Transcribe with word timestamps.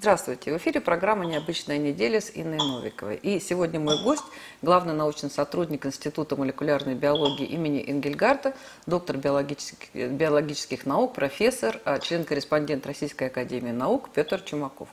Здравствуйте. 0.00 0.50
В 0.50 0.56
эфире 0.56 0.80
программа 0.80 1.26
«Необычная 1.26 1.76
неделя» 1.76 2.22
с 2.22 2.32
Инной 2.34 2.56
Новиковой. 2.56 3.16
И 3.16 3.38
сегодня 3.38 3.78
мой 3.78 4.02
гость, 4.02 4.24
главный 4.62 4.94
научный 4.94 5.30
сотрудник 5.30 5.84
Института 5.84 6.36
молекулярной 6.36 6.94
биологии 6.94 7.44
имени 7.44 7.84
Энгельгарта, 7.86 8.54
доктор 8.86 9.18
биологических, 9.18 9.92
биологических 9.92 10.86
наук, 10.86 11.12
профессор, 11.12 11.78
а, 11.84 11.98
член-корреспондент 11.98 12.86
Российской 12.86 13.24
академии 13.24 13.72
наук 13.72 14.08
Петр 14.08 14.40
Чумаков. 14.40 14.88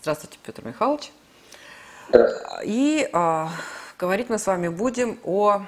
Здравствуйте, 0.00 0.38
Петр 0.44 0.64
Михайлович. 0.64 1.10
И 2.62 3.10
а, 3.12 3.50
говорить 3.98 4.28
мы 4.28 4.38
с 4.38 4.46
вами 4.46 4.68
будем 4.68 5.18
о 5.24 5.62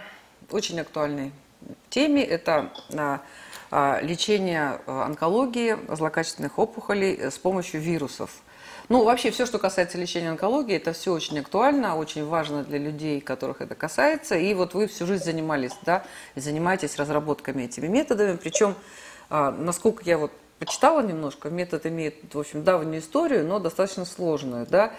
очень 0.53 0.79
актуальной 0.79 1.33
теме. 1.91 2.25
Это 2.25 2.71
а, 2.97 3.23
а, 3.73 3.99
лечение 4.03 4.79
а, 4.87 5.07
онкологии, 5.07 5.79
злокачественных 5.93 6.61
опухолей 6.61 7.29
с 7.29 7.39
помощью 7.39 7.81
вирусов– 7.81 8.31
ну, 8.89 9.03
вообще, 9.03 9.31
все, 9.31 9.47
что 9.47 9.59
касается 9.59 9.97
лечения 9.97 10.31
онкологии, 10.31 10.77
это 10.77 10.93
все 10.93 11.13
очень 11.13 11.39
актуально, 11.39 11.97
очень 11.97 12.27
важно 12.27 12.65
для 12.65 12.79
людей, 12.79 13.21
которых 13.21 13.63
это 13.63 13.75
касается. 13.75 14.37
И 14.37 14.53
вот 14.53 14.75
вы 14.75 14.87
всю 14.87 15.07
жизнь 15.07 15.25
занимались, 15.25 15.73
да, 15.83 16.05
занимаетесь 16.37 16.97
разработками 16.97 17.63
этими 17.63 17.87
методами. 17.87 18.37
Причем, 18.37 18.75
а, 19.31 19.51
насколько 19.51 20.03
я 20.05 20.19
вот 20.19 20.33
почитала 20.59 21.01
немножко, 21.01 21.49
метод 21.49 21.87
имеет, 21.87 22.35
в 22.35 22.39
общем, 22.39 22.63
давнюю 22.63 23.01
историю, 23.01 23.47
но 23.47 23.59
достаточно 23.59 24.05
сложную, 24.05 24.67
да. 24.67 24.93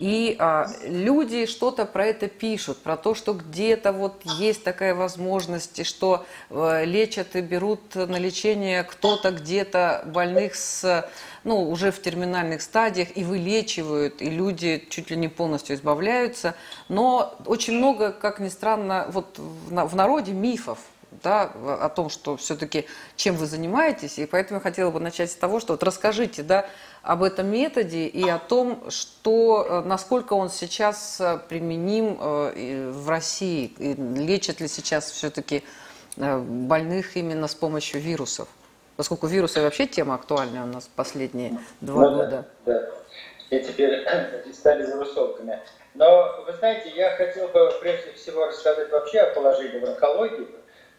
И 0.00 0.34
а, 0.38 0.66
люди 0.82 1.44
что-то 1.44 1.84
про 1.84 2.06
это 2.06 2.26
пишут, 2.26 2.78
про 2.78 2.96
то, 2.96 3.14
что 3.14 3.34
где-то 3.34 3.92
вот 3.92 4.22
есть 4.24 4.64
такая 4.64 4.94
возможность, 4.94 5.84
что 5.84 6.24
э, 6.48 6.86
лечат 6.86 7.36
и 7.36 7.42
берут 7.42 7.94
на 7.94 8.16
лечение 8.18 8.82
кто-то 8.82 9.30
где-то 9.30 10.04
больных 10.06 10.54
с, 10.54 11.06
ну, 11.44 11.68
уже 11.68 11.92
в 11.92 12.00
терминальных 12.00 12.62
стадиях 12.62 13.14
и 13.14 13.24
вылечивают, 13.24 14.22
и 14.22 14.30
люди 14.30 14.86
чуть 14.88 15.10
ли 15.10 15.18
не 15.18 15.28
полностью 15.28 15.76
избавляются. 15.76 16.54
Но 16.88 17.36
очень 17.44 17.74
много, 17.74 18.10
как 18.10 18.40
ни 18.40 18.48
странно, 18.48 19.06
вот 19.10 19.38
в, 19.38 19.86
в 19.86 19.94
народе 19.94 20.32
мифов 20.32 20.78
да, 21.22 21.42
о 21.42 21.88
том, 21.88 22.08
что 22.08 22.36
все-таки 22.36 22.86
чем 23.16 23.36
вы 23.36 23.46
занимаетесь, 23.46 24.18
и 24.18 24.26
поэтому 24.26 24.58
я 24.58 24.62
хотела 24.62 24.90
бы 24.90 25.00
начать 25.00 25.30
с 25.30 25.34
того, 25.34 25.60
что 25.60 25.74
вот 25.74 25.82
расскажите, 25.82 26.42
да, 26.42 26.66
об 27.02 27.22
этом 27.22 27.46
методе 27.46 28.06
и 28.06 28.28
о 28.28 28.38
том, 28.38 28.90
что, 28.90 29.66
э, 29.68 29.80
насколько 29.88 30.34
он 30.34 30.50
сейчас 30.50 31.20
э, 31.20 31.38
применим 31.48 32.18
э, 32.20 32.90
в 32.90 33.08
России, 33.08 33.72
и 33.78 33.94
лечат 33.94 34.60
ли 34.60 34.68
сейчас 34.68 35.10
все-таки 35.10 35.62
больных 36.16 37.16
именно 37.16 37.46
с 37.46 37.54
помощью 37.54 38.00
вирусов, 38.00 38.48
поскольку 38.96 39.28
вирусы 39.28 39.62
вообще 39.62 39.86
тема 39.86 40.16
актуальная 40.16 40.64
у 40.64 40.66
нас 40.66 40.90
последние 40.94 41.58
два 41.80 42.10
ну, 42.10 42.16
года. 42.16 42.48
Да, 42.66 42.72
да. 42.72 42.90
И 43.50 43.60
теперь 43.60 44.04
стали 44.52 44.86
вирусовками. 44.86 45.60
Но, 45.94 46.44
вы 46.46 46.52
знаете, 46.54 46.90
я 46.94 47.16
хотел 47.16 47.48
бы 47.48 47.72
прежде 47.80 48.12
всего 48.12 48.46
рассказать 48.46 48.90
вообще 48.90 49.20
о 49.20 49.34
положении 49.34 49.78
в 49.78 49.84
онкологии, 49.84 50.46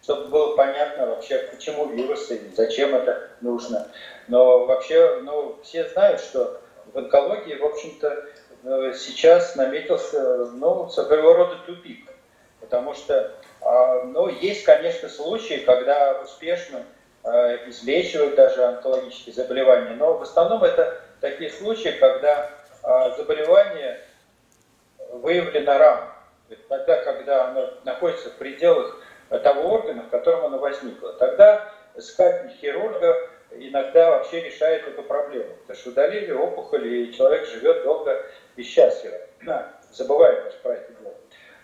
чтобы 0.01 0.25
было 0.29 0.55
понятно 0.55 1.07
вообще, 1.07 1.37
почему 1.51 1.87
вирусы 1.87 2.41
зачем 2.55 2.95
это 2.95 3.29
нужно. 3.41 3.87
Но 4.27 4.65
вообще, 4.65 5.19
ну, 5.23 5.59
все 5.63 5.87
знают, 5.89 6.21
что 6.21 6.61
в 6.93 6.97
онкологии, 6.97 7.55
в 7.55 7.65
общем-то, 7.65 8.25
э, 8.63 8.93
сейчас 8.97 9.55
наметился, 9.55 10.45
ну, 10.53 10.89
своего 10.89 11.33
рода 11.33 11.57
тупик. 11.65 12.09
Потому 12.59 12.93
что, 12.93 13.31
а, 13.61 14.03
ну, 14.05 14.27
есть, 14.27 14.63
конечно, 14.63 15.09
случаи, 15.09 15.63
когда 15.65 16.19
успешно 16.21 16.83
э, 17.23 17.69
излечивают 17.69 18.35
даже 18.35 18.63
онкологические 18.63 19.33
заболевания, 19.33 19.95
но 19.95 20.17
в 20.17 20.23
основном 20.23 20.63
это 20.63 20.99
такие 21.19 21.51
случаи, 21.51 21.89
когда 21.99 22.49
а, 22.83 23.11
заболевание 23.11 23.99
выявлено 25.11 25.77
рано. 25.77 26.07
Тогда, 26.67 27.03
когда 27.03 27.49
оно 27.49 27.69
находится 27.85 28.29
в 28.29 28.33
пределах 28.33 28.99
того 29.39 29.73
органа, 29.73 30.03
в 30.03 30.09
котором 30.09 30.45
оно 30.45 30.57
возникло. 30.59 31.13
Тогда 31.13 31.71
скальпель 31.97 32.55
хирурга 32.59 33.29
иногда 33.51 34.11
вообще 34.11 34.41
решает 34.41 34.87
эту 34.87 35.03
проблему. 35.03 35.49
Потому 35.61 35.79
что 35.79 35.89
удалили 35.89 36.31
опухоль, 36.31 36.87
и 36.87 37.13
человек 37.13 37.45
живет 37.47 37.83
долго 37.83 38.25
и 38.55 38.63
счастливо. 38.63 39.17
Забываем 39.91 40.51
про 40.63 40.73
это 40.73 40.93
дело. 40.93 41.13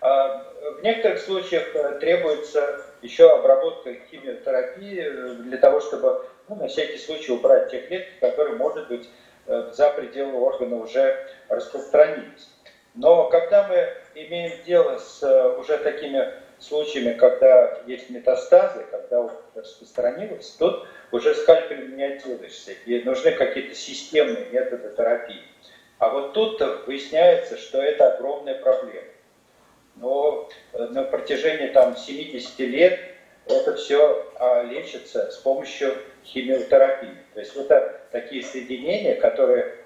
А 0.00 0.44
в 0.78 0.82
некоторых 0.82 1.18
случаях 1.18 1.74
э, 1.74 1.98
требуется 1.98 2.84
еще 3.02 3.30
обработка 3.30 3.94
химиотерапии 4.10 5.00
э, 5.00 5.34
для 5.42 5.58
того, 5.58 5.80
чтобы 5.80 6.24
ну, 6.48 6.56
на 6.56 6.68
всякий 6.68 6.98
случай 6.98 7.32
убрать 7.32 7.70
те 7.70 7.80
клетки, 7.80 8.12
которые, 8.20 8.56
может 8.56 8.88
быть, 8.88 9.08
э, 9.46 9.70
за 9.72 9.90
пределы 9.90 10.38
органа 10.38 10.76
уже 10.76 11.28
распространились. 11.48 12.48
Но 12.94 13.28
когда 13.28 13.66
мы 13.66 13.92
имеем 14.14 14.64
дело 14.64 14.98
с 14.98 15.22
уже 15.58 15.78
такими 15.78 16.32
случаями, 16.58 17.14
когда 17.14 17.78
есть 17.86 18.10
метастазы, 18.10 18.84
когда 18.90 19.30
распространилось, 19.54 20.50
тут 20.58 20.86
уже 21.12 21.34
скальпелем 21.34 21.96
не 21.96 22.04
отделаешься, 22.04 22.72
и 22.84 23.02
нужны 23.02 23.32
какие-то 23.32 23.74
системные 23.74 24.46
методы 24.50 24.94
терапии. 24.96 25.42
А 25.98 26.10
вот 26.10 26.32
тут 26.32 26.60
выясняется, 26.86 27.56
что 27.56 27.82
это 27.82 28.14
огромная 28.14 28.60
проблема. 28.60 29.08
Но 29.96 30.48
э, 30.72 30.84
на 30.86 31.02
протяжении 31.02 31.68
там, 31.68 31.96
70 31.96 32.58
лет 32.60 33.00
это 33.46 33.74
все 33.74 34.26
а, 34.36 34.62
лечится 34.62 35.30
с 35.30 35.36
помощью 35.38 35.94
химиотерапии. 36.24 37.16
То 37.34 37.40
есть 37.40 37.56
это 37.56 38.00
такие 38.12 38.42
соединения, 38.42 39.20
которые 39.20 39.77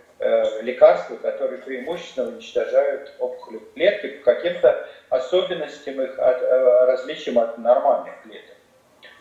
лекарства, 0.62 1.16
которые 1.16 1.58
преимущественно 1.62 2.28
уничтожают 2.28 3.12
опухоли 3.18 3.60
клетки 3.74 4.08
по 4.08 4.34
каким-то 4.34 4.88
особенностям 5.08 6.00
их, 6.00 6.18
от, 6.18 6.42
э, 6.42 6.84
различиям 6.86 7.38
от 7.38 7.58
нормальных 7.58 8.22
клеток. 8.22 8.56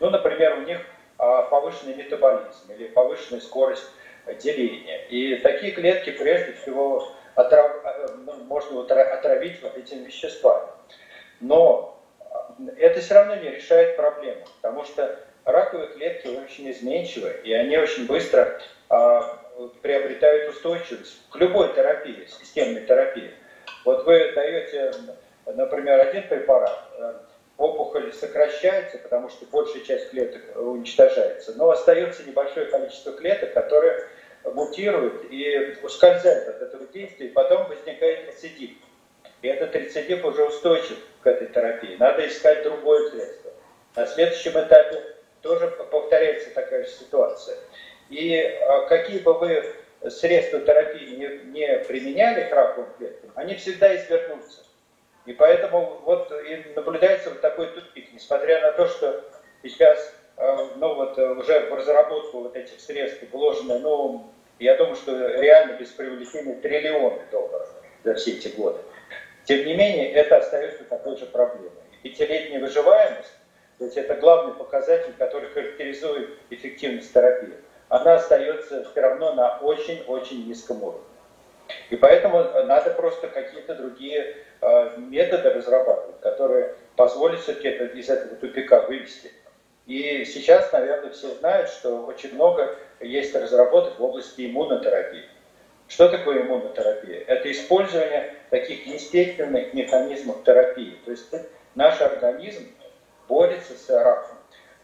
Ну, 0.00 0.10
например, 0.10 0.58
у 0.58 0.62
них 0.62 0.78
а, 1.18 1.42
повышенный 1.42 1.94
метаболизм 1.94 2.72
или 2.76 2.88
повышенная 2.88 3.40
скорость 3.40 3.84
деления. 4.42 4.98
И 5.08 5.36
такие 5.36 5.72
клетки 5.72 6.10
прежде 6.10 6.52
всего 6.52 7.08
отрав... 7.34 7.84
Э, 7.84 8.06
ну, 8.24 8.34
можно 8.44 8.82
отравить 8.82 9.62
вот 9.62 9.76
этими 9.76 10.06
веществами. 10.06 10.68
Но 11.40 12.00
это 12.76 13.00
все 13.00 13.14
равно 13.14 13.36
не 13.36 13.50
решает 13.50 13.96
проблему, 13.96 14.44
потому 14.60 14.84
что 14.84 15.18
раковые 15.44 15.88
клетки 15.88 16.28
очень 16.28 16.70
изменчивы, 16.70 17.40
и 17.44 17.52
они 17.52 17.76
очень 17.76 18.06
быстро 18.06 18.60
а, 18.88 19.41
приобретают 19.82 20.50
устойчивость 20.50 21.28
к 21.30 21.36
любой 21.36 21.74
терапии, 21.74 22.26
системной 22.26 22.86
терапии. 22.86 23.32
Вот 23.84 24.04
вы 24.04 24.32
даете, 24.32 24.92
например, 25.46 26.00
один 26.00 26.28
препарат, 26.28 26.78
э, 26.98 27.14
опухоль 27.56 28.12
сокращается, 28.12 28.98
потому 28.98 29.28
что 29.28 29.46
большая 29.46 29.82
часть 29.84 30.10
клеток 30.10 30.42
уничтожается, 30.56 31.54
но 31.56 31.70
остается 31.70 32.24
небольшое 32.24 32.66
количество 32.66 33.12
клеток, 33.12 33.52
которые 33.52 34.08
мутируют 34.44 35.26
и 35.30 35.78
ускользают 35.82 36.48
от 36.48 36.62
этого 36.62 36.86
действия, 36.88 37.26
и 37.26 37.32
потом 37.32 37.68
возникает 37.68 38.26
рецидив. 38.26 38.70
И 39.42 39.48
этот 39.48 39.74
рецидив 39.74 40.24
уже 40.24 40.44
устойчив 40.44 40.98
к 41.22 41.26
этой 41.26 41.48
терапии. 41.48 41.96
Надо 41.98 42.26
искать 42.26 42.62
другое 42.62 43.10
средство. 43.10 43.52
На 43.96 44.06
следующем 44.06 44.52
этапе 44.52 45.02
тоже 45.42 45.68
повторяется 45.68 46.50
такая 46.50 46.84
же 46.84 46.90
ситуация. 46.90 47.56
И 48.12 48.36
а, 48.36 48.86
какие 48.88 49.20
бы 49.20 49.32
вы 49.38 49.64
средства 50.10 50.60
терапии 50.60 51.16
не, 51.16 51.50
не 51.50 51.78
применяли 51.78 52.46
к 52.46 52.52
раковым 52.52 52.90
клеткам, 52.98 53.32
они 53.36 53.54
всегда 53.54 53.96
извернутся. 53.96 54.64
И 55.24 55.32
поэтому 55.32 56.02
вот 56.04 56.30
и 56.30 56.72
наблюдается 56.76 57.30
вот 57.30 57.40
такой 57.40 57.68
тупик, 57.68 58.12
несмотря 58.12 58.60
на 58.60 58.72
то, 58.72 58.86
что 58.86 59.24
сейчас 59.62 60.14
а, 60.36 60.72
ну 60.76 60.94
вот 60.94 61.16
уже 61.16 61.70
в 61.70 61.74
разработку 61.74 62.40
вот 62.40 62.54
этих 62.54 62.78
средств 62.80 63.22
вложено, 63.32 63.78
ну, 63.78 64.30
я 64.58 64.76
думаю, 64.76 64.96
что 64.96 65.28
реально 65.40 65.78
без 65.78 65.88
привлечения 65.88 66.56
триллионы 66.56 67.22
долларов 67.30 67.70
за 68.04 68.14
все 68.16 68.32
эти 68.32 68.48
годы. 68.48 68.78
Тем 69.44 69.64
не 69.64 69.74
менее, 69.74 70.12
это 70.12 70.36
остается 70.36 70.84
такой 70.84 71.16
же 71.16 71.24
проблемой. 71.24 71.70
И 72.02 72.10
пятилетняя 72.10 72.60
выживаемость, 72.60 73.32
то 73.78 73.86
есть 73.86 73.96
это 73.96 74.16
главный 74.16 74.52
показатель, 74.52 75.14
который 75.16 75.48
характеризует 75.48 76.38
эффективность 76.50 77.10
терапии 77.14 77.54
она 77.92 78.14
остается 78.14 78.84
все 78.90 79.00
равно 79.02 79.34
на 79.34 79.58
очень-очень 79.58 80.48
низком 80.48 80.82
уровне. 80.82 81.04
И 81.90 81.96
поэтому 81.96 82.42
надо 82.64 82.90
просто 82.90 83.28
какие-то 83.28 83.74
другие 83.74 84.34
э, 84.62 84.96
методы 84.96 85.50
разрабатывать, 85.50 86.18
которые 86.20 86.74
позволят 86.96 87.40
все-таки 87.40 87.68
из 87.68 88.08
этого 88.08 88.36
тупика 88.36 88.80
вывести. 88.80 89.30
И 89.86 90.24
сейчас, 90.24 90.72
наверное, 90.72 91.10
все 91.10 91.34
знают, 91.34 91.68
что 91.68 92.06
очень 92.06 92.34
много 92.34 92.74
есть 93.00 93.34
разработок 93.34 93.98
в 93.98 94.02
области 94.02 94.46
иммунотерапии. 94.46 95.24
Что 95.86 96.08
такое 96.08 96.44
иммунотерапия? 96.44 97.22
Это 97.26 97.52
использование 97.52 98.36
таких 98.48 98.86
естественных 98.86 99.74
механизмов 99.74 100.44
терапии. 100.44 100.96
То 101.04 101.10
есть 101.10 101.34
наш 101.74 102.00
организм 102.00 102.68
борется 103.28 103.74
с 103.74 103.90
раком. 103.90 104.38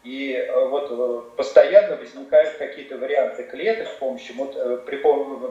И 0.09 0.33
э, 0.33 0.69
вот 0.69 0.89
э, 0.91 1.37
постоянно 1.37 1.97
возникают 1.97 2.57
какие-то 2.57 2.97
варианты 2.97 3.43
клеток 3.43 3.89
с 3.89 3.97
помощью, 3.97 4.37
при, 4.87 4.97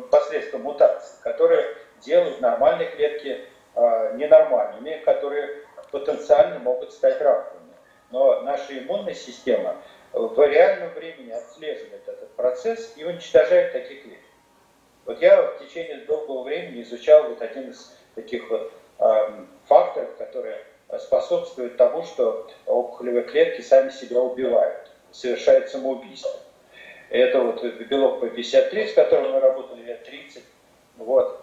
посредством 0.09 0.63
мутаций, 0.63 1.15
которые 1.21 1.75
делают 2.01 2.41
нормальные 2.41 2.89
клетки 2.89 3.45
ненормальными, 3.75 4.99
которые 5.05 5.61
потенциально 5.91 6.57
могут 6.57 6.91
стать 6.91 7.21
раковыми. 7.21 7.75
Но 8.09 8.41
наша 8.41 8.79
иммунная 8.79 9.13
система 9.13 9.75
в 10.11 10.35
реальном 10.43 10.89
времени 10.95 11.29
отслеживает 11.29 12.07
этот 12.07 12.31
процесс 12.31 12.93
и 12.95 13.03
уничтожает 13.03 13.73
такие 13.73 14.01
клетки. 14.01 14.25
Вот 15.05 15.21
я 15.21 15.39
в 15.39 15.59
течение 15.59 15.99
долгого 16.05 16.41
времени 16.41 16.81
изучал 16.81 17.29
вот 17.29 17.43
один 17.43 17.69
из 17.69 17.95
таких 18.15 18.49
вот 18.49 18.73
э, 18.97 19.45
факторов, 19.67 20.17
которые 20.17 20.65
способствуют 20.99 21.77
тому, 21.77 22.03
что 22.03 22.47
опухолевые 22.65 23.23
клетки 23.23 23.61
сами 23.61 23.89
себя 23.89 24.19
убивают, 24.21 24.89
совершают 25.11 25.69
самоубийство. 25.69 26.31
Это 27.09 27.39
вот 27.41 27.63
белок 27.63 28.23
P53, 28.23 28.87
с 28.87 28.93
которым 28.93 29.31
мы 29.31 29.39
работали 29.39 29.81
лет 29.81 30.03
30. 30.03 30.43
Вот. 30.97 31.41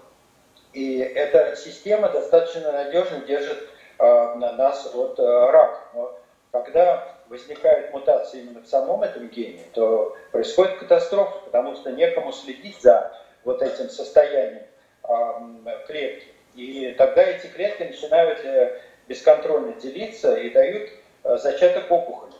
И 0.72 0.98
эта 0.98 1.56
система 1.56 2.08
достаточно 2.08 2.72
надежно 2.72 3.20
держит 3.20 3.58
э, 3.98 4.04
на 4.04 4.52
нас 4.52 4.92
от 4.94 5.18
э, 5.18 5.22
рака. 5.22 5.80
Но 5.94 6.18
когда 6.52 7.14
возникает 7.28 7.92
мутация 7.92 8.42
именно 8.42 8.60
в 8.60 8.66
самом 8.66 9.02
этом 9.02 9.28
гене, 9.28 9.62
то 9.72 10.16
происходит 10.32 10.78
катастрофа, 10.78 11.38
потому 11.44 11.74
что 11.76 11.92
некому 11.92 12.32
следить 12.32 12.80
за 12.82 13.16
вот 13.44 13.62
этим 13.62 13.88
состоянием 13.88 14.64
э, 15.04 15.86
клетки. 15.86 16.28
И 16.54 16.94
тогда 16.96 17.22
эти 17.22 17.46
клетки 17.46 17.84
начинают 17.84 18.44
э, 18.44 18.80
бесконтрольно 19.08 19.72
делиться 19.74 20.34
и 20.36 20.50
дают 20.50 20.90
э, 21.24 21.36
зачаток 21.36 21.90
опухоли. 21.90 22.32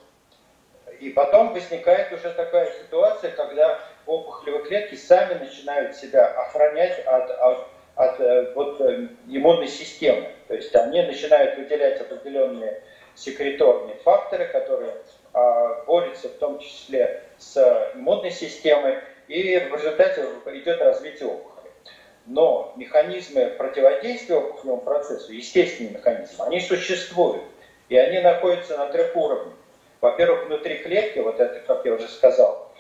И 1.01 1.11
потом 1.11 1.53
возникает 1.53 2.13
уже 2.13 2.31
такая 2.31 2.73
ситуация, 2.73 3.33
когда 3.33 3.81
опухолевые 4.07 4.65
клетки 4.65 4.95
сами 4.95 5.35
начинают 5.35 5.97
себя 5.97 6.27
охранять 6.27 6.99
от, 7.07 7.31
от, 7.31 7.67
от 7.97 8.21
э, 8.21 8.53
вот, 8.55 8.81
иммунной 9.27 9.69
системы. 9.69 10.29
То 10.49 10.55
есть 10.55 10.75
они 10.75 11.03
начинают 11.03 11.59
выделять 11.59 12.01
определенные 12.01 12.83
секреторные 13.15 13.97
факторы, 13.97 14.47
которые 14.47 14.95
а, 15.33 15.85
борются 15.85 16.29
в 16.29 16.39
том 16.39 16.59
числе 16.59 17.23
с 17.39 17.57
иммунной 17.95 18.31
системой, 18.31 18.99
и 19.29 19.59
в 19.59 19.75
результате 19.75 20.27
идет 20.47 20.81
развитие 20.81 21.29
опухоли. 21.29 21.54
Но 22.27 22.73
механизмы 22.77 23.47
противодействия 23.51 24.37
опухолевому 24.37 24.81
процессу, 24.81 25.33
естественные 25.33 25.95
механизмы, 25.95 26.47
они 26.47 26.61
существуют. 26.61 27.43
И 27.89 27.97
они 27.97 28.21
находятся 28.21 28.79
на 28.79 28.87
трех 28.87 29.15
уровнях. 29.15 29.53
Во-первых, 30.01 30.47
внутри 30.47 30.79
клетки, 30.79 31.19
вот 31.19 31.39
это, 31.39 31.61
как 31.61 31.85
я 31.85 31.95
уже 31.95 32.09
сказал, 32.09 32.73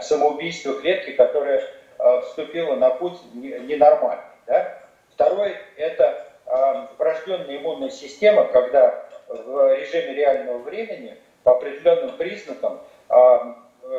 самоубийство 0.00 0.74
клетки, 0.80 1.12
которая 1.12 1.62
э, 1.98 2.20
вступила 2.22 2.76
на 2.76 2.90
путь 2.90 3.18
ненормальный. 3.34 4.24
Да? 4.46 4.78
Второй– 5.12 5.56
это 5.76 6.26
э, 6.46 6.86
врожденная 6.98 7.58
иммунная 7.58 7.90
система, 7.90 8.44
когда 8.44 9.06
в 9.28 9.76
режиме 9.76 10.14
реального 10.14 10.58
времени 10.58 11.16
по 11.42 11.52
определенным 11.52 12.16
признакам 12.16 12.80
э, 13.08 13.54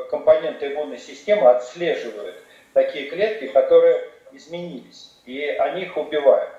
компоненты 0.10 0.74
иммунной 0.74 0.98
системы 0.98 1.50
отслеживают 1.50 2.36
такие 2.74 3.10
клетки, 3.10 3.48
которые 3.48 4.10
изменились, 4.36 5.14
и 5.26 5.42
они 5.46 5.84
их 5.84 5.98
убивают. 5.98 6.56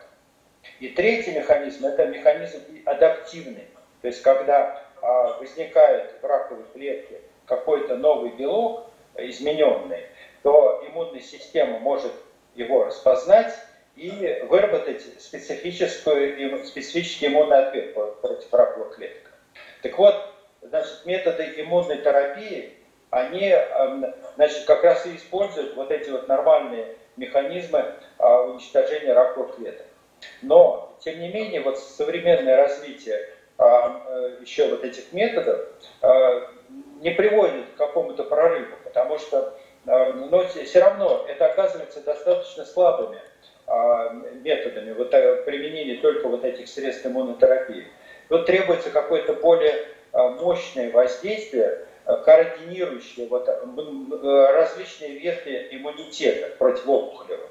И 0.80 0.88
третий 0.88 1.32
механизм– 1.32 1.86
это 1.86 2.06
механизм 2.06 2.60
адаптивный. 2.84 3.68
То 4.02 4.08
есть, 4.08 4.22
когда 4.22 4.82
а, 5.00 5.38
возникает 5.38 6.14
в 6.20 6.24
раковой 6.26 6.64
клетке 6.72 7.20
какой-то 7.46 7.96
новый 7.96 8.30
белок, 8.32 8.86
измененный, 9.16 10.06
то 10.42 10.84
иммунная 10.86 11.20
система 11.20 11.78
может 11.78 12.12
его 12.54 12.84
распознать 12.84 13.54
и 13.96 14.44
выработать 14.48 15.02
специфическую, 15.18 16.64
специфический 16.66 17.28
иммунный 17.28 17.66
ответ 17.66 17.94
против 17.94 18.52
раковых 18.52 18.96
клеток. 18.96 19.32
Так 19.82 19.96
вот, 19.98 20.14
значит, 20.60 21.06
методы 21.06 21.54
иммунной 21.56 21.98
терапии, 21.98 22.74
они 23.10 23.54
значит, 24.34 24.64
как 24.66 24.84
раз 24.84 25.06
и 25.06 25.16
используют 25.16 25.74
вот 25.76 25.90
эти 25.90 26.10
вот 26.10 26.28
нормальные 26.28 26.96
механизмы 27.16 27.94
а, 28.18 28.42
уничтожения 28.42 29.12
раковых 29.12 29.56
клеток. 29.56 29.86
Но, 30.42 30.96
тем 31.00 31.20
не 31.20 31.28
менее, 31.28 31.60
вот 31.60 31.78
современное 31.78 32.56
развитие 32.56 33.18
а, 33.58 34.02
э, 34.06 34.36
еще 34.40 34.68
вот 34.68 34.84
этих 34.84 35.12
методов 35.12 35.66
а, 36.02 36.50
не 37.00 37.10
приводит 37.10 37.66
к 37.74 37.78
какому-то 37.78 38.24
прорыву, 38.24 38.76
потому 38.84 39.18
что 39.18 39.58
но 39.84 40.44
все 40.48 40.80
равно 40.80 41.24
это 41.28 41.46
оказывается 41.46 42.00
достаточно 42.00 42.64
слабыми 42.64 43.20
методами 44.42 44.90
вот, 44.90 45.14
э, 45.14 45.44
применения 45.44 46.00
только 46.00 46.26
вот 46.26 46.44
этих 46.44 46.66
средств 46.66 47.06
иммунотерапии. 47.06 47.86
Тут 48.28 48.46
требуется 48.46 48.90
какое-то 48.90 49.34
более 49.34 49.86
мощное 50.12 50.90
воздействие, 50.90 51.85
координирующие 52.06 53.26
вот, 53.28 53.48
э, 53.48 54.52
различные 54.52 55.18
ветви 55.18 55.68
иммунитета 55.72 56.54
противоопухолевого. 56.56 57.48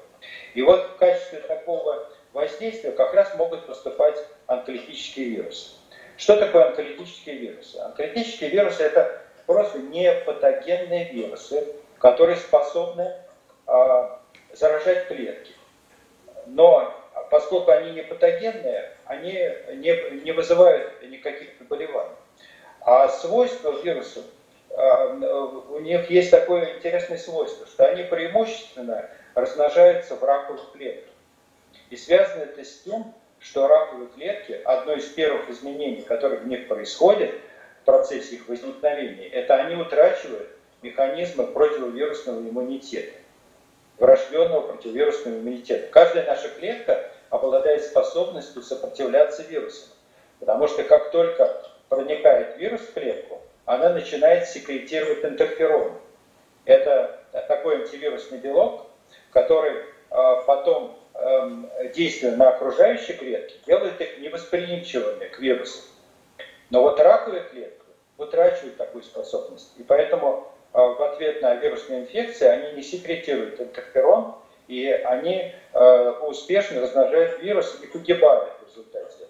И 0.54 0.62
вот 0.62 0.86
в 0.86 0.96
качестве 0.96 1.40
такого 1.40 2.08
воздействия 2.32 2.92
как 2.92 3.12
раз 3.12 3.34
могут 3.36 3.66
поступать 3.66 4.16
онколитические 4.46 5.28
вирусы. 5.30 5.72
Что 6.16 6.36
такое 6.36 6.68
онколитические 6.68 7.36
вирусы? 7.36 7.76
Онколитические 7.78 8.50
вирусы 8.50 8.82
это 8.82 9.22
просто 9.44 9.78
непатогенные 9.78 11.12
вирусы, 11.12 11.66
которые 11.98 12.36
способны 12.36 13.14
а, 13.66 14.20
заражать 14.54 15.08
клетки. 15.08 15.52
Но 16.46 16.94
поскольку 17.30 17.70
они 17.70 17.92
не 17.92 18.02
патогенные, 18.02 18.96
они 19.04 19.32
не, 19.32 20.20
не 20.22 20.32
вызывают 20.32 21.02
никаких 21.02 21.50
заболеваний. 21.58 22.16
А 22.80 23.08
свойства 23.08 23.72
вирусов 23.82 24.24
у 24.70 25.78
них 25.80 26.10
есть 26.10 26.30
такое 26.30 26.76
интересное 26.76 27.18
свойство, 27.18 27.66
что 27.66 27.86
они 27.86 28.02
преимущественно 28.04 29.08
размножаются 29.34 30.16
в 30.16 30.24
раковых 30.24 30.72
клетках. 30.72 31.12
И 31.90 31.96
связано 31.96 32.42
это 32.42 32.64
с 32.64 32.80
тем, 32.80 33.14
что 33.38 33.68
раковые 33.68 34.08
клетки, 34.08 34.60
одно 34.64 34.94
из 34.94 35.04
первых 35.06 35.48
изменений, 35.50 36.02
которые 36.02 36.40
в 36.40 36.46
них 36.46 36.68
происходят 36.68 37.30
в 37.82 37.84
процессе 37.84 38.36
их 38.36 38.48
возникновения, 38.48 39.28
это 39.28 39.54
они 39.54 39.76
утрачивают 39.76 40.48
механизмы 40.82 41.46
противовирусного 41.46 42.40
иммунитета, 42.40 43.16
врожденного 43.98 44.72
противовирусного 44.72 45.36
иммунитета. 45.36 45.88
Каждая 45.88 46.26
наша 46.26 46.48
клетка 46.48 47.10
обладает 47.30 47.84
способностью 47.84 48.62
сопротивляться 48.62 49.42
вирусам. 49.42 49.88
Потому 50.40 50.68
что 50.68 50.82
как 50.84 51.10
только 51.10 51.62
проникает 51.88 52.58
вирус 52.58 52.80
в 52.80 52.92
клетку, 52.92 53.40
она 53.66 53.90
начинает 53.90 54.48
секретировать 54.48 55.24
интерферон. 55.24 55.92
Это 56.64 57.20
такой 57.48 57.82
антивирусный 57.82 58.38
белок, 58.38 58.86
который 59.32 59.82
а, 60.10 60.42
потом 60.42 60.98
эм, 61.14 61.70
действуя 61.94 62.36
на 62.36 62.50
окружающие 62.50 63.16
клетки, 63.16 63.54
делает 63.66 64.00
их 64.00 64.18
невосприимчивыми 64.18 65.26
к 65.26 65.38
вирусам. 65.38 65.84
Но 66.70 66.82
вот 66.82 66.98
раковые 67.00 67.42
клетки 67.44 67.82
утрачивают 68.18 68.76
такую 68.76 69.02
способность. 69.04 69.72
И 69.78 69.82
поэтому 69.82 70.48
а, 70.72 70.86
в 70.86 71.02
ответ 71.02 71.42
на 71.42 71.54
вирусные 71.54 72.02
инфекции 72.02 72.46
они 72.46 72.72
не 72.72 72.82
секретируют 72.82 73.60
интерферон, 73.60 74.36
и 74.68 74.88
они 74.88 75.54
э, 75.72 76.10
успешно 76.22 76.80
размножают 76.80 77.40
вирус 77.40 77.78
и 77.84 77.86
погибают 77.86 78.52
в 78.60 78.68
результате 78.68 79.25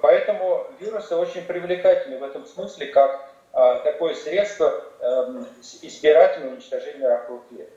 поэтому 0.00 0.66
вирусы 0.80 1.14
очень 1.16 1.42
привлекательны 1.44 2.18
в 2.18 2.24
этом 2.24 2.44
смысле, 2.46 2.86
как 2.86 3.28
э, 3.52 3.80
такое 3.84 4.14
средство 4.14 4.84
эм, 5.00 5.46
избирательного 5.82 6.54
уничтожения 6.54 7.06
раковых 7.06 7.42
клеток. 7.48 7.74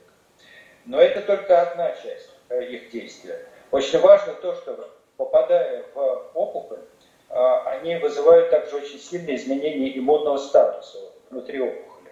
Но 0.84 1.00
это 1.00 1.20
только 1.22 1.62
одна 1.62 1.92
часть 1.92 2.30
э, 2.48 2.64
их 2.64 2.90
действия. 2.90 3.38
Очень 3.70 4.00
важно 4.00 4.34
то, 4.34 4.54
что 4.54 4.90
попадая 5.16 5.84
в 5.94 6.30
опухоль, 6.34 6.80
они 7.28 7.96
вызывают 7.96 8.50
также 8.50 8.76
очень 8.76 9.00
сильные 9.00 9.36
изменения 9.36 9.98
иммунного 9.98 10.36
статуса 10.38 10.98
внутри 11.28 11.60
опухоли. 11.60 12.10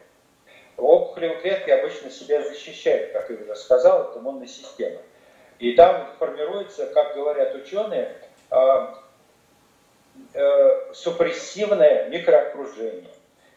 Опухолевые 0.77 1.41
клетки 1.41 1.71
обычно 1.71 2.11
себя 2.11 2.43
защищают, 2.43 3.13
как 3.13 3.31
я 3.31 3.37
уже 3.37 3.55
сказал, 3.55 4.01
от 4.03 4.17
иммунной 4.17 4.49
системы. 4.49 4.99
И 5.61 5.73
там 5.73 6.09
формируется, 6.19 6.87
как 6.87 7.15
говорят 7.15 7.55
ученые, 7.55 8.17
э, 10.33 10.93
супрессивное 10.93 12.09
микроокружение. 12.09 13.11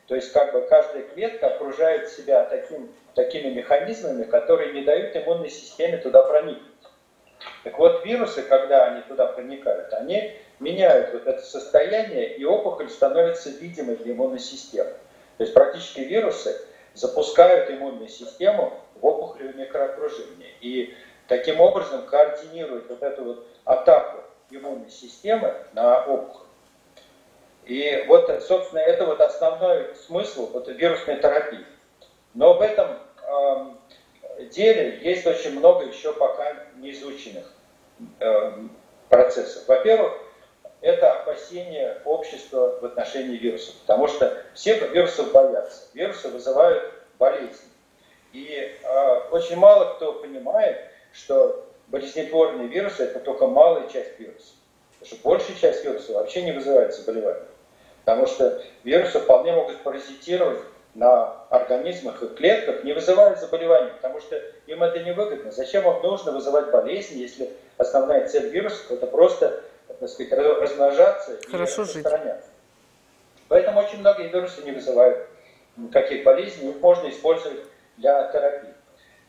То 0.08 0.16
есть 0.16 0.32
как 0.32 0.54
бы 0.54 0.62
каждая 0.62 1.04
клетка 1.04 1.48
окружает 1.48 2.10
себя 2.10 2.44
таким, 2.46 2.90
такими 3.14 3.54
механизмами, 3.54 4.24
которые 4.24 4.74
не 4.74 4.84
дают 4.84 5.16
иммунной 5.16 5.50
системе 5.50 5.98
туда 5.98 6.24
проникнуть. 6.24 6.64
Так 7.64 7.78
вот, 7.78 8.06
вирусы, 8.06 8.44
когда 8.44 8.86
они 8.86 9.02
туда 9.02 9.28
проникают, 9.28 9.94
они 9.94 10.34
меняют 10.60 11.14
вот 11.14 11.28
это 11.28 11.42
состояние, 11.42 12.36
и 12.36 12.46
опухоль 12.46 12.90
становится 12.90 13.50
видимой 13.50 13.98
для 13.98 14.14
иммунной 14.14 14.40
системы. 14.40 14.92
То 15.38 15.44
есть 15.44 15.54
практически 15.54 16.00
вирусы 16.00 16.56
запускают 16.94 17.70
иммунную 17.70 18.10
систему 18.10 18.74
в 18.96 19.06
опухолевое 19.06 19.54
микроокружение. 19.54 20.50
И 20.62 20.96
таким 21.28 21.60
образом 21.60 22.06
координируют 22.08 22.90
вот 22.90 23.04
эту 23.04 23.24
вот 23.24 23.48
атаку 23.66 24.24
иммунной 24.50 24.90
системы 24.90 25.54
на 25.74 26.06
опухоль. 26.06 26.47
И 27.68 28.06
вот, 28.08 28.32
собственно, 28.44 28.80
это 28.80 29.06
вот 29.06 29.20
основной 29.20 29.94
смысл 29.96 30.50
вот, 30.54 30.70
вирусной 30.70 31.18
терапии. 31.18 31.66
Но 32.34 32.54
в 32.54 32.62
этом 32.62 32.98
э, 33.22 34.46
деле 34.52 35.00
есть 35.02 35.28
очень 35.28 35.60
много 35.60 35.86
еще 35.86 36.14
пока 36.14 36.56
неизученных 36.78 37.52
э, 38.22 38.52
процессов. 39.10 39.68
Во-первых, 39.68 40.14
это 40.80 41.12
опасение 41.12 42.02
общества 42.06 42.80
в 42.80 42.86
отношении 42.86 43.36
вирусов, 43.36 43.76
потому 43.82 44.08
что 44.08 44.44
все 44.54 44.80
вирусов 44.88 45.34
боятся. 45.34 45.88
Вирусы 45.94 46.30
вызывают 46.30 46.94
болезни. 47.20 47.68
И 48.32 48.78
э, 48.82 49.20
очень 49.32 49.58
мало 49.58 49.96
кто 49.96 50.14
понимает, 50.14 50.78
что 51.12 51.68
болезнетворные 51.88 52.70
вирусы 52.70 53.04
это 53.04 53.20
только 53.20 53.48
малая 53.48 53.90
часть 53.90 54.18
вирусов. 54.20 54.56
Потому 55.00 55.20
что 55.20 55.30
большая 55.30 55.58
часть 55.58 55.84
вирусов 55.84 56.16
вообще 56.16 56.44
не 56.44 56.54
вызывает 56.54 56.96
заболевания. 56.96 57.46
Потому 58.08 58.26
что 58.26 58.64
вирусы 58.86 59.20
вполне 59.20 59.52
могут 59.52 59.84
паразитировать 59.84 60.62
на 60.96 61.44
организмах 61.50 62.24
и 62.24 62.28
клетках, 62.28 62.86
не 62.86 62.94
вызывают 62.94 63.38
заболеваний, 63.38 63.90
потому 63.90 64.22
что 64.22 64.42
им 64.66 64.82
это 64.82 65.00
невыгодно. 65.00 65.52
Зачем 65.52 65.86
им 65.86 66.02
нужно 66.02 66.32
вызывать 66.32 66.72
болезни, 66.72 67.18
если 67.18 67.52
основная 67.78 68.26
цель 68.26 68.48
вирусов 68.48 68.90
это 68.92 69.08
просто 69.08 69.62
так 70.00 70.08
сказать, 70.08 70.32
размножаться 70.32 71.38
Хорошо 71.52 71.82
и 71.82 71.86
распространяться. 71.86 72.50
Поэтому 73.50 73.82
очень 73.82 74.00
многие 74.00 74.30
вирусы 74.30 74.62
не 74.62 74.72
вызывают 74.72 75.28
никаких 75.76 76.24
болезней, 76.24 76.70
их 76.70 76.80
можно 76.80 77.10
использовать 77.10 77.60
для 77.98 78.32
терапии. 78.32 78.74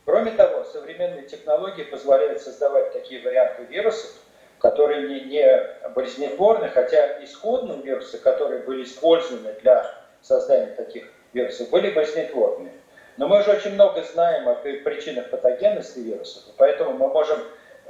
Кроме 0.05 0.31
того, 0.31 0.63
современные 0.63 1.23
технологии 1.23 1.83
позволяют 1.83 2.41
создавать 2.41 2.93
такие 2.93 3.25
варианты 3.25 3.65
вирусов, 3.65 4.13
которые 4.59 5.09
не, 5.09 5.21
не 5.21 5.91
болезнетворны, 5.95 6.69
хотя 6.69 7.23
исходные 7.23 7.81
вирусы, 7.83 8.19
которые 8.19 8.63
были 8.63 8.85
использованы 8.85 9.55
для 9.63 9.95
создания 10.21 10.75
таких 10.75 11.13
вирусов, 11.33 11.71
были 11.71 11.91
болезнетворными. 11.91 12.73
Но 13.17 13.29
мы 13.29 13.41
уже 13.41 13.51
очень 13.51 13.75
много 13.75 14.03
знаем 14.03 14.49
о 14.49 14.55
причинах 14.55 15.31
патогенности 15.31 15.99
вирусов, 15.99 16.45
поэтому 16.57 16.93
мы 16.93 17.09
можем 17.09 17.39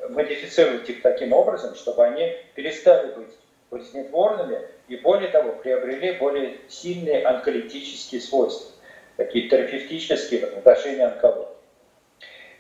модифицировать 0.09 0.89
их 0.89 1.03
таким 1.03 1.33
образом, 1.33 1.75
чтобы 1.75 2.05
они 2.05 2.37
перестали 2.55 3.13
быть 3.13 3.35
болезнетворными 3.71 4.61
и, 4.89 4.97
более 4.97 5.31
того, 5.31 5.53
приобрели 5.53 6.13
более 6.13 6.57
сильные 6.69 7.27
онколитические 7.27 8.21
свойства, 8.21 8.73
такие 9.17 9.49
терапевтические 9.49 10.47
в 10.47 10.59
отношении 10.59 11.03
онкологии. 11.03 11.49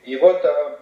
И 0.04 0.16
вот 0.16 0.44
э, 0.44 0.78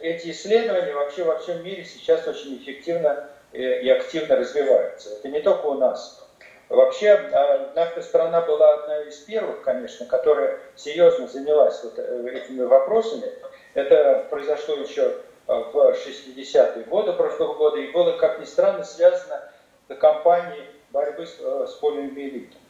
эти 0.00 0.30
исследования 0.30 0.94
вообще 0.94 1.24
во 1.24 1.38
всем 1.38 1.64
мире 1.64 1.84
сейчас 1.84 2.26
очень 2.26 2.56
эффективно 2.56 3.28
э, 3.52 3.80
и 3.80 3.88
активно 3.90 4.36
развиваются. 4.36 5.14
Это 5.14 5.28
не 5.28 5.40
только 5.40 5.66
у 5.66 5.74
нас. 5.74 6.24
Вообще, 6.68 7.08
э, 7.08 7.72
наша 7.74 8.02
страна 8.02 8.40
была 8.42 8.74
одна 8.74 9.02
из 9.02 9.16
первых, 9.18 9.62
конечно, 9.62 10.06
которая 10.06 10.60
серьезно 10.76 11.26
занялась 11.26 11.82
вот 11.82 11.98
этими 11.98 12.62
вопросами. 12.62 13.26
Это 13.74 14.26
произошло 14.30 14.76
еще 14.76 15.20
в 15.46 15.76
60-е 15.76 16.84
годы 16.84 17.12
прошлого 17.12 17.54
года 17.54 17.78
и 17.78 17.90
было, 17.90 18.16
как 18.16 18.38
ни 18.40 18.44
странно, 18.44 18.84
связано 18.84 19.42
с 19.88 19.94
кампанией 19.96 20.64
борьбы 20.90 21.26
с, 21.26 21.36
с 21.36 21.74
полиомиелитом. 21.74 22.60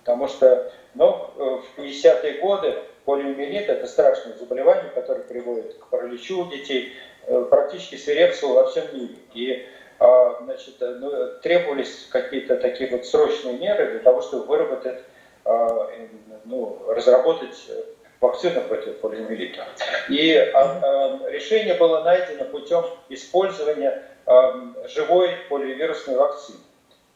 Потому 0.00 0.28
что 0.28 0.70
ну, 0.94 1.30
в 1.36 1.78
50-е 1.78 2.40
годы 2.40 2.78
полиомиелит– 3.04 3.68
это 3.68 3.86
страшное 3.86 4.34
заболевание, 4.34 4.90
которое 4.94 5.22
приводит 5.22 5.74
к 5.74 5.86
параличу 5.88 6.44
у 6.44 6.50
детей, 6.50 6.92
э, 7.26 7.46
практически 7.48 7.96
свирепствовал 7.96 8.54
во 8.54 8.70
всем 8.70 8.84
мире. 8.92 9.14
И 9.34 9.66
а, 9.98 10.38
значит, 10.42 10.74
э, 10.80 10.96
ну, 10.98 11.38
требовались 11.42 12.08
какие-то 12.10 12.56
такие 12.56 12.90
вот 12.90 13.06
срочные 13.06 13.56
меры 13.56 13.92
для 13.92 14.00
того, 14.00 14.20
чтобы 14.20 14.46
выработать, 14.46 14.98
а, 15.44 15.88
ну, 16.44 16.82
разработать 16.88 17.70
вакцину 18.20 18.62
против 18.62 18.98
полиомиелита. 18.98 19.64
И 20.08 20.34
а, 20.36 21.20
решение 21.28 21.74
было 21.74 22.02
найдено 22.02 22.44
путем 22.46 22.84
использования 23.08 24.02
живой 24.86 25.30
поливирусной 25.48 26.16
вакцины. 26.16 26.58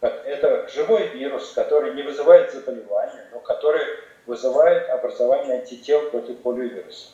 Это 0.00 0.68
живой 0.68 1.08
вирус, 1.08 1.52
который 1.52 1.94
не 1.94 2.02
вызывает 2.02 2.52
заболевания, 2.52 3.26
но 3.32 3.40
который 3.40 3.82
вызывает 4.26 4.88
образование 4.90 5.60
антител 5.60 6.10
против 6.10 6.38
полиовируса. 6.38 7.10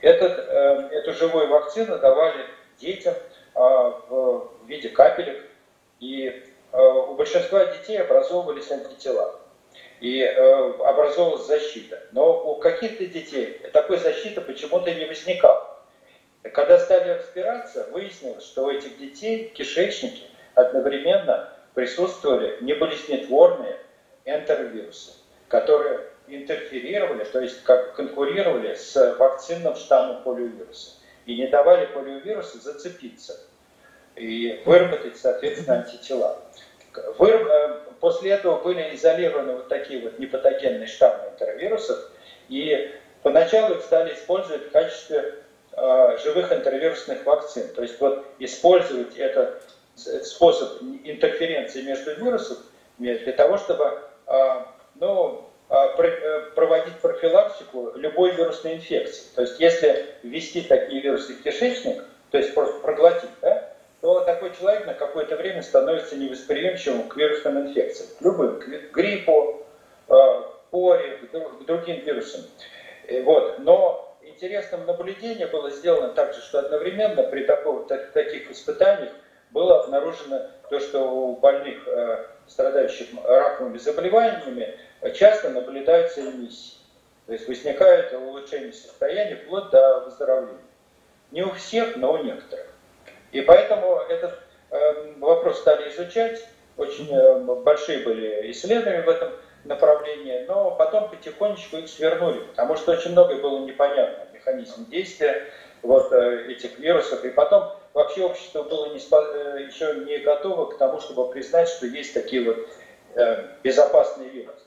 Этот, 0.00 0.38
э, 0.38 0.88
эту 0.92 1.12
живую 1.14 1.48
вакцину 1.48 1.98
давали 1.98 2.44
детям 2.78 3.14
э, 3.14 3.58
в 3.58 4.50
виде 4.66 4.88
капелек, 4.90 5.42
и 6.00 6.28
э, 6.72 6.78
у 6.78 7.14
большинства 7.14 7.64
детей 7.66 7.98
образовывались 8.00 8.70
антитела 8.70 9.40
и 10.00 10.20
э, 10.20 10.72
образовалась 10.80 11.46
защита. 11.46 12.02
Но 12.12 12.52
у 12.52 12.56
каких-то 12.56 13.06
детей 13.06 13.60
такой 13.72 13.96
защиты 13.96 14.40
почему-то 14.40 14.92
не 14.92 15.06
возникало. 15.06 15.78
Когда 16.42 16.78
стали 16.78 17.10
разбираться, 17.10 17.88
выяснилось, 17.90 18.44
что 18.44 18.66
у 18.66 18.70
этих 18.70 18.98
детей 18.98 19.48
в 19.48 19.52
кишечнике 19.54 20.24
одновременно 20.54 21.48
присутствовали 21.72 22.58
неболезнетворные 22.60 23.78
энтеровирусы, 24.26 25.12
которые 25.48 26.00
интерферировали, 26.36 27.24
то 27.24 27.40
есть 27.40 27.62
как 27.64 27.94
конкурировали 27.94 28.74
с 28.74 29.16
вакцинным 29.18 29.74
штаммом 29.76 30.22
полиовируса 30.22 30.92
и 31.26 31.36
не 31.36 31.46
давали 31.46 31.86
полиовирусу 31.86 32.60
зацепиться 32.60 33.38
и 34.16 34.62
выработать, 34.64 35.16
соответственно, 35.16 35.78
антитела. 35.78 36.40
Э, 36.96 37.78
после 38.00 38.32
этого 38.32 38.62
были 38.62 38.94
изолированы 38.94 39.54
вот 39.54 39.68
такие 39.68 40.00
вот 40.02 40.18
непатогенные 40.18 40.86
штаммы 40.86 41.30
энтеровирусов, 41.32 41.98
и 42.48 42.92
поначалу 43.22 43.74
их 43.74 43.82
стали 43.82 44.14
использовать 44.14 44.68
в 44.68 44.70
качестве 44.70 45.34
э, 45.72 46.18
живых 46.22 46.52
энтеровирусных 46.52 47.24
вакцин. 47.24 47.68
То 47.74 47.82
есть 47.82 47.98
вот 48.00 48.24
использовать 48.38 49.16
этот 49.16 49.62
способ 49.96 50.82
интерференции 51.04 51.82
между 51.82 52.14
вирусами 52.14 52.58
для 52.98 53.32
того, 53.32 53.58
чтобы 53.58 54.00
э, 54.26 54.64
ну, 54.96 55.40
э, 55.40 55.53
проводить 55.68 56.98
профилактику 57.00 57.92
любой 57.96 58.32
вирусной 58.32 58.74
инфекции. 58.74 59.24
То 59.34 59.42
есть 59.42 59.58
если 59.58 60.06
ввести 60.22 60.62
такие 60.62 61.00
вирусы 61.00 61.34
в 61.34 61.42
кишечник, 61.42 62.04
то 62.30 62.38
есть 62.38 62.54
просто 62.54 62.80
проглотить, 62.80 63.30
да, 63.40 63.70
то 64.00 64.20
такой 64.20 64.54
человек 64.54 64.86
на 64.86 64.94
какое-то 64.94 65.36
время 65.36 65.62
становится 65.62 66.16
невосприимчивым 66.16 67.08
к 67.08 67.16
вирусным 67.16 67.60
инфекциям, 67.60 68.10
к 68.18 68.22
любым, 68.22 68.60
к 68.60 68.92
гриппу, 68.92 69.64
а, 70.08 70.42
поре, 70.70 71.20
к 71.32 71.64
другим 71.64 72.00
вирусам. 72.00 72.42
Вот. 73.22 73.60
Но 73.60 74.16
интересным 74.22 74.84
наблюдением 74.86 75.48
было 75.50 75.70
сделано 75.70 76.08
также, 76.08 76.40
что 76.40 76.58
одновременно 76.58 77.22
при 77.22 77.44
такого, 77.44 77.86
таких 77.86 78.50
испытаниях 78.50 79.12
было 79.52 79.84
обнаружено 79.84 80.50
то, 80.68 80.80
что 80.80 81.00
у 81.00 81.36
больных, 81.36 81.86
э, 81.86 82.26
страдающих 82.46 83.08
раковыми 83.24 83.78
заболеваниями, 83.78 84.76
часто 85.10 85.50
наблюдаются 85.50 86.20
эмиссии. 86.20 86.74
То 87.26 87.32
есть 87.32 87.48
возникает 87.48 88.12
улучшение 88.12 88.72
состояния 88.72 89.36
вплоть 89.36 89.70
до 89.70 90.00
выздоровления. 90.00 90.60
Не 91.30 91.42
у 91.42 91.52
всех, 91.52 91.96
но 91.96 92.12
у 92.12 92.18
некоторых. 92.18 92.66
И 93.32 93.40
поэтому 93.40 93.96
этот 94.08 94.38
э, 94.70 95.12
вопрос 95.18 95.60
стали 95.60 95.90
изучать. 95.90 96.46
Очень 96.76 97.08
э, 97.10 97.38
большие 97.62 98.00
были 98.00 98.50
исследования 98.50 99.02
в 99.02 99.08
этом 99.08 99.32
направлении, 99.64 100.44
но 100.46 100.70
потом 100.72 101.08
потихонечку 101.08 101.78
их 101.78 101.88
свернули, 101.88 102.40
потому 102.40 102.76
что 102.76 102.92
очень 102.92 103.12
многое 103.12 103.38
было 103.38 103.64
непонятно 103.64 104.26
механизм 104.32 104.88
действия 104.90 105.46
вот 105.82 106.12
э, 106.12 106.52
этих 106.52 106.78
вирусов. 106.78 107.24
И 107.24 107.30
потом 107.30 107.72
вообще 107.94 108.22
общество 108.24 108.62
было 108.62 108.92
не, 108.92 108.98
э, 108.98 109.66
еще 109.66 109.94
не 110.04 110.18
готово 110.18 110.70
к 110.70 110.78
тому, 110.78 111.00
чтобы 111.00 111.30
признать, 111.32 111.68
что 111.68 111.86
есть 111.86 112.12
такие 112.12 112.44
вот 112.44 112.68
э, 113.14 113.46
безопасные 113.62 114.28
вирусы 114.28 114.63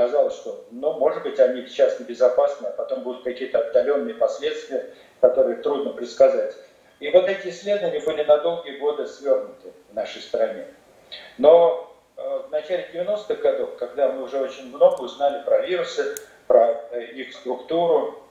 казалось, 0.00 0.34
что, 0.34 0.64
ну, 0.70 0.94
может 0.94 1.22
быть, 1.24 1.38
они 1.40 1.66
сейчас 1.66 2.00
небезопасны, 2.00 2.68
а 2.68 2.70
потом 2.70 3.02
будут 3.02 3.22
какие-то 3.22 3.58
отдаленные 3.58 4.14
последствия, 4.14 4.94
которые 5.20 5.58
трудно 5.58 5.92
предсказать. 5.92 6.56
И 7.00 7.10
вот 7.10 7.28
эти 7.28 7.48
исследования 7.48 8.00
были 8.00 8.22
на 8.22 8.38
долгие 8.38 8.78
годы 8.78 9.06
свернуты 9.06 9.74
в 9.90 9.94
нашей 9.94 10.22
стране. 10.22 10.64
Но 11.36 11.94
э, 12.16 12.42
в 12.46 12.50
начале 12.50 12.88
90-х 12.94 13.34
годов, 13.34 13.76
когда 13.78 14.10
мы 14.10 14.22
уже 14.22 14.40
очень 14.40 14.74
много 14.74 15.02
узнали 15.02 15.44
про 15.44 15.66
вирусы, 15.66 16.14
про 16.46 16.80
э, 16.92 17.04
их 17.16 17.34
структуру, 17.34 18.22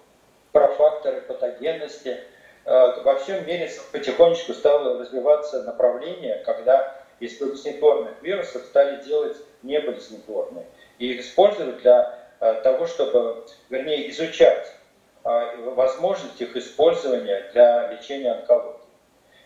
про 0.52 0.70
факторы 0.70 1.22
патогенности, 1.22 2.18
во 2.66 3.16
всем 3.16 3.48
мире 3.48 3.70
потихонечку 3.92 4.54
стало 4.54 5.00
развиваться 5.00 5.64
направление, 5.64 6.44
когда 6.46 7.04
из 7.20 7.40
болезнетворных 7.40 8.22
вирусов 8.22 8.64
стали 8.64 9.02
делать 9.04 9.38
неболезнетворные 9.64 10.66
и 10.98 11.14
их 11.14 11.22
использовать 11.22 11.82
для 11.82 12.18
того, 12.64 12.88
чтобы, 12.88 13.46
вернее, 13.70 14.10
изучать 14.12 14.74
возможность 15.24 16.40
их 16.40 16.56
использования 16.56 17.50
для 17.52 17.92
лечения 17.92 18.32
онкологии. 18.32 18.80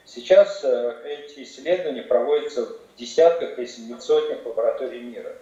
Сейчас 0.06 0.64
эти 0.64 1.44
исследования 1.44 2.04
проводятся 2.04 2.66
в 2.66 2.96
десятках, 2.98 3.58
если 3.58 3.82
не 3.82 3.94
в 3.96 4.02
сотнях 4.02 4.46
лабораторий 4.46 5.00
мира. 5.02 5.36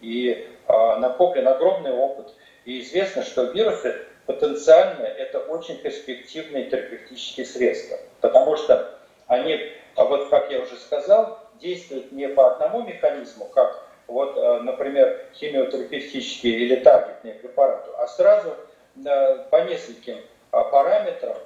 И 0.00 0.48
накоплен 0.68 1.48
огромный 1.48 1.92
опыт. 1.92 2.34
И 2.64 2.80
известно, 2.80 3.22
что 3.22 3.44
вирусы 3.44 3.94
потенциально 4.26 5.04
это 5.04 5.40
очень 5.40 5.78
перспективные 5.78 6.70
терапевтические 6.70 7.44
средства, 7.44 7.98
потому 8.22 8.56
что 8.56 8.98
они, 9.26 9.72
а 9.96 10.04
вот 10.04 10.30
как 10.30 10.50
я 10.50 10.60
уже 10.60 10.76
сказал, 10.76 11.40
действуют 11.60 12.12
не 12.12 12.28
по 12.28 12.52
одному 12.52 12.82
механизму, 12.82 13.46
как 13.46 13.86
вот, 14.06 14.36
э, 14.36 14.60
например, 14.60 15.26
химиотерапевтические 15.34 16.58
или 16.58 16.76
таргетные 16.76 17.34
препараты, 17.34 17.90
а 17.98 18.06
сразу 18.06 18.54
э, 19.04 19.38
по 19.50 19.64
нескольким 19.64 20.18
а, 20.50 20.64
параметрам 20.64 21.36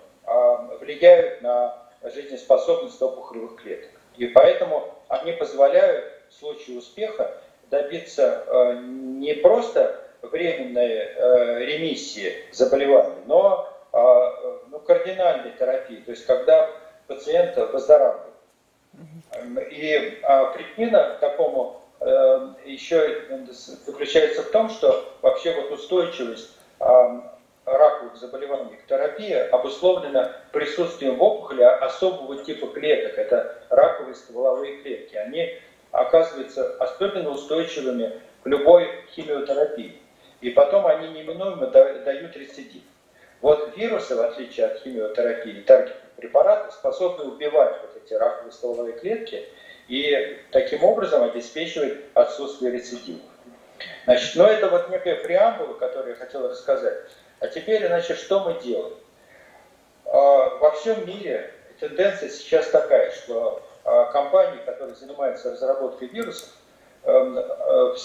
влияют 0.81 1.41
на 1.41 1.79
жизнеспособность 2.03 3.01
опухолевых 3.01 3.63
клеток. 3.63 3.91
И 4.19 4.27
поэтому 4.27 4.95
они 5.09 5.33
позволяют 5.33 6.13
в 6.29 6.35
случае 6.35 6.79
успеха 6.79 7.35
добиться 7.71 8.45
э, 8.47 8.75
не 8.83 9.35
просто 9.35 10.05
временной 10.21 10.91
э, 10.91 11.65
ремиссии 11.65 12.35
заболевания, 12.53 13.17
но 13.27 13.75
ну, 14.71 14.81
кардинальной 14.81 15.53
терапии, 15.53 15.97
то 15.97 16.11
есть 16.11 16.27
когда 16.27 16.71
пациент 17.07 17.57
выздоравливает. 17.57 18.29
И 19.71 20.21
а, 20.23 20.47
причина 20.47 21.17
такому 21.21 21.81
э, 21.87 21.88
еще 22.01 23.27
заключается 23.87 24.43
в 24.43 24.51
том, 24.51 24.71
что 24.71 25.13
вообще 25.23 25.55
вот 25.55 25.73
устойчивость 25.73 26.57
раковых 26.79 28.17
заболеваний 28.17 28.77
к 28.77 28.87
терапии 28.87 29.33
обусловлена 29.33 30.37
присутствием 30.53 31.17
в 31.17 31.23
опухоли 31.23 31.63
особого 31.63 32.43
типа 32.43 32.69
клеток. 32.69 33.19
Это 33.19 33.63
раковые 33.69 34.15
стволовые 34.15 34.83
клетки. 34.83 35.17
Они 35.17 35.59
оказываются 35.91 36.77
особенно 36.77 37.31
устойчивыми 37.31 38.21
к 38.43 38.47
любой 38.47 38.89
химиотерапии 39.15 40.01
и 40.41 40.51
потом 40.51 40.87
они 40.87 41.09
неминуемо 41.09 41.67
дают 41.67 42.37
рецидив. 42.37 42.83
Вот 43.41 43.77
вирусы, 43.77 44.17
в 44.17 44.21
отличие 44.21 44.67
от 44.67 44.81
химиотерапии 44.81 45.53
и 45.53 45.63
таргетных 45.63 46.11
препаратов, 46.17 46.75
способны 46.75 47.25
убивать 47.25 47.77
вот 47.83 48.03
эти 48.03 48.15
раковые 48.15 48.53
стволовые 48.53 48.99
клетки 48.99 49.49
и 49.89 50.39
таким 50.53 50.85
образом 50.85 51.23
обеспечивать 51.23 51.99
отсутствие 52.15 52.73
рецидивов. 52.73 53.23
Значит, 54.05 54.37
ну 54.37 54.45
это 54.45 54.69
вот 54.69 54.91
некая 54.91 55.17
преамбула, 55.17 55.75
которую 55.75 56.11
я 56.11 56.17
хотел 56.17 56.49
рассказать. 56.49 56.99
А 57.41 57.49
теперь, 57.49 57.87
значит, 57.87 58.19
что 58.19 58.41
мы 58.41 58.61
делаем? 58.63 58.95
А, 60.05 60.57
во 60.57 60.71
всем 60.73 61.07
мире 61.07 61.53
тенденция 61.81 62.29
сейчас 62.29 62.69
такая, 62.69 63.13
что 63.13 63.63
а, 63.85 64.07
компании, 64.07 64.61
которые 64.67 64.97
занимаются 64.97 65.53
разработкой 65.53 66.09
вирусов, 66.09 66.51
эм, 67.05 67.39
э, 67.39 67.95
в 67.95 67.99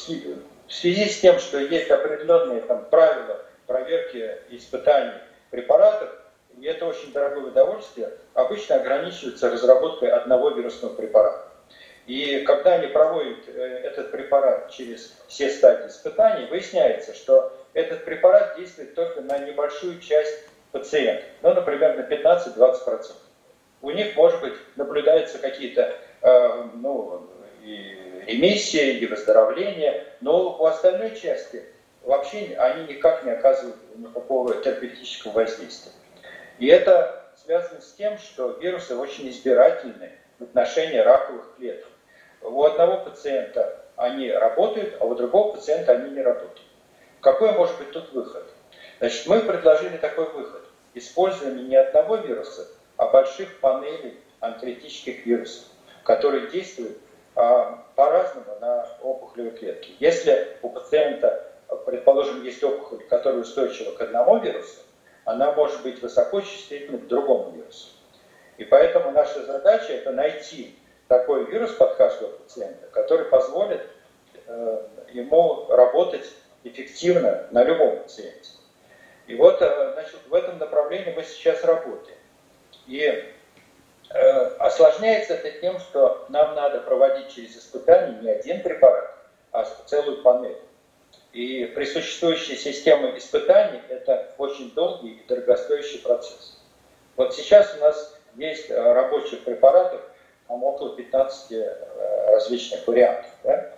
связи 0.69 1.09
с 1.09 1.19
тем, 1.19 1.39
что 1.39 1.57
есть 1.57 1.89
определенные 1.89 2.61
там, 2.61 2.85
правила 2.85 3.41
проверки 3.67 4.37
испытаний 4.49 5.19
препаратов, 5.49 6.09
и 6.57 6.65
это 6.65 6.85
очень 6.85 7.11
дорогое 7.11 7.45
удовольствие, 7.45 8.11
обычно 8.33 8.75
ограничиваются 8.75 9.49
разработкой 9.49 10.09
одного 10.09 10.51
вирусного 10.51 10.93
препарата. 10.93 11.52
И 12.05 12.41
когда 12.41 12.73
они 12.73 12.87
проводят 12.87 13.47
э, 13.47 13.61
этот 13.83 14.11
препарат 14.11 14.71
через 14.71 15.17
все 15.27 15.49
стадии 15.49 15.87
испытаний, 15.87 16.47
выясняется, 16.47 17.13
что 17.13 17.53
этот 17.73 18.03
препарат 18.03 18.57
действует 18.57 18.93
только 18.93 19.21
на 19.21 19.37
небольшую 19.39 19.99
часть 20.01 20.45
пациентов, 20.71 21.25
ну, 21.41 21.53
например, 21.53 21.95
на 21.95 22.01
15-20%. 22.01 23.13
У 23.81 23.91
них, 23.91 24.15
может 24.15 24.41
быть, 24.41 24.53
наблюдаются 24.75 25.37
какие-то 25.37 25.95
э, 26.21 26.67
ну, 26.75 27.29
и 27.63 28.23
ремиссия 28.27 28.93
и 28.93 29.05
выздоровление, 29.05 30.05
но 30.19 30.57
у 30.57 30.65
остальной 30.65 31.15
части 31.15 31.63
вообще 32.01 32.55
они 32.57 32.93
никак 32.93 33.23
не 33.23 33.31
оказывают 33.31 33.77
никакого 33.95 34.61
терапевтического 34.61 35.31
воздействия. 35.31 35.93
И 36.59 36.67
это 36.67 37.31
связано 37.35 37.81
с 37.81 37.93
тем, 37.93 38.17
что 38.17 38.51
вирусы 38.51 38.95
очень 38.95 39.29
избирательны 39.29 40.11
в 40.39 40.43
отношении 40.43 40.97
раковых 40.97 41.55
клеток. 41.57 41.87
У 42.43 42.63
одного 42.63 42.97
пациента 42.97 43.83
они 43.95 44.31
работают, 44.31 44.97
а 44.99 45.05
у 45.05 45.15
другого 45.15 45.53
пациента 45.55 45.93
они 45.93 46.11
не 46.11 46.21
работают. 46.21 46.61
Какой 47.21 47.51
может 47.53 47.77
быть 47.77 47.91
тут 47.91 48.11
выход? 48.11 48.43
Значит, 48.99 49.27
мы 49.27 49.39
предложили 49.39 49.97
такой 49.97 50.29
выход. 50.29 50.61
Использование 50.93 51.63
не 51.63 51.75
одного 51.75 52.17
вируса, 52.17 52.67
а 52.97 53.07
больших 53.07 53.59
панелей 53.59 54.19
анкритических 54.39 55.25
вирусов, 55.25 55.65
которые 56.03 56.49
действуют 56.51 56.97
а, 57.35 57.83
по-разному 57.95 58.59
на 58.59 58.87
опухолевые 59.01 59.57
клетки. 59.57 59.95
Если 59.99 60.57
у 60.61 60.69
пациента, 60.69 61.51
предположим, 61.85 62.43
есть 62.43 62.63
опухоль, 62.63 63.03
которая 63.05 63.41
устойчива 63.41 63.91
к 63.91 64.01
одному 64.01 64.37
вирусу, 64.39 64.81
она 65.25 65.53
может 65.53 65.81
быть 65.81 66.01
высокочувствительна 66.01 66.97
к 66.97 67.07
другому 67.07 67.51
вирусу. 67.51 67.87
И 68.57 68.65
поэтому 68.65 69.11
наша 69.11 69.43
задача 69.45 69.93
это 69.93 70.11
найти 70.11 70.77
такой 71.07 71.45
вирус 71.45 71.71
под 71.73 71.95
каждого 71.95 72.31
пациента, 72.31 72.87
который 72.87 73.25
позволит 73.25 73.81
э, 74.47 74.87
ему 75.11 75.67
работать 75.69 76.25
эффективно 76.63 77.47
на 77.51 77.63
любом 77.63 78.03
пациенте. 78.03 78.51
И 79.27 79.35
вот 79.35 79.61
э, 79.61 79.91
значит, 79.93 80.19
в 80.27 80.33
этом 80.33 80.57
направлении 80.57 81.13
мы 81.15 81.23
сейчас 81.23 81.63
работаем. 81.63 82.17
И 82.87 83.33
Э, 84.13 84.45
осложняется 84.59 85.33
это 85.33 85.59
тем, 85.59 85.79
что 85.79 86.25
нам 86.29 86.53
надо 86.53 86.81
проводить 86.81 87.33
через 87.33 87.57
испытания 87.57 88.19
не 88.21 88.29
один 88.29 88.61
препарат, 88.61 89.11
а 89.51 89.65
целую 89.87 90.21
панель. 90.21 90.57
И 91.31 91.65
при 91.65 91.85
существующей 91.85 92.55
системе 92.55 93.17
испытаний 93.17 93.81
это 93.89 94.31
очень 94.37 94.71
долгий 94.75 95.13
и 95.13 95.27
дорогостоящий 95.27 95.99
процесс. 95.99 96.61
Вот 97.15 97.33
сейчас 97.33 97.73
у 97.75 97.79
нас 97.79 98.19
есть 98.35 98.69
рабочих 98.69 99.43
препаратов, 99.43 100.01
там 100.53 100.63
около 100.63 100.95
15 100.95 101.51
э, 101.51 102.31
различных 102.31 102.87
вариантов. 102.87 103.25
Да? 103.43 103.71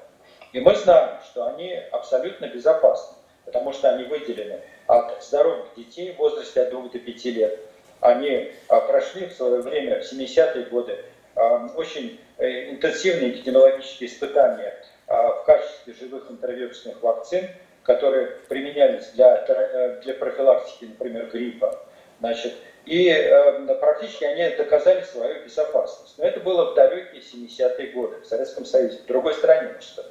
И 0.51 0.59
мы 0.59 0.75
знаем, 0.75 1.19
что 1.23 1.47
они 1.47 1.73
абсолютно 1.91 2.47
безопасны, 2.47 3.15
потому 3.45 3.71
что 3.71 3.89
они 3.89 4.03
выделены 4.03 4.59
от 4.87 5.23
здоровых 5.23 5.67
детей 5.77 6.13
в 6.13 6.17
возрасте 6.17 6.63
от 6.63 6.71
2 6.71 6.89
до 6.89 6.99
5 6.99 7.25
лет, 7.25 7.59
они 8.01 8.51
прошли 8.67 9.27
в 9.27 9.33
свое 9.33 9.61
время, 9.61 10.01
в 10.01 10.11
70-е 10.11 10.65
годы, 10.65 10.97
а, 11.35 11.69
очень 11.75 12.19
э, 12.37 12.71
интенсивные 12.71 13.31
эпидемиологические 13.31 14.09
испытания 14.09 14.75
а, 15.07 15.29
в 15.29 15.45
качестве 15.45 15.93
живых 15.93 16.29
интервирусных 16.29 17.01
вакцин, 17.01 17.47
которые 17.83 18.27
применялись 18.49 19.07
для, 19.13 19.45
э, 19.47 20.01
для 20.03 20.13
профилактики, 20.13 20.85
например, 20.85 21.27
гриппа. 21.27 21.79
Значит, 22.19 22.53
и 22.85 23.09
э, 23.09 23.75
практически 23.79 24.23
они 24.25 24.55
доказали 24.55 25.01
свою 25.01 25.43
безопасность. 25.43 26.17
Но 26.17 26.25
это 26.25 26.39
было 26.39 26.71
в 26.71 26.75
далекие 26.75 27.21
70-е 27.21 27.91
годы 27.91 28.17
в 28.21 28.25
Советском 28.25 28.65
Союзе, 28.65 28.99
в 28.99 29.05
другой 29.05 29.33
стране, 29.33 29.75
что. 29.79 30.05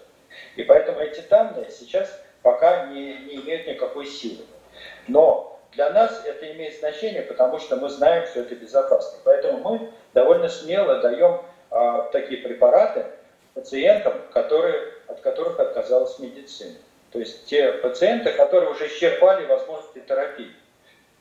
И 0.56 0.64
поэтому 0.64 1.00
эти 1.00 1.20
данные 1.20 1.70
сейчас 1.70 2.08
пока 2.42 2.86
не, 2.86 3.14
не 3.18 3.36
имеют 3.36 3.66
никакой 3.66 4.06
силы. 4.06 4.44
Но 5.06 5.60
для 5.72 5.90
нас 5.90 6.22
это 6.24 6.50
имеет 6.52 6.78
значение, 6.78 7.22
потому 7.22 7.58
что 7.58 7.76
мы 7.76 7.88
знаем, 7.88 8.26
что 8.26 8.40
это 8.40 8.54
безопасно. 8.54 9.18
Поэтому 9.24 9.58
мы 9.58 9.90
довольно 10.12 10.48
смело 10.48 11.00
даем 11.00 11.42
а, 11.70 12.02
такие 12.12 12.42
препараты 12.42 13.06
пациентам, 13.54 14.14
которые, 14.32 14.92
от 15.06 15.20
которых 15.20 15.58
отказалась 15.60 16.18
медицина. 16.18 16.76
То 17.10 17.18
есть 17.20 17.46
те 17.46 17.72
пациенты, 17.72 18.32
которые 18.32 18.70
уже 18.70 18.88
исчерпали 18.88 19.46
возможности 19.46 20.00
терапии. 20.00 20.52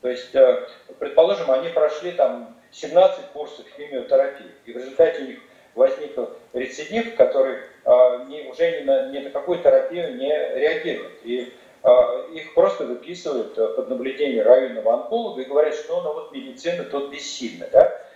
То 0.04 0.10
есть, 0.10 0.34
э, 0.34 0.68
предположим, 0.98 1.50
они 1.50 1.70
прошли 1.70 2.12
там 2.12 2.54
17 2.72 3.32
курсов 3.32 3.64
химиотерапии, 3.74 4.50
и 4.66 4.72
в 4.74 4.76
результате 4.76 5.22
у 5.22 5.26
них 5.28 5.38
возник 5.74 6.14
рецидив, 6.52 7.16
который 7.16 7.60
э, 7.86 8.24
не, 8.28 8.42
уже 8.42 8.82
ни 8.82 8.84
на, 8.84 9.10
ни 9.12 9.20
на 9.20 9.30
какую 9.30 9.60
терапию 9.60 10.14
не 10.16 10.28
реагирует. 10.28 11.12
И 11.22 11.54
а, 11.82 12.28
их 12.34 12.52
просто 12.52 12.84
выписывают 12.84 13.56
э, 13.56 13.66
под 13.66 13.88
наблюдение 13.88 14.42
районного 14.42 14.92
онколога 14.92 15.40
и 15.40 15.46
говорят, 15.46 15.74
что 15.74 16.02
ну 16.02 16.12
вот 16.12 16.32
медицина 16.32 16.84
тут 16.84 17.10
бессильна. 17.10 17.66
Да? 17.72 18.06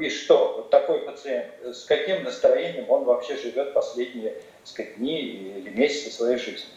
И 0.00 0.08
что, 0.08 0.54
вот 0.56 0.70
такой 0.70 1.00
пациент, 1.00 1.48
э, 1.62 1.74
с 1.74 1.84
каким 1.84 2.24
настроением 2.24 2.86
он 2.88 3.04
вообще 3.04 3.36
живет 3.36 3.74
последние 3.74 4.32
сказать, 4.64 4.96
дни 4.96 5.20
или 5.20 5.68
месяцы 5.68 6.10
своей 6.10 6.38
жизни? 6.38 6.72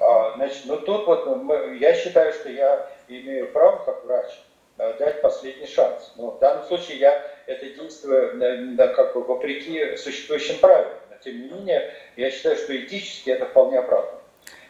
А, 0.00 0.32
значит, 0.34 0.62
ну 0.64 0.78
тут 0.78 1.06
вот 1.06 1.26
мы, 1.36 1.78
я 1.80 1.94
считаю, 1.94 2.32
что 2.32 2.50
я 2.50 2.90
имею 3.08 3.52
право 3.52 3.84
как 3.84 4.04
врач 4.04 4.30
дать 4.76 5.22
последний 5.22 5.66
шанс. 5.66 6.12
Но 6.16 6.32
в 6.32 6.38
данном 6.38 6.64
случае 6.66 6.98
я 6.98 7.22
это 7.46 7.66
действую 7.66 8.76
как 8.94 9.14
бы 9.14 9.22
вопреки 9.24 9.96
существующим 9.96 10.58
правилам. 10.58 10.92
Но 11.10 11.16
тем 11.24 11.40
не 11.40 11.48
менее, 11.48 11.94
я 12.16 12.30
считаю, 12.30 12.56
что 12.56 12.76
этически 12.76 13.30
это 13.30 13.46
вполне 13.46 13.78
оправдано. 13.78 14.20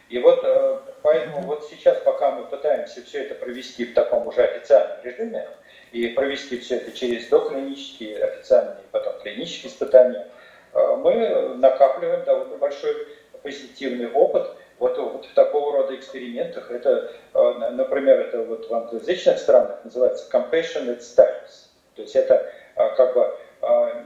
И 0.08 0.18
вот 0.20 0.44
поэтому 1.02 1.40
вот 1.40 1.66
сейчас, 1.68 1.98
пока 1.98 2.30
мы 2.30 2.46
пытаемся 2.46 3.02
все 3.02 3.22
это 3.22 3.34
провести 3.34 3.84
в 3.86 3.94
таком 3.94 4.28
уже 4.28 4.42
официальном 4.44 4.98
режиме, 5.02 5.48
и 5.92 6.08
провести 6.08 6.58
все 6.58 6.76
это 6.76 6.92
через 6.92 7.26
доклинические, 7.28 8.22
официальные, 8.22 8.84
потом 8.90 9.18
клинические 9.20 9.72
испытания, 9.72 10.28
мы 10.74 11.56
накапливаем 11.56 12.24
довольно 12.24 12.56
большой 12.56 13.08
позитивный 13.42 14.10
опыт 14.12 14.48
вот, 14.78 14.98
вот 14.98 15.24
в 15.26 15.34
такого 15.34 15.78
рода 15.78 15.94
экспериментах. 15.94 16.70
Это, 16.70 17.12
например, 17.72 18.20
это 18.20 18.42
вот 18.42 18.68
в 18.68 18.74
англоязычных 18.74 19.38
странах 19.38 19.78
называется 19.84 20.26
compassionate 20.30 21.00
studies. 21.00 21.68
То 21.94 22.02
есть 22.02 22.14
это 22.14 22.52
как 22.74 23.14
бы 23.14 23.34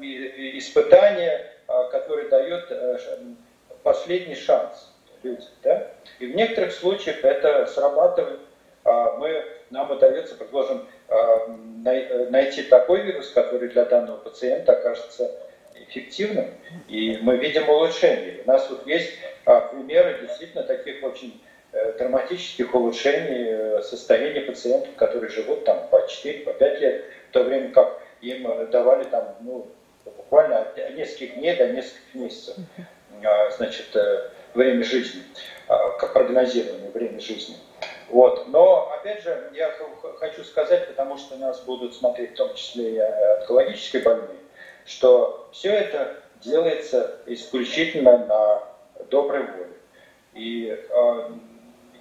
испытание, 0.01 1.51
которое 1.91 2.29
дает 2.29 2.67
э, 2.71 2.99
последний 3.83 4.35
шанс 4.35 4.93
людям. 5.23 5.45
Да? 5.63 5.89
И 6.19 6.27
в 6.27 6.35
некоторых 6.35 6.73
случаях 6.73 7.25
это 7.25 7.67
срабатывает. 7.67 8.41
Мы, 8.85 9.45
нам 9.71 9.91
удается, 9.91 10.35
предположим, 10.37 10.87
найти 12.31 12.63
такой 12.63 13.03
вирус, 13.03 13.31
который 13.31 13.69
для 13.69 13.85
данного 13.85 14.17
пациента 14.17 14.73
окажется 14.73 15.31
эффективным, 15.89 16.47
и 16.89 17.19
мы 17.23 17.37
видим 17.37 17.69
улучшение. 17.69 18.43
У 18.45 18.49
нас 18.49 18.69
вот 18.71 18.87
есть 18.87 19.13
а, 19.45 19.61
примеры 19.61 20.19
действительно 20.21 20.63
таких 20.63 21.03
очень 21.03 21.43
э, 21.73 21.93
драматических 21.99 22.75
улучшений 22.75 23.47
э, 23.49 23.83
состояния 23.83 24.43
пациентов, 24.43 24.95
которые 24.97 25.31
живут 25.31 25.65
там 25.65 25.89
по 25.89 26.07
4, 26.07 26.41
по 26.41 26.53
5 26.53 26.81
лет, 26.81 27.05
в 27.29 27.33
то 27.33 27.45
время 27.45 27.71
как 27.71 28.01
им 28.21 28.47
э, 28.51 28.67
давали 28.67 29.05
там, 29.05 29.37
ну, 29.41 29.67
буквально 30.05 30.61
от 30.61 30.77
нескольких 30.97 31.35
дней 31.35 31.57
до 31.57 31.69
нескольких 31.69 32.15
месяцев, 32.15 32.57
а, 33.25 33.51
значит, 33.51 33.95
время 34.55 34.85
жизни, 34.85 35.23
а, 35.69 35.91
как 35.99 36.13
прогнозирование 36.13 36.91
время 36.91 37.21
жизни. 37.21 37.57
Вот. 38.09 38.49
Но, 38.49 38.93
опять 38.93 39.23
же, 39.23 39.51
я 39.55 39.73
хочу 40.19 40.45
сказать, 40.45 40.89
потому 40.89 41.17
что 41.17 41.37
нас 41.37 41.61
будут 41.61 41.95
смотреть 41.95 42.33
в 42.33 42.37
том 42.37 42.55
числе 42.55 42.97
и 42.97 42.99
онкологические 42.99 44.03
больные, 44.03 44.37
что 44.91 45.49
все 45.53 45.73
это 45.73 46.17
делается 46.41 47.21
исключительно 47.27 48.19
на 48.27 48.63
доброй 49.09 49.43
воле. 49.43 49.77
И 50.35 50.77
э, 50.89 51.31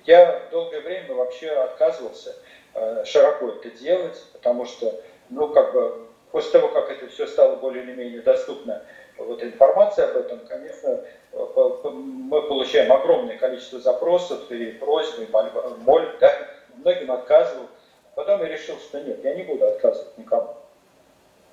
я 0.06 0.42
долгое 0.52 0.82
время 0.82 1.14
вообще 1.14 1.50
отказывался 1.50 2.36
э, 2.74 3.06
широко 3.06 3.50
это 3.50 3.70
делать, 3.70 4.20
потому 4.34 4.66
что, 4.66 5.02
ну, 5.30 5.50
как 5.50 5.72
бы, 5.74 6.08
после 6.32 6.52
того, 6.52 6.70
как 6.70 6.90
это 6.90 7.08
все 7.08 7.28
стало 7.28 7.58
более 7.58 7.84
или 7.84 7.94
менее 7.94 8.22
доступно, 8.22 8.82
вот 9.18 9.44
информация 9.44 10.10
об 10.10 10.18
этом, 10.18 10.40
конечно, 10.48 11.04
мы 11.34 12.42
получаем 12.42 12.92
огромное 12.92 13.38
количество 13.38 13.80
запросов 13.80 14.50
и 14.50 14.72
просьб, 14.72 15.20
и 15.20 15.28
моль, 15.84 16.16
да, 16.20 16.32
многим 16.78 17.12
отказывал. 17.12 17.68
Потом 18.16 18.42
я 18.42 18.48
решил, 18.48 18.78
что 18.78 19.00
нет, 19.02 19.24
я 19.24 19.36
не 19.36 19.44
буду 19.44 19.68
отказывать 19.68 20.18
никому. 20.18 20.59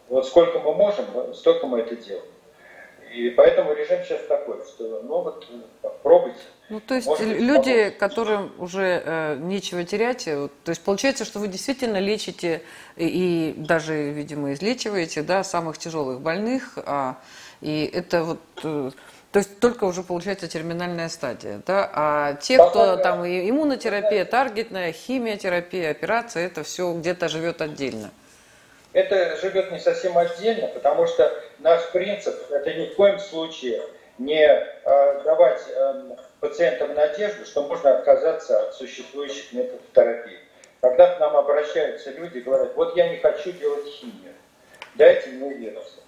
Вот 0.09 0.27
сколько 0.27 0.61
мы 0.61 0.75
можем, 0.75 1.35
столько 1.35 1.67
мы 1.67 1.81
это 1.81 1.97
делаем. 1.97 2.25
И 3.13 3.31
поэтому 3.31 3.73
режим 3.73 4.03
сейчас 4.05 4.21
такой, 4.27 4.59
что 4.67 5.03
ну 5.03 5.23
вот 5.23 5.47
пробуйте. 6.03 6.39
Ну, 6.69 6.81
то 6.81 6.95
есть 6.95 7.07
Может, 7.07 7.27
люди, 7.27 7.85
помочь. 7.85 7.97
которым 7.99 8.53
уже 8.59 9.03
э, 9.05 9.37
нечего 9.37 9.85
терять, 9.85 10.27
э, 10.27 10.49
то 10.65 10.71
есть 10.71 10.83
получается, 10.83 11.25
что 11.25 11.39
вы 11.39 11.47
действительно 11.47 11.99
лечите 11.99 12.63
и, 12.97 13.07
и 13.07 13.55
даже, 13.57 14.11
видимо, 14.11 14.53
излечиваете, 14.53 15.23
да, 15.23 15.45
самых 15.45 15.79
тяжелых 15.79 16.21
больных, 16.21 16.77
а, 16.85 17.19
и 17.61 17.89
это 17.95 18.25
вот, 18.25 18.41
э, 18.65 18.91
то 19.31 19.39
есть 19.39 19.61
только 19.61 19.85
уже 19.85 20.03
получается 20.03 20.49
терминальная 20.49 21.09
стадия, 21.09 21.63
да, 21.65 21.89
а 21.95 22.35
те, 22.35 22.57
кто 22.59 22.97
там 22.97 23.25
и 23.25 23.49
иммунотерапия, 23.49 24.25
таргетная, 24.25 24.91
химиотерапия, 24.91 25.93
операция, 25.93 26.47
это 26.47 26.65
все 26.65 26.93
где-то 26.93 27.29
живет 27.29 27.63
отдельно 27.63 28.11
это 28.97 29.37
живет 29.37 29.71
не 29.73 29.79
совсем 29.79 30.17
отдельно, 30.17 30.69
потому 30.69 31.07
что 31.07 31.31
наш 31.59 31.87
принцип– 31.91 32.35
это 32.51 32.73
ни 32.73 32.87
в 32.87 32.95
коем 32.95 33.19
случае 33.19 33.83
не 34.17 34.43
э, 34.43 35.21
давать 35.23 35.63
э, 35.69 36.17
пациентам 36.41 36.95
надежду, 36.95 37.45
что 37.45 37.65
можно 37.65 37.99
отказаться 37.99 38.59
от 38.63 38.75
существующих 38.75 39.53
методов 39.53 39.83
терапии. 39.95 40.39
Когда 40.81 41.15
к 41.15 41.21
нам 41.21 41.37
обращаются 41.37 42.11
люди 42.13 42.39
и 42.39 42.41
говорят, 42.41 42.75
вот 42.75 42.97
я 42.97 43.11
не 43.11 43.19
хочу 43.19 43.53
делать 43.53 43.85
химию, 43.85 44.33
дайте 44.95 45.29
мне 45.29 45.53
вирусы. 45.53 46.01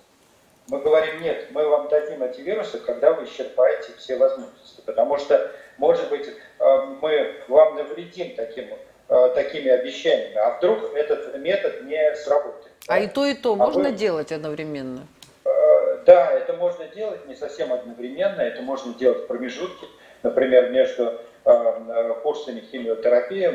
Мы 0.70 0.80
говорим, 0.80 1.20
нет, 1.20 1.48
мы 1.50 1.68
вам 1.68 1.88
дадим 1.88 2.22
эти 2.22 2.40
вирусы, 2.40 2.78
когда 2.78 3.12
вы 3.12 3.24
исчерпаете 3.24 3.92
все 3.98 4.16
возможности. 4.16 4.80
Потому 4.86 5.18
что, 5.18 5.50
может 5.76 6.08
быть, 6.08 6.26
э, 6.26 6.76
мы 7.02 7.34
вам 7.48 7.76
навредим 7.76 8.34
таким, 8.34 8.70
такими 9.08 9.68
обещаниями, 9.68 10.36
а 10.36 10.58
вдруг 10.58 10.94
этот 10.94 11.38
метод 11.38 11.82
не 11.84 12.14
сработает. 12.16 12.72
А 12.88 13.00
и 13.00 13.06
то, 13.06 13.24
и 13.24 13.34
то 13.34 13.52
а 13.52 13.56
можно 13.56 13.90
вы... 13.90 13.92
делать 13.92 14.32
одновременно? 14.32 15.06
Э, 15.44 15.98
да, 16.06 16.30
это 16.32 16.54
можно 16.54 16.86
делать 16.86 17.26
не 17.26 17.34
совсем 17.34 17.72
одновременно, 17.72 18.40
это 18.40 18.62
можно 18.62 18.94
делать 18.94 19.24
в 19.24 19.26
промежутке, 19.26 19.86
например, 20.22 20.70
между 20.70 21.04
э, 21.04 21.18
э, 21.44 22.14
курсами 22.22 22.60
химиотерапии. 22.60 23.48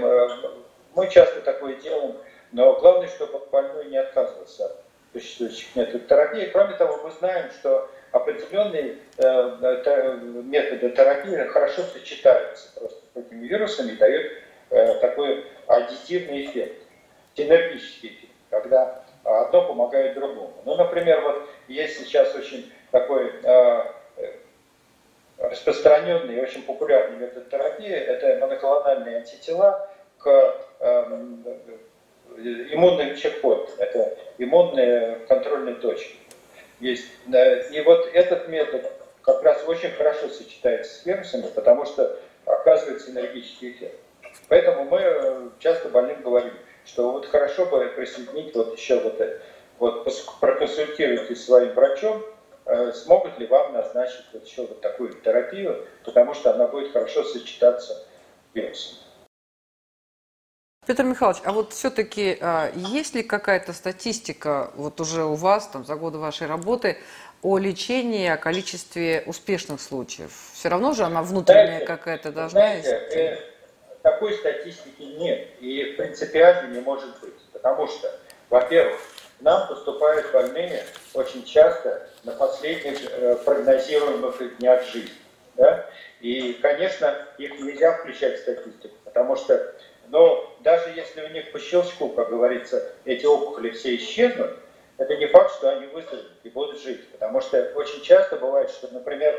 Мы 0.95 1.09
часто 1.09 1.41
такое 1.41 1.75
делаем, 1.75 2.15
но 2.51 2.79
главное, 2.79 3.07
чтобы 3.07 3.41
больной 3.51 3.85
не 3.85 3.97
отказывался 3.97 4.65
от 4.65 4.83
существующих 5.13 5.75
методов 5.75 6.07
терапии. 6.07 6.49
Кроме 6.51 6.75
того, 6.75 6.99
мы 7.03 7.11
знаем, 7.11 7.49
что 7.59 7.89
определенные 8.11 8.97
методы 9.17 10.91
терапии 10.91 11.47
хорошо 11.47 11.81
сочетаются 11.81 12.69
просто 12.75 12.99
с 13.13 13.17
этими 13.17 13.47
вирусами 13.47 13.93
и 13.93 13.97
дают 13.97 14.31
такой 14.69 15.45
аддитивный 15.67 16.45
эффект, 16.45 16.81
синергический 17.35 18.09
эффект, 18.09 18.33
когда 18.49 19.03
а 19.23 19.45
одно 19.45 19.65
помогает 19.67 20.15
другому. 20.15 20.53
Ну, 20.65 20.75
например, 20.75 21.21
вот 21.21 21.49
есть 21.69 21.97
сейчас 21.97 22.35
очень 22.35 22.71
такой 22.91 23.31
э, 23.41 23.83
распространенный 25.37 26.35
и 26.35 26.41
очень 26.41 26.63
популярный 26.63 27.17
метод 27.17 27.49
терапии, 27.49 27.89
это 27.89 28.37
моноклональные 28.41 29.17
антитела 29.17 29.89
к 30.17 30.55
э, 30.79 31.15
иммунным 32.37 33.15
чекпоинтам, 33.15 33.75
это 33.77 34.17
иммунные 34.37 35.19
контрольные 35.27 35.75
точки. 35.75 36.17
Есть. 36.81 37.07
И 37.71 37.81
вот 37.85 38.09
этот 38.13 38.49
метод 38.49 38.91
как 39.21 39.41
раз 39.41 39.63
очень 39.65 39.91
хорошо 39.91 40.27
сочетается 40.27 40.95
с 40.95 41.05
вирусами, 41.05 41.47
потому 41.55 41.85
что 41.85 42.19
оказывается 42.45 43.09
энергический 43.11 43.71
эффект. 43.71 44.02
Поэтому 44.49 44.85
мы 44.85 45.51
часто 45.59 45.89
больным 45.89 46.21
говорим, 46.21 46.53
что 46.85 47.11
вот 47.11 47.25
хорошо 47.27 47.65
бы 47.65 47.85
присоединить 47.95 48.55
вот 48.55 48.77
еще 48.77 48.99
вот, 48.99 49.19
это, 49.19 49.41
вот 49.79 50.07
проконсультируйтесь 50.39 51.41
с 51.41 51.45
своим 51.45 51.73
врачом, 51.73 52.23
э, 52.65 52.91
смогут 52.91 53.39
ли 53.39 53.47
вам 53.47 53.73
назначить 53.73 54.25
вот 54.33 54.45
еще 54.45 54.61
вот 54.61 54.81
такую 54.81 55.13
терапию, 55.13 55.85
потому 56.03 56.33
что 56.33 56.53
она 56.53 56.67
будет 56.67 56.91
хорошо 56.91 57.23
сочетаться 57.23 57.93
с 57.93 58.05
вирусом. 58.55 58.97
Петр 60.85 61.03
Михайлович, 61.03 61.41
а 61.45 61.53
вот 61.53 61.71
все-таки 61.71 62.37
а, 62.41 62.69
есть 62.75 63.15
ли 63.15 63.23
какая-то 63.23 63.71
статистика 63.71 64.71
вот 64.75 64.99
уже 64.99 65.23
у 65.23 65.35
вас 65.35 65.67
там 65.67 65.85
за 65.85 65.95
годы 65.95 66.17
вашей 66.17 66.45
работы 66.45 66.97
о 67.41 67.57
лечении, 67.57 68.27
о 68.27 68.35
количестве 68.35 69.23
успешных 69.25 69.79
случаев? 69.79 70.31
Все 70.53 70.67
равно 70.67 70.91
же 70.91 71.03
она 71.03 71.23
внутренняя 71.23 71.85
какая-то 71.85 72.33
должна 72.33 72.59
знаете? 72.59 73.52
Такой 74.03 74.33
статистики 74.33 75.01
нет 75.01 75.47
и 75.59 75.95
принципиально 75.97 76.71
не 76.71 76.81
может 76.81 77.19
быть. 77.21 77.33
Потому 77.51 77.87
что, 77.87 78.11
во-первых, 78.49 78.99
нам 79.39 79.67
поступают 79.67 80.31
больные 80.31 80.83
очень 81.15 81.43
часто 81.43 82.07
на 82.23 82.33
последних 82.33 82.99
э, 83.11 83.37
прогнозируемых 83.43 84.57
днях 84.59 84.83
жизни. 84.83 85.15
Да? 85.55 85.89
И, 86.21 86.53
конечно, 86.61 87.15
их 87.37 87.59
нельзя 87.59 87.93
включать 87.93 88.37
в 88.37 88.41
статистику, 88.41 88.95
потому 89.05 89.35
что 89.35 89.73
но 90.09 90.55
даже 90.59 90.89
если 90.89 91.21
у 91.21 91.29
них 91.29 91.51
по 91.51 91.59
щелчку, 91.59 92.09
как 92.09 92.29
говорится, 92.29 92.91
эти 93.05 93.25
опухоли 93.25 93.69
все 93.71 93.95
исчезнут, 93.95 94.59
это 94.97 95.15
не 95.15 95.27
факт, 95.27 95.55
что 95.55 95.71
они 95.71 95.87
выздоровеют 95.87 96.31
и 96.43 96.49
будут 96.49 96.81
жить. 96.81 97.09
Потому 97.11 97.41
что 97.41 97.71
очень 97.75 98.01
часто 98.03 98.35
бывает, 98.35 98.69
что, 98.69 98.89
например, 98.93 99.35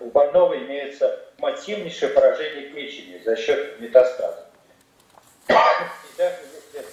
у 0.00 0.10
больного 0.10 0.56
имеется 0.58 1.20
массивнейшее 1.38 2.12
поражение 2.12 2.70
печени 2.70 3.20
за 3.24 3.36
счет 3.36 3.80
метастаза. 3.80 4.46
И 5.48 5.52
даже 6.16 6.36
если 6.54 6.86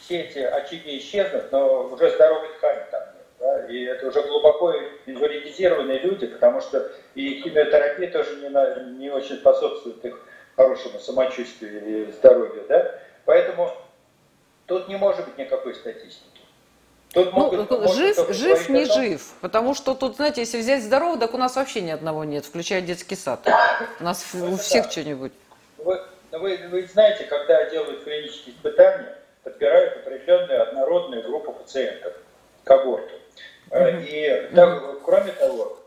все 0.00 0.20
эти 0.22 0.38
очаги 0.38 0.98
исчезнут, 0.98 1.50
но 1.52 1.84
уже 1.88 2.10
здоровой 2.10 2.48
ткани 2.56 2.84
там 2.90 3.02
нет. 3.02 3.26
Да? 3.38 3.66
И 3.66 3.84
это 3.84 4.06
уже 4.06 4.22
глубоко 4.22 4.72
инвалидизированные 5.06 5.98
люди, 5.98 6.26
потому 6.26 6.60
что 6.60 6.90
и 7.14 7.40
химиотерапия 7.42 8.10
тоже 8.10 8.36
не, 8.36 8.48
на, 8.48 8.84
не 8.84 9.10
очень 9.10 9.36
способствует 9.36 10.04
их 10.04 10.20
хорошему 10.54 10.98
самочувствию 10.98 12.08
и 12.08 12.12
здоровью. 12.12 12.64
Да? 12.68 12.98
Поэтому 13.24 13.70
тут 14.66 14.88
не 14.88 14.96
может 14.96 15.24
быть 15.24 15.38
никакой 15.38 15.74
статистики. 15.74 16.35
Тут 17.12 17.32
ну, 17.32 17.38
могут, 17.38 17.92
жив, 17.94 18.26
жив, 18.30 18.68
не 18.68 18.84
жив. 18.84 19.32
Потому 19.40 19.74
что 19.74 19.94
тут, 19.94 20.16
знаете, 20.16 20.42
если 20.42 20.58
взять 20.58 20.82
здорового, 20.82 21.18
так 21.18 21.34
у 21.34 21.38
нас 21.38 21.56
вообще 21.56 21.80
ни 21.80 21.90
одного 21.90 22.24
нет, 22.24 22.44
включая 22.44 22.82
детский 22.82 23.16
сад. 23.16 23.40
У 24.00 24.04
нас 24.04 24.34
у 24.34 24.56
всех 24.56 24.90
что-нибудь. 24.90 25.32
Вы, 25.78 26.00
вы, 26.32 26.58
вы 26.70 26.86
знаете, 26.86 27.24
когда 27.24 27.70
делают 27.70 28.04
клинические 28.04 28.54
испытания, 28.54 29.16
подбирают 29.42 29.96
определенную 29.98 30.62
однородную 30.62 31.22
группу 31.22 31.52
пациентов, 31.52 32.12
когорту. 32.64 33.14
Mm-hmm. 33.70 34.06
И 34.06 34.54
так, 34.54 35.02
кроме 35.02 35.32
того, 35.32 35.78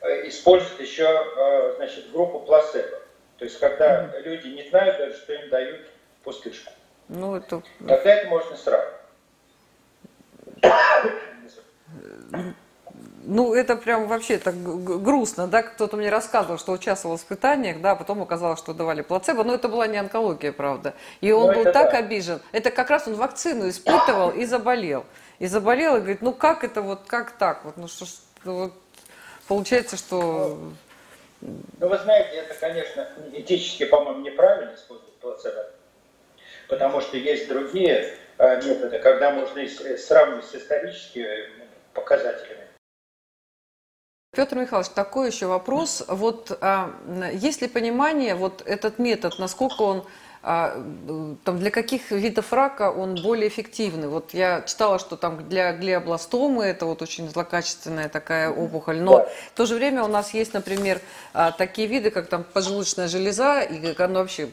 э, 0.00 0.28
используют 0.28 0.80
еще 0.80 1.04
э, 1.04 1.74
значит, 1.76 2.10
группу 2.10 2.40
плацебо. 2.40 2.98
То 3.38 3.44
есть, 3.44 3.58
когда 3.60 4.04
mm-hmm. 4.04 4.22
люди 4.22 4.48
не 4.48 4.68
знают 4.68 4.98
даже, 4.98 5.16
что 5.16 5.32
им 5.34 5.48
дают 5.50 5.80
пустышку. 6.22 6.72
Ну, 7.08 7.36
это... 7.36 7.62
Тогда 7.86 8.14
это 8.14 8.28
можно 8.28 8.56
сравнивать. 8.56 9.03
Ну, 13.26 13.54
это 13.54 13.76
прям 13.76 14.06
вообще 14.06 14.36
так 14.36 14.54
грустно, 14.62 15.46
да, 15.46 15.62
кто-то 15.62 15.96
мне 15.96 16.10
рассказывал, 16.10 16.58
что 16.58 16.72
участвовал 16.72 17.16
в 17.16 17.20
испытаниях, 17.20 17.80
да, 17.80 17.92
а 17.92 17.96
потом 17.96 18.20
оказалось, 18.20 18.58
что 18.58 18.74
давали 18.74 19.00
плацебо, 19.00 19.44
но 19.44 19.54
это 19.54 19.68
была 19.68 19.86
не 19.86 19.96
онкология, 19.96 20.52
правда. 20.52 20.92
И 21.22 21.32
он 21.32 21.46
но 21.46 21.52
ну, 21.52 21.64
был 21.64 21.72
так 21.72 21.92
да. 21.92 21.98
обижен. 21.98 22.42
Это 22.52 22.70
как 22.70 22.90
раз 22.90 23.08
он 23.08 23.14
вакцину 23.14 23.68
испытывал 23.68 24.30
и 24.30 24.44
заболел. 24.44 25.06
И 25.38 25.46
заболел, 25.46 25.96
и 25.96 26.00
говорит, 26.00 26.20
ну 26.20 26.32
как 26.32 26.64
это 26.64 26.82
вот, 26.82 27.00
как 27.06 27.32
так? 27.32 27.64
Вот, 27.64 27.78
ну 27.78 27.88
что 27.88 28.06
вот, 28.44 28.72
получается, 29.48 29.96
что... 29.96 30.58
Ну, 31.40 31.88
вы 31.88 31.98
знаете, 31.98 32.36
это, 32.36 32.54
конечно, 32.54 33.08
этически, 33.32 33.86
по-моему, 33.86 34.20
неправильно 34.20 34.74
использовать 34.74 35.14
плацебо, 35.14 35.66
потому 36.68 37.00
что 37.00 37.16
есть 37.16 37.48
другие 37.48 38.18
Э, 38.36 38.60
методы, 38.60 38.98
когда 38.98 39.30
можно 39.30 39.60
э, 39.60 39.96
сравнивать 39.96 40.44
с 40.44 40.54
историческими 40.56 41.68
показателями. 41.92 42.62
Петр 44.34 44.56
Михайлович, 44.56 44.90
такой 44.90 45.28
еще 45.28 45.46
вопрос. 45.46 46.04
Вот 46.08 46.58
а, 46.60 46.90
есть 47.32 47.62
ли 47.62 47.68
понимание, 47.68 48.34
вот 48.34 48.62
этот 48.66 48.98
метод, 48.98 49.38
насколько 49.38 49.82
он 49.82 50.04
там, 50.44 51.58
для 51.58 51.70
каких 51.70 52.10
видов 52.10 52.52
рака 52.52 52.90
он 52.90 53.14
более 53.14 53.48
эффективный? 53.48 54.08
Вот 54.08 54.34
я 54.34 54.60
читала, 54.60 54.98
что 54.98 55.16
там 55.16 55.48
для 55.48 55.72
глиобластомы 55.72 56.64
это 56.64 56.84
вот 56.84 57.00
очень 57.00 57.30
злокачественная 57.30 58.10
такая 58.10 58.50
опухоль, 58.50 59.00
но 59.00 59.18
да. 59.18 59.28
в 59.52 59.56
то 59.56 59.64
же 59.64 59.74
время 59.74 60.04
у 60.04 60.06
нас 60.06 60.34
есть, 60.34 60.52
например, 60.52 61.00
а, 61.32 61.50
такие 61.50 61.88
виды, 61.88 62.10
как 62.10 62.26
там 62.26 62.44
поджелудочная 62.44 63.08
железа 63.08 63.62
и, 63.62 63.80
ну, 63.80 64.14
вообще, 64.14 64.50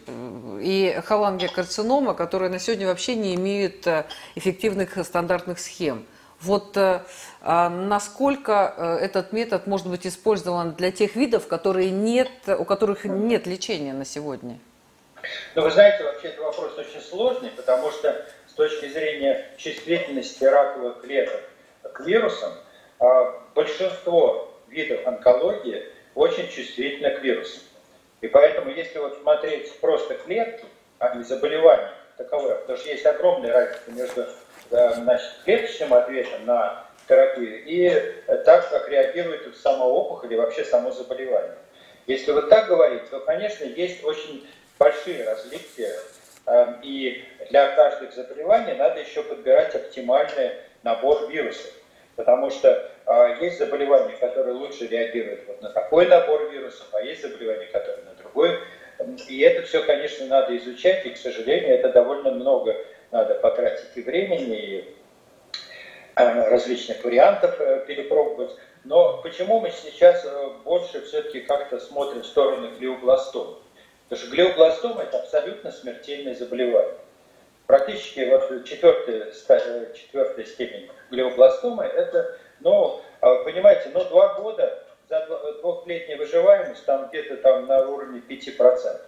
и 0.61 0.97
холангиокарцинома, 1.05 2.13
которые 2.13 2.49
на 2.49 2.59
сегодня 2.59 2.87
вообще 2.87 3.15
не 3.15 3.35
имеют 3.35 3.85
а, 3.85 4.05
эффективных 4.35 4.97
стандартных 5.05 5.59
схем. 5.59 6.05
Вот 6.39 6.75
э, 6.75 7.01
насколько 7.43 8.73
э, 8.75 8.95
этот 8.95 9.31
метод 9.31 9.67
может 9.67 9.85
быть 9.85 10.07
использован 10.07 10.73
для 10.73 10.91
тех 10.91 11.15
видов, 11.15 11.47
которые 11.47 11.91
нет, 11.91 12.31
у 12.47 12.65
которых 12.65 13.05
нет 13.05 13.45
лечения 13.45 13.93
на 13.93 14.05
сегодня? 14.05 14.57
Но 15.55 15.61
вы 15.61 15.71
знаете, 15.71 16.03
вообще 16.03 16.29
этот 16.29 16.39
вопрос 16.41 16.77
очень 16.77 17.01
сложный, 17.01 17.49
потому 17.51 17.91
что 17.91 18.25
с 18.47 18.53
точки 18.53 18.87
зрения 18.87 19.49
чувствительности 19.57 20.43
раковых 20.43 21.01
клеток 21.01 21.41
к 21.83 21.99
вирусам, 22.01 22.53
а, 22.99 23.41
большинство 23.55 24.51
видов 24.67 25.05
онкологии 25.05 25.85
очень 26.15 26.47
чувствительны 26.49 27.11
к 27.11 27.21
вирусам. 27.21 27.63
И 28.21 28.27
поэтому, 28.27 28.69
если 28.69 28.99
вот 28.99 29.17
смотреть 29.21 29.79
просто 29.79 30.15
клетки, 30.15 30.65
а 30.99 31.15
не 31.15 31.23
заболевания 31.23 31.91
таковое, 32.17 32.55
потому 32.55 32.77
что 32.77 32.89
есть 32.89 33.05
огромная 33.05 33.51
разница 33.51 33.91
между 33.91 34.27
значит, 34.69 35.31
клеточным 35.43 35.93
ответом 35.93 36.45
на 36.45 36.85
терапию 37.07 37.63
и 37.65 37.89
так, 38.45 38.69
как 38.69 38.87
реагирует 38.89 39.55
сама 39.57 39.85
опухоль 39.85 40.33
и 40.33 40.37
вообще 40.37 40.63
само 40.63 40.91
заболевание. 40.91 41.55
Если 42.07 42.31
вот 42.31 42.49
так 42.49 42.67
говорить, 42.67 43.09
то, 43.09 43.19
конечно, 43.19 43.65
есть 43.65 44.03
очень 44.03 44.47
большие 44.81 45.23
различия, 45.25 45.95
эм, 46.47 46.79
и 46.81 47.23
для 47.51 47.75
каждых 47.75 48.13
заболеваний 48.13 48.73
надо 48.73 48.99
еще 48.99 49.21
подбирать 49.21 49.75
оптимальный 49.75 50.53
набор 50.81 51.29
вирусов. 51.29 51.71
Потому 52.15 52.49
что 52.49 52.89
э, 53.05 53.37
есть 53.41 53.59
заболевания, 53.59 54.15
которые 54.19 54.55
лучше 54.55 54.87
реагируют 54.87 55.41
вот 55.47 55.61
на 55.61 55.69
такой 55.69 56.07
набор 56.07 56.49
вирусов, 56.49 56.87
а 56.93 57.01
есть 57.01 57.21
заболевания, 57.21 57.67
которые 57.67 58.05
на 58.05 58.15
другой. 58.15 58.57
И 59.27 59.39
это 59.41 59.61
все, 59.67 59.83
конечно, 59.83 60.25
надо 60.25 60.57
изучать, 60.57 61.05
и, 61.05 61.11
к 61.11 61.17
сожалению, 61.17 61.75
это 61.75 61.89
довольно 61.89 62.31
много 62.31 62.75
надо 63.11 63.35
потратить 63.35 63.95
и 63.95 64.01
времени, 64.01 64.57
и 64.57 64.95
э, 66.15 66.49
различных 66.49 67.03
вариантов 67.03 67.55
э, 67.59 67.85
перепробовать. 67.85 68.55
Но 68.83 69.21
почему 69.21 69.59
мы 69.59 69.69
сейчас 69.69 70.25
больше 70.65 71.05
все-таки 71.05 71.41
как-то 71.41 71.79
смотрим 71.79 72.21
в 72.21 72.25
сторону 72.25 72.71
глиобластомы? 72.79 73.57
Потому 74.11 74.27
что 74.27 74.35
глиобластома– 74.35 75.03
это 75.03 75.19
абсолютно 75.19 75.71
смертельное 75.71 76.35
заболевание. 76.35 76.97
Практически 77.65 78.27
вот 78.29 78.65
четвертая, 78.65 79.31
четвертая 79.31 80.43
степень 80.43 80.91
глиобластомы– 81.09 81.83
это, 81.85 82.37
ну, 82.59 82.99
а 83.21 83.35
понимаете, 83.45 83.89
ну, 83.93 84.03
два 84.03 84.33
года 84.33 84.83
за 85.07 85.25
двухлетняя 85.61 86.17
выживаемость 86.17 86.83
там 86.83 87.07
где-то 87.07 87.37
там 87.37 87.67
на 87.67 87.87
уровне 87.87 88.21
5%. 88.27 88.99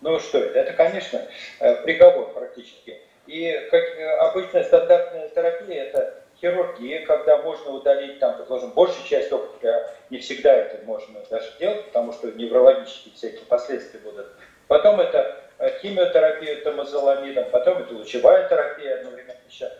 Ну 0.00 0.18
что 0.18 0.38
это? 0.38 0.58
Это, 0.58 0.72
конечно, 0.72 1.22
э, 1.60 1.84
приговор 1.84 2.32
практически. 2.32 3.00
И 3.28 3.68
как 3.70 3.80
э, 3.80 4.10
обычная 4.16 4.64
стандартная 4.64 5.28
терапия– 5.28 5.84
это 5.84 6.24
хирургия, 6.40 7.06
когда 7.06 7.38
можно 7.42 7.72
удалить, 7.72 8.18
там, 8.18 8.36
предположим, 8.36 8.70
большую 8.70 9.06
часть 9.06 9.32
опухоли, 9.32 9.70
а 9.70 9.90
не 10.10 10.18
всегда 10.18 10.52
это 10.52 10.84
можно 10.84 11.20
даже 11.30 11.50
делать, 11.58 11.86
потому 11.86 12.12
что 12.12 12.30
неврологические 12.32 13.14
всякие 13.14 13.46
последствия 13.46 14.00
будут. 14.00 14.26
Потом 14.68 15.00
это 15.00 15.40
э, 15.58 15.78
химиотерапия 15.80 16.62
томозоламидом, 16.62 17.50
потом 17.50 17.78
это 17.78 17.94
лучевая 17.94 18.48
терапия 18.48 18.98
одновременно 18.98 19.38
еще. 19.48 19.70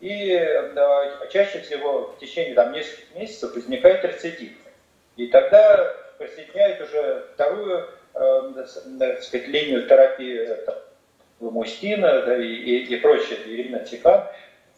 И 0.00 0.38
да, 0.74 1.26
чаще 1.32 1.60
всего 1.60 2.12
в 2.12 2.18
течение 2.18 2.54
там, 2.54 2.72
нескольких 2.72 3.14
месяцев 3.14 3.54
возникает 3.54 4.04
рецидив. 4.04 4.52
И 5.16 5.28
тогда 5.28 5.94
присоединяют 6.18 6.82
уже 6.82 7.26
вторую 7.34 7.88
э, 8.14 8.52
так 8.98 9.22
сказать, 9.22 9.48
линию 9.48 9.86
терапии 9.86 10.38
это, 10.38 10.82
ломустина 11.40 12.22
да, 12.22 12.36
и, 12.36 12.46
и, 12.46 12.84
и 12.84 12.96
прочее, 12.96 13.38
иринотикан. 13.46 14.24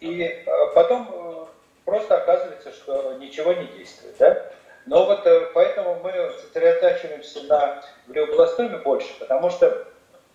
И 0.01 0.23
э, 0.23 0.47
потом 0.75 1.09
э, 1.13 1.47
просто 1.85 2.17
оказывается, 2.17 2.73
что 2.73 3.15
ничего 3.15 3.53
не 3.53 3.67
действует. 3.79 4.17
Да? 4.19 4.51
Но 4.87 5.07
вот 5.07 5.27
э, 5.27 5.51
поэтому 5.55 5.99
мы 6.03 6.33
сосредотачиваемся 6.41 7.43
на 7.45 7.83
глиобластоме 8.07 8.79
больше, 8.79 9.09
потому 9.19 9.51
что 9.51 9.87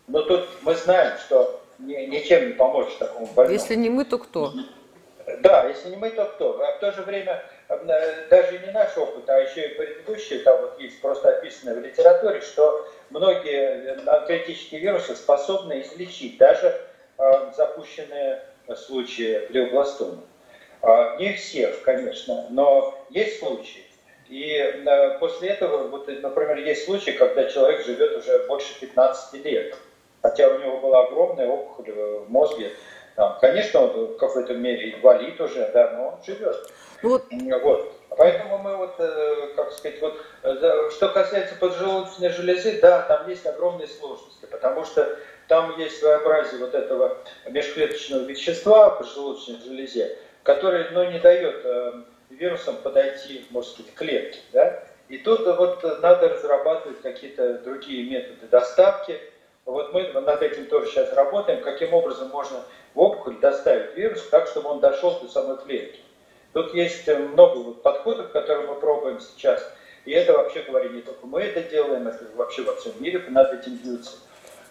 ну, 0.08 0.22
тут 0.24 0.48
мы 0.62 0.76
знаем, 0.76 1.18
что 1.18 1.62
ни, 1.80 1.94
ничем 2.06 2.48
не 2.48 2.54
поможет 2.54 2.98
такому 2.98 3.26
больному. 3.28 3.54
Если 3.54 3.76
не 3.76 3.90
мы, 3.90 4.06
то 4.06 4.18
кто? 4.18 4.54
Да, 5.40 5.66
если 5.66 5.90
не 5.90 5.96
мы, 5.96 6.10
то 6.10 6.26
кто? 6.26 6.62
А 6.62 6.74
в 6.74 6.80
то 6.80 6.92
же 6.92 7.02
время 7.04 7.44
даже 8.30 8.60
не 8.60 8.72
наш 8.72 8.98
опыт, 8.98 9.30
а 9.30 9.40
еще 9.40 9.70
и 9.70 9.76
предыдущие, 9.76 10.40
там 10.40 10.60
вот 10.60 10.80
есть 10.80 11.02
просто 11.02 11.30
описано 11.30 11.76
в 11.76 11.80
литературе, 11.80 12.42
что 12.42 12.88
многие 13.10 13.94
онкологические 13.94 14.82
вирусы 14.82 15.16
способны 15.16 15.82
излечить 15.82 16.38
даже 16.38 16.78
э, 17.18 17.52
запущенные 17.56 18.44
случаи 18.76 19.48
глиобластомы. 19.50 20.22
А, 20.82 21.18
не 21.18 21.34
всех, 21.34 21.82
конечно, 21.84 22.46
но 22.50 22.98
есть 23.10 23.40
случаи. 23.40 23.84
И 24.30 24.52
э, 24.54 25.20
после 25.20 25.50
этого, 25.50 25.88
вот, 25.88 26.08
например, 26.08 26.58
есть 26.58 26.86
случаи, 26.86 27.12
когда 27.12 27.46
человек 27.46 27.86
живет 27.86 28.18
уже 28.18 28.46
больше 28.48 28.80
15 28.80 29.46
лет, 29.46 29.78
хотя 30.22 30.48
у 30.50 30.60
него 30.60 30.80
была 30.80 31.06
огромная 31.06 31.48
опухоль 31.48 31.92
в 31.92 32.30
мозге. 32.30 32.72
Там, 33.16 33.38
конечно, 33.40 33.82
он 33.82 34.14
в 34.14 34.18
какой-то 34.18 34.56
мере 34.56 34.94
инвалид 34.94 35.40
уже, 35.40 35.70
да, 35.74 35.92
но 35.92 36.08
он 36.10 36.24
живет. 36.26 36.56
Вот. 37.04 37.26
вот. 37.62 37.94
Поэтому 38.18 38.58
мы 38.60 38.78
вот, 38.78 38.96
э, 39.00 39.48
как 39.56 39.72
сказать, 39.72 40.00
вот, 40.02 40.22
что 40.92 41.10
касается 41.10 41.56
поджелудочной 41.56 42.30
железы, 42.30 42.80
да, 42.82 43.02
там 43.04 43.30
есть 43.30 43.46
огромные 43.46 43.88
сложности, 43.88 44.46
потому 44.50 44.86
что 44.86 45.18
там 45.48 45.78
есть 45.78 46.00
своеобразие 46.00 46.60
вот 46.60 46.74
этого 46.74 47.18
межклеточного 47.48 48.24
вещества 48.24 48.90
в 48.92 49.00
поджелудочной 49.00 49.60
железе, 49.66 50.18
которое 50.44 50.90
ну, 50.92 51.10
не 51.12 51.20
дает 51.20 51.62
э, 51.66 51.94
вирусам 52.30 52.78
подойти, 52.78 53.46
можно 53.50 53.72
сказать, 53.72 53.94
к 53.94 53.98
клетке. 53.98 54.40
Да? 54.52 54.84
И 55.10 55.18
тут 55.18 55.46
вот 55.46 55.84
надо 56.02 56.30
разрабатывать 56.30 57.02
какие-то 57.02 57.60
другие 57.60 58.10
методы 58.10 58.48
доставки. 58.48 59.20
Вот 59.66 59.94
мы 59.94 60.04
над 60.14 60.42
этим 60.42 60.68
тоже 60.68 60.88
сейчас 60.88 61.14
работаем, 61.14 61.62
каким 61.62 61.94
образом 61.94 62.30
можно 62.30 62.64
в 62.94 63.00
опухоль 63.00 63.40
доставить 63.40 63.96
вирус 63.96 64.28
так, 64.30 64.48
чтобы 64.48 64.70
он 64.70 64.80
дошел 64.80 65.20
до 65.20 65.28
самой 65.28 65.58
клетки. 65.58 66.00
Тут 66.54 66.74
есть 66.74 67.08
много 67.08 67.58
вот 67.58 67.84
подходов, 67.84 68.32
которые 68.32 68.68
мы 68.68 68.76
пробуем 68.76 69.20
сейчас. 69.20 69.62
И 70.06 70.12
это 70.12 70.34
вообще 70.34 70.62
говоря, 70.62 70.90
не 70.90 71.02
только 71.02 71.26
мы 71.26 71.42
это 71.42 71.62
делаем, 71.64 72.08
это 72.08 72.26
вообще 72.36 72.62
во 72.62 72.76
всем 72.76 72.94
мире 73.00 73.24
над 73.30 73.54
этим 73.54 73.76
бьются. 73.78 74.18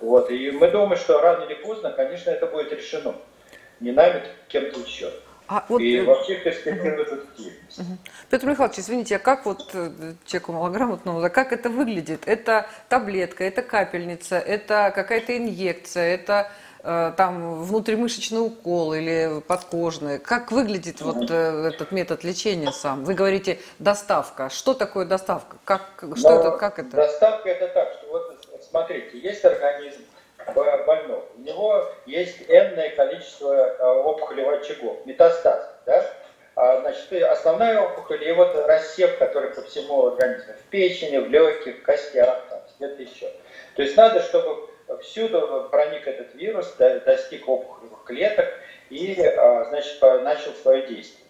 Вот. 0.00 0.30
И 0.30 0.50
мы 0.50 0.70
думаем, 0.70 0.96
что 0.96 1.20
рано 1.20 1.44
или 1.44 1.54
поздно, 1.54 1.90
конечно, 1.90 2.30
это 2.30 2.46
будет 2.46 2.72
решено. 2.72 3.14
Не 3.80 3.92
нами, 3.92 4.22
кем-то 4.48 4.80
еще. 4.80 5.10
А 5.48 5.64
вот... 5.68 5.80
И 5.80 6.00
вообще 6.00 6.36
перспективы 6.36 7.26
есть. 7.36 7.80
Петр 8.30 8.46
Михайлович, 8.46 8.78
извините, 8.78 9.16
а 9.16 9.18
как 9.18 9.44
вот 9.44 9.70
э, 9.74 10.14
человеку 10.24 10.52
малограмотному, 10.52 11.22
а 11.22 11.30
как 11.30 11.52
это 11.52 11.68
выглядит? 11.68 12.22
Это 12.26 12.66
таблетка, 12.88 13.44
это 13.44 13.62
капельница, 13.62 14.38
это 14.38 14.92
какая-то 14.94 15.36
инъекция, 15.36 16.14
это 16.14 16.32
э, 16.42 16.71
там 16.82 17.62
внутримышечный 17.62 18.44
укол 18.44 18.94
или 18.94 19.40
подкожный. 19.46 20.18
Как 20.18 20.50
выглядит 20.50 21.00
вот 21.00 21.30
э, 21.30 21.68
этот 21.72 21.92
метод 21.92 22.24
лечения 22.24 22.72
сам? 22.72 23.04
Вы 23.04 23.14
говорите 23.14 23.60
доставка. 23.78 24.48
Что 24.50 24.74
такое 24.74 25.04
доставка? 25.04 25.56
Как, 25.64 26.04
что 26.16 26.30
Но 26.30 26.40
это, 26.40 26.50
как 26.58 26.78
это? 26.78 26.96
Доставка 26.96 27.48
это 27.48 27.68
так, 27.68 27.92
что 27.98 28.08
вот 28.10 28.62
смотрите, 28.68 29.18
есть 29.18 29.44
организм, 29.44 30.02
больного. 30.54 31.24
У 31.36 31.40
него 31.40 31.88
есть 32.06 32.42
энное 32.48 32.90
количество 32.96 33.52
э, 33.52 33.84
опухолевых 33.84 34.62
очагов, 34.62 35.06
метастаз. 35.06 35.68
Да? 35.86 36.04
А, 36.54 36.80
значит, 36.80 37.12
основная 37.22 37.80
опухоль 37.80 38.22
и 38.24 38.32
вот 38.32 38.54
рассев, 38.66 39.16
который 39.18 39.50
по 39.50 39.62
всему 39.62 40.08
организму, 40.08 40.52
в 40.54 40.70
печени, 40.70 41.18
в 41.18 41.28
легких, 41.30 41.78
в 41.78 41.82
костях, 41.82 42.42
где-то 42.78 43.02
еще. 43.02 43.32
То 43.76 43.82
есть 43.82 43.96
надо, 43.96 44.20
чтобы 44.20 44.68
всюду 45.00 45.68
проник 45.70 46.06
этот 46.06 46.34
вирус, 46.34 46.74
достиг 46.76 47.48
опухолевых 47.48 48.04
клеток 48.04 48.46
и, 48.90 49.20
а, 49.22 49.64
значит, 49.66 50.00
начал 50.00 50.52
свое 50.52 50.86
действие. 50.86 51.26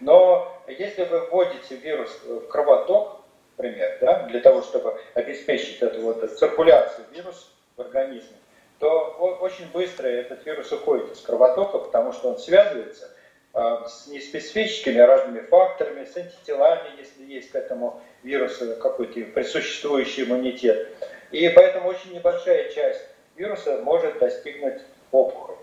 Но 0.00 0.62
если 0.66 1.04
вы 1.04 1.20
вводите 1.26 1.76
вирус 1.76 2.10
в 2.24 2.46
кровоток, 2.48 3.20
например, 3.56 3.98
да, 4.00 4.22
для 4.24 4.40
того, 4.40 4.62
чтобы 4.62 4.98
обеспечить 5.14 5.82
эту 5.82 6.00
вот 6.00 6.38
циркуляцию 6.38 7.06
вируса 7.12 7.46
в 7.76 7.80
организме, 7.82 8.36
то 8.78 9.38
очень 9.40 9.70
быстро 9.72 10.08
этот 10.08 10.44
вирус 10.46 10.72
уходит 10.72 11.12
из 11.12 11.20
кровотока, 11.20 11.78
потому 11.78 12.12
что 12.12 12.30
он 12.30 12.38
связывается 12.38 13.10
а, 13.52 13.86
с 13.86 14.06
неспецифическими 14.06 14.98
разными 14.98 15.40
факторами, 15.40 16.06
с 16.06 16.16
антителами, 16.16 16.98
если 16.98 17.24
есть 17.24 17.50
к 17.50 17.56
этому 17.56 18.00
вирусу 18.22 18.76
какой-то 18.76 19.20
присуществующий 19.32 20.24
иммунитет. 20.24 20.88
И 21.30 21.48
поэтому 21.50 21.88
очень 21.88 22.12
небольшая 22.12 22.68
часть 22.70 23.06
вируса 23.36 23.78
может 23.82 24.18
достигнуть 24.18 24.80
опухоли. 25.12 25.56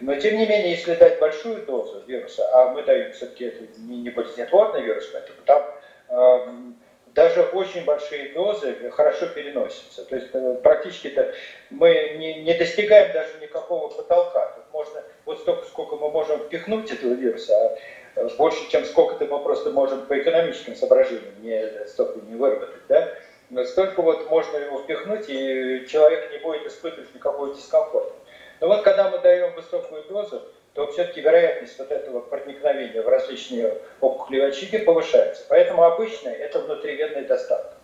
Но 0.00 0.14
тем 0.16 0.36
не 0.36 0.46
менее, 0.46 0.70
если 0.70 0.94
дать 0.94 1.18
большую 1.18 1.64
дозу 1.64 2.02
вируса, 2.06 2.48
а 2.52 2.70
мы 2.70 2.82
даем 2.82 3.12
все-таки 3.12 3.46
это 3.46 3.64
не 3.78 4.10
болезнетворный 4.10 4.82
вирус, 4.82 5.06
поэтому 5.06 5.38
там 5.44 6.76
даже 7.16 7.42
очень 7.42 7.84
большие 7.84 8.28
дозы 8.34 8.90
хорошо 8.90 9.26
переносятся. 9.28 10.04
То 10.04 10.16
есть 10.16 10.28
э, 10.34 10.60
практически 10.62 11.08
-то 11.08 11.34
мы 11.70 12.14
не, 12.18 12.42
не 12.42 12.52
достигаем 12.54 13.10
даже 13.12 13.38
никакого 13.40 13.88
потолка. 13.88 14.52
Тут 14.54 14.64
можно 14.70 15.02
вот 15.24 15.40
столько, 15.40 15.66
сколько 15.66 15.96
мы 15.96 16.10
можем 16.10 16.40
впихнуть 16.40 16.92
этого 16.92 17.14
вируса, 17.14 17.56
а 17.56 17.78
э, 18.16 18.28
больше, 18.36 18.70
чем 18.70 18.84
сколько-то 18.84 19.24
мы 19.24 19.42
просто 19.42 19.70
можем 19.70 20.04
по 20.06 20.18
экономическим 20.18 20.76
соображениям 20.76 21.32
не, 21.40 21.86
столько 21.86 22.20
не 22.20 22.36
выработать. 22.36 22.82
Да? 22.88 23.08
Столько 23.66 24.02
вот 24.02 24.28
можно 24.28 24.56
его 24.56 24.82
впихнуть, 24.82 25.28
и 25.28 25.86
человек 25.88 26.32
не 26.32 26.38
будет 26.38 26.66
испытывать 26.66 27.14
никакого 27.14 27.54
дискомфорта. 27.54 28.12
Но 28.60 28.68
вот 28.68 28.82
когда 28.82 29.10
мы 29.10 29.18
даем 29.18 29.54
высокую 29.54 30.02
дозу, 30.04 30.42
то 30.74 30.90
все-таки 30.92 31.20
вероятность 31.20 31.78
вот 31.78 31.90
этого 31.90 32.20
проникновения 32.20 33.02
в 33.02 33.08
различные 33.08 33.78
опухолевые 34.00 34.50
очаги 34.50 34.78
повышается. 34.78 35.44
Поэтому 35.48 35.84
обычно 35.84 36.28
это 36.28 36.58
внутривенная 36.58 37.24
доставка. 37.24 37.74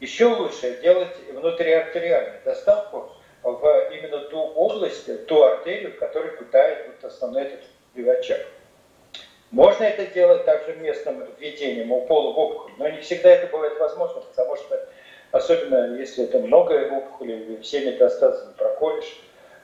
Еще 0.00 0.26
лучше 0.26 0.80
делать 0.82 1.14
внутриартериальную 1.32 2.40
доставку 2.44 3.10
в 3.42 3.90
именно 3.92 4.20
ту 4.20 4.38
область, 4.38 5.26
ту 5.26 5.42
артерию, 5.42 5.96
которая 5.98 6.30
питает 6.32 6.86
вот 6.86 7.10
основной 7.10 7.42
этот 7.42 8.18
очаг. 8.18 8.46
Можно 9.56 9.84
это 9.84 10.04
делать 10.12 10.44
также 10.44 10.76
местным 10.76 11.26
введением 11.38 11.90
укола 11.90 12.34
в 12.34 12.38
опухоль, 12.38 12.72
но 12.76 12.90
не 12.90 13.00
всегда 13.00 13.30
это 13.30 13.46
бывает 13.46 13.78
возможно, 13.78 14.20
потому 14.20 14.54
что, 14.56 14.86
особенно 15.30 15.96
если 15.96 16.24
это 16.24 16.40
много 16.40 16.74
опухолей, 16.94 17.58
все 17.62 17.90
метастазы 17.90 18.48
не 18.48 18.52
проколешь, 18.52 19.18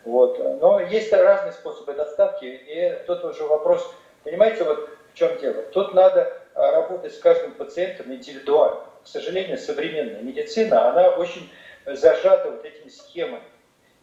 вот. 0.07 0.39
Но 0.63 0.81
есть 0.81 1.13
разные 1.13 1.53
способы 1.53 1.93
доставки, 1.93 2.47
и 2.47 3.05
тут 3.07 3.23
уже 3.23 3.45
вопрос, 3.45 3.87
понимаете, 4.25 4.65
вот 4.65 4.89
в 5.13 5.15
чем 5.15 5.37
дело? 5.37 5.61
Тут 5.75 5.93
надо 5.93 6.41
а, 6.55 6.71
работать 6.71 7.15
с 7.15 7.19
каждым 7.19 7.53
пациентом 7.53 8.15
индивидуально. 8.15 8.81
К 9.05 9.07
сожалению, 9.07 9.59
современная 9.59 10.23
медицина, 10.23 10.89
она 10.89 11.11
очень 11.11 11.53
зажата 11.85 12.51
вот 12.51 12.65
этими 12.65 12.89
схемами. 12.89 13.45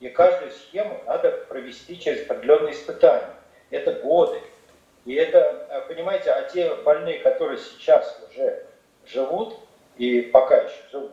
И 0.02 0.10
каждую 0.10 0.52
схему 0.52 1.02
надо 1.08 1.32
провести 1.50 2.00
через 2.00 2.30
определенные 2.30 2.74
испытания. 2.74 3.34
Это 3.72 3.94
годы. 3.94 4.40
И 5.06 5.16
это, 5.16 5.68
а, 5.70 5.82
понимаете, 5.82 6.32
а 6.32 6.44
те 6.44 6.76
больные, 6.76 7.20
которые 7.20 7.58
сейчас 7.58 8.22
уже 8.30 8.66
живут, 9.06 9.58
и 9.98 10.22
пока 10.22 10.58
еще 10.58 10.82
живут, 10.92 11.12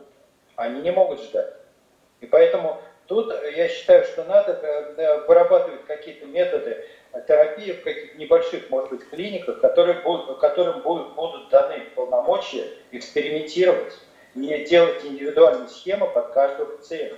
они 0.55 0.81
не 0.81 0.91
могут 0.91 1.21
ждать. 1.21 1.53
И 2.21 2.25
поэтому 2.25 2.81
Тут 3.07 3.33
я 3.55 3.69
считаю, 3.69 4.03
что 4.03 4.25
надо 4.25 4.51
э, 4.51 5.25
вырабатывать 5.27 5.85
какие-то 5.85 6.25
методы 6.25 6.85
терапии 7.25 7.71
в 7.71 7.81
каких-то 7.81 8.17
небольших, 8.17 8.69
может 8.69 8.89
быть, 8.89 9.09
клиниках, 9.09 9.61
которые 9.61 10.01
будут, 10.01 10.37
которым 10.39 10.81
будут, 10.81 11.15
будут 11.15 11.49
даны 11.49 11.83
полномочия 11.95 12.67
экспериментировать, 12.91 13.93
не 14.35 14.65
делать 14.65 15.05
индивидуальную 15.05 15.69
схему 15.69 16.09
под 16.09 16.33
каждого 16.33 16.75
пациента. 16.75 17.15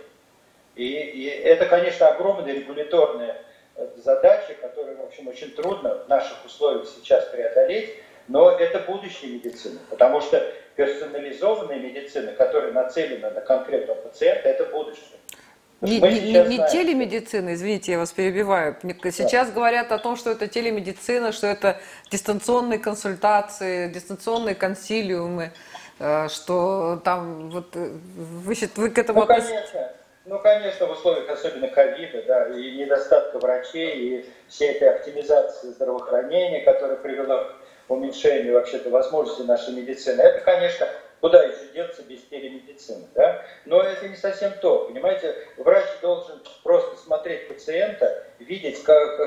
И, 0.75 0.86
и 0.86 1.25
это, 1.25 1.65
конечно, 1.65 2.08
огромная 2.08 2.53
регуляторная 2.53 3.32
э, 3.32 3.43
задача, 3.98 4.54
которую, 4.62 4.98
в 4.98 5.04
общем, 5.04 5.28
очень 5.28 5.52
трудно 5.52 6.04
в 6.06 6.08
наших 6.08 6.46
условиях 6.46 6.88
сейчас 6.88 7.26
преодолеть, 7.26 7.96
но 8.28 8.52
это 8.52 8.80
будущее 8.80 9.32
медицины, 9.34 9.80
потому 9.89 10.22
что 10.22 10.42
персонализованная 10.76 11.80
медицина, 11.80 12.32
которая 12.34 12.72
нацелена 12.72 13.32
на 13.32 13.42
конкретного 13.42 13.98
пациента, 14.02 14.48
это 14.50 14.65
будущее. 14.65 15.20
Не, 15.82 16.00
не, 16.00 16.20
не, 16.20 16.58
не 16.58 16.58
телемедицина, 16.70 17.54
извините, 17.54 17.94
я 17.94 18.00
вас 18.00 18.12
перебиваю. 18.12 18.76
Сейчас 18.82 19.48
да. 19.48 19.54
говорят 19.54 19.92
о 19.94 19.98
том, 19.98 20.18
что 20.18 20.32
это 20.32 20.48
телемедицина, 20.48 21.32
что 21.32 21.48
это 21.48 21.80
дистанционные 22.12 22.80
консультации, 22.80 23.89
дистанционные 23.89 24.56
консилиумы, 24.56 25.54
э, 26.00 26.28
что 26.28 27.02
там 27.06 27.50
вот 27.50 27.76
э, 27.76 27.92
вы, 28.15 28.56
вы 28.76 28.89
к 28.89 28.98
этому 28.98 29.22
ну, 29.22 29.28
конечно. 29.28 29.94
Ну, 30.30 30.38
конечно, 30.38 30.86
в 30.86 30.92
условиях 30.92 31.28
особенно 31.28 31.68
ковида, 31.70 32.22
да, 32.22 32.50
и 32.50 32.78
недостатка 32.78 33.39
врачей, 33.39 33.96
и 33.96 34.30
всей 34.48 34.74
этой 34.74 34.92
оптимизации 34.92 35.70
здравоохранения, 35.70 36.62
которая 36.62 36.98
привела 36.98 37.46
к 37.46 37.56
уменьшению 37.92 38.54
вообще-то 38.54 38.92
возможностей 38.92 39.46
нашей 39.46 39.74
медицины, 39.74 40.22
это, 40.22 40.42
конечно, 40.42 40.88
Куда 41.22 41.44
еще 41.44 41.74
деться 41.74 42.02
без 42.04 42.22
телемедицины, 42.24 43.06
да? 43.13 43.46
Но 43.65 43.82
это 43.82 44.08
не 44.08 44.15
совсем 44.15 44.54
то, 44.62 44.86
понимаете? 44.86 45.36
Врач 45.58 45.86
должен 46.02 46.42
просто 46.63 46.96
смотреть 46.96 47.50
пациента, 47.50 48.26
видеть, 48.39 48.82
как, 48.84 49.18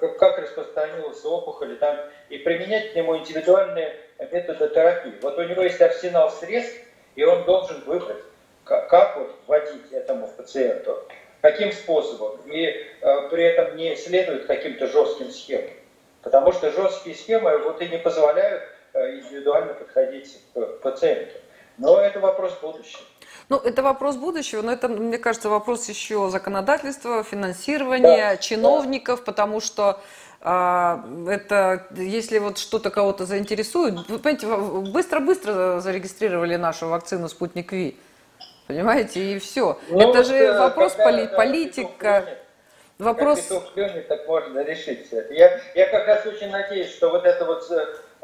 как, 0.00 0.18
как 0.18 0.38
распространилась 0.38 1.22
опухоль, 1.22 1.76
там, 1.76 1.98
и 2.30 2.38
применять 2.38 2.92
к 2.92 2.96
нему 2.96 3.18
индивидуальные 3.18 3.94
методы 4.32 4.68
терапии. 4.68 5.12
Вот 5.20 5.36
у 5.36 5.42
него 5.42 5.62
есть 5.62 5.82
арсенал 5.82 6.30
средств, 6.30 6.78
и 7.14 7.24
он 7.24 7.44
должен 7.44 7.82
выбрать, 7.84 8.24
как, 8.64 8.88
как 8.88 9.16
вот 9.16 9.34
вводить 9.46 9.92
этому 9.92 10.28
пациенту, 10.28 11.02
каким 11.40 11.72
способом, 11.72 12.40
и 12.46 12.66
э, 12.66 13.28
при 13.30 13.44
этом 13.44 13.76
не 13.76 13.96
следует 13.96 14.46
каким-то 14.46 14.86
жестким 14.86 15.30
схемам. 15.30 15.70
Потому 16.22 16.52
что 16.52 16.70
жесткие 16.70 17.14
схемы 17.14 17.58
вот 17.58 17.80
и 17.82 17.88
не 17.88 17.98
позволяют 17.98 18.62
Э, 18.94 19.18
индивидуально 19.18 19.74
подходить 19.74 20.40
к 20.54 20.60
пациенту. 20.80 21.34
Но 21.78 21.98
это 21.98 22.20
вопрос 22.20 22.56
будущего. 22.62 23.02
Ну, 23.48 23.56
это 23.56 23.82
вопрос 23.82 24.14
будущего, 24.14 24.62
но 24.62 24.70
это, 24.70 24.86
мне 24.86 25.18
кажется, 25.18 25.48
вопрос 25.48 25.88
еще 25.88 26.30
законодательства, 26.30 27.24
финансирования, 27.24 28.30
да, 28.30 28.36
чиновников, 28.36 29.18
да. 29.18 29.24
потому 29.24 29.60
что 29.60 30.00
а, 30.40 31.04
это, 31.28 31.88
если 31.96 32.38
вот 32.38 32.58
что-то 32.58 32.90
кого-то 32.90 33.26
заинтересует, 33.26 34.08
вы 34.08 34.20
понимаете, 34.20 34.46
быстро-быстро 34.92 35.80
зарегистрировали 35.80 36.54
нашу 36.54 36.86
вакцину 36.88 37.28
«Спутник 37.28 37.72
Ви», 37.72 37.96
понимаете, 38.66 39.20
и 39.20 39.38
все. 39.38 39.78
Ну, 39.88 40.10
это 40.10 40.24
же 40.24 40.34
э, 40.34 40.58
вопрос 40.58 40.94
поли- 40.94 41.28
да, 41.28 41.36
политика. 41.36 42.24
Вопрос... 42.98 43.40
Как 43.40 43.48
петух 43.48 43.72
клюнет, 43.74 44.08
так 44.08 44.26
можно 44.28 44.60
решить 44.60 45.06
все 45.06 45.20
это. 45.20 45.34
Я, 45.34 45.60
я 45.74 45.86
как 45.88 46.06
раз 46.06 46.24
очень 46.26 46.50
надеюсь, 46.50 46.90
что 46.90 47.10
вот 47.10 47.24
это 47.24 47.44
вот 47.44 47.64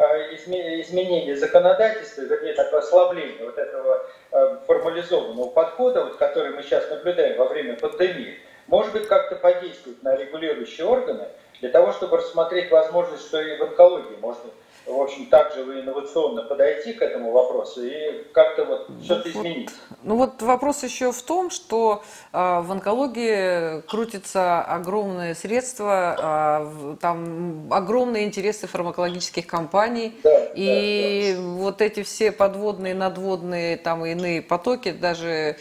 Э, 0.00 0.34
изменение 0.34 1.36
законодательства, 1.36 2.22
вернее, 2.22 2.54
такое 2.54 2.80
ослабление 2.80 3.44
вот 3.44 3.58
этого 3.58 4.06
э, 4.32 4.56
формализованного 4.66 5.50
подхода, 5.50 6.06
вот, 6.06 6.16
который 6.16 6.52
мы 6.52 6.62
сейчас 6.62 6.88
наблюдаем 6.88 7.36
во 7.36 7.44
время 7.44 7.76
пандемии, 7.76 8.38
может 8.66 8.94
быть, 8.94 9.06
как-то 9.08 9.36
подействует 9.36 10.02
на 10.02 10.16
регулирующие 10.16 10.86
органы 10.86 11.28
для 11.60 11.68
того, 11.68 11.92
чтобы 11.92 12.16
рассмотреть 12.16 12.70
возможность, 12.70 13.26
что 13.26 13.42
и 13.42 13.58
в 13.58 13.62
онкологии 13.62 14.16
можно 14.22 14.50
в 14.96 15.02
общем, 15.02 15.26
также 15.26 15.62
инновационно 15.62 16.42
подойти 16.42 16.92
к 16.92 17.02
этому 17.02 17.32
вопросу 17.32 17.82
и 17.84 18.24
как-то 18.32 18.64
вот 18.64 18.88
что-то 19.02 19.30
изменить. 19.30 19.70
Ну 20.02 20.16
вот 20.16 20.42
вопрос 20.42 20.82
еще 20.82 21.12
в 21.12 21.22
том, 21.22 21.50
что 21.50 22.02
э, 22.32 22.36
в 22.38 22.70
онкологии 22.70 23.80
крутятся 23.82 24.62
огромные 24.62 25.34
средства, 25.34 26.62
э, 26.62 26.96
там 27.00 27.72
огромные 27.72 28.24
интересы 28.24 28.66
фармакологических 28.66 29.46
компаний, 29.46 30.18
да, 30.22 30.44
и 30.54 31.34
да, 31.34 31.40
да. 31.40 31.48
вот 31.48 31.82
эти 31.82 32.02
все 32.02 32.32
подводные, 32.32 32.94
надводные, 32.94 33.76
там 33.76 34.04
иные 34.04 34.42
потоки 34.42 34.92
даже 34.92 35.56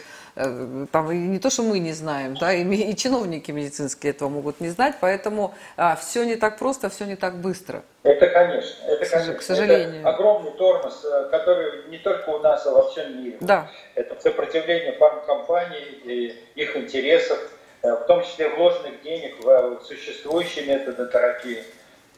там, 0.92 1.10
и 1.10 1.16
не 1.16 1.38
то, 1.38 1.50
что 1.50 1.62
мы 1.62 1.78
не 1.78 1.92
знаем, 1.92 2.36
да, 2.36 2.52
и, 2.52 2.64
и 2.64 2.96
чиновники 2.96 3.50
медицинские 3.50 4.12
этого 4.12 4.28
могут 4.28 4.60
не 4.60 4.68
знать, 4.68 4.96
поэтому 5.00 5.54
а, 5.76 5.96
все 5.96 6.24
не 6.24 6.36
так 6.36 6.58
просто, 6.58 6.88
все 6.88 7.04
не 7.04 7.16
так 7.16 7.36
быстро. 7.36 7.82
Это, 8.02 8.28
конечно, 8.28 8.86
это, 8.86 9.06
конечно. 9.10 9.34
К 9.34 9.42
сожалению. 9.42 10.00
Это 10.00 10.08
огромный 10.08 10.52
тормоз, 10.52 11.04
э, 11.04 11.28
который 11.30 11.88
не 11.88 11.98
только 11.98 12.30
у 12.30 12.38
нас, 12.38 12.66
а 12.66 12.70
во 12.70 12.88
всем 12.90 13.22
мире. 13.22 13.36
Да. 13.40 13.68
Это 13.94 14.18
сопротивление 14.20 14.92
фармкомпаний 14.92 16.00
и 16.04 16.44
их 16.54 16.76
интересов, 16.76 17.38
э, 17.82 17.92
в 17.92 18.06
том 18.06 18.22
числе 18.22 18.48
вложенных 18.48 19.02
денег 19.02 19.44
в 19.44 19.82
существующие 19.84 20.64
методы 20.64 21.06
терапии. 21.10 21.62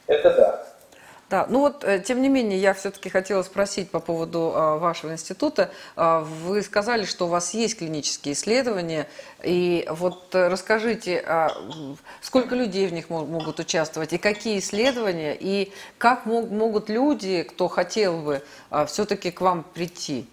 Это 0.07 0.31
да. 0.35 0.66
Да, 1.33 1.47
ну 1.49 1.61
вот, 1.61 1.83
э, 1.83 1.99
тем 1.99 2.20
не 2.20 2.28
менее, 2.28 2.59
я 2.59 2.74
все-таки 2.74 3.09
хотела 3.09 3.43
спросить 3.43 3.91
по 3.91 4.01
поводу 4.01 4.53
а, 4.55 4.76
вашего 4.76 5.12
института. 5.12 5.70
А, 5.97 6.20
вы 6.20 6.61
сказали, 6.61 7.07
что 7.07 7.24
у 7.24 7.28
вас 7.28 7.55
есть 7.55 7.78
клинические 7.78 8.35
исследования, 8.35 9.09
и 9.43 9.87
вот 9.89 10.35
э, 10.35 10.49
расскажите, 10.49 11.24
сколько 12.20 12.55
людей 12.55 12.87
в 12.87 12.93
них 12.93 13.09
могут 13.09 13.59
участвовать, 13.61 14.12
и 14.12 14.18
какие 14.18 14.59
исследования, 14.59 15.35
и 15.35 15.72
как 15.97 16.26
могут 16.26 16.91
люди, 16.91 17.45
кто 17.45 17.68
хотел 17.68 18.18
бы, 18.18 18.43
все-таки 18.87 19.30
к 19.30 19.41
вам 19.41 19.64
прийти? 19.64 20.26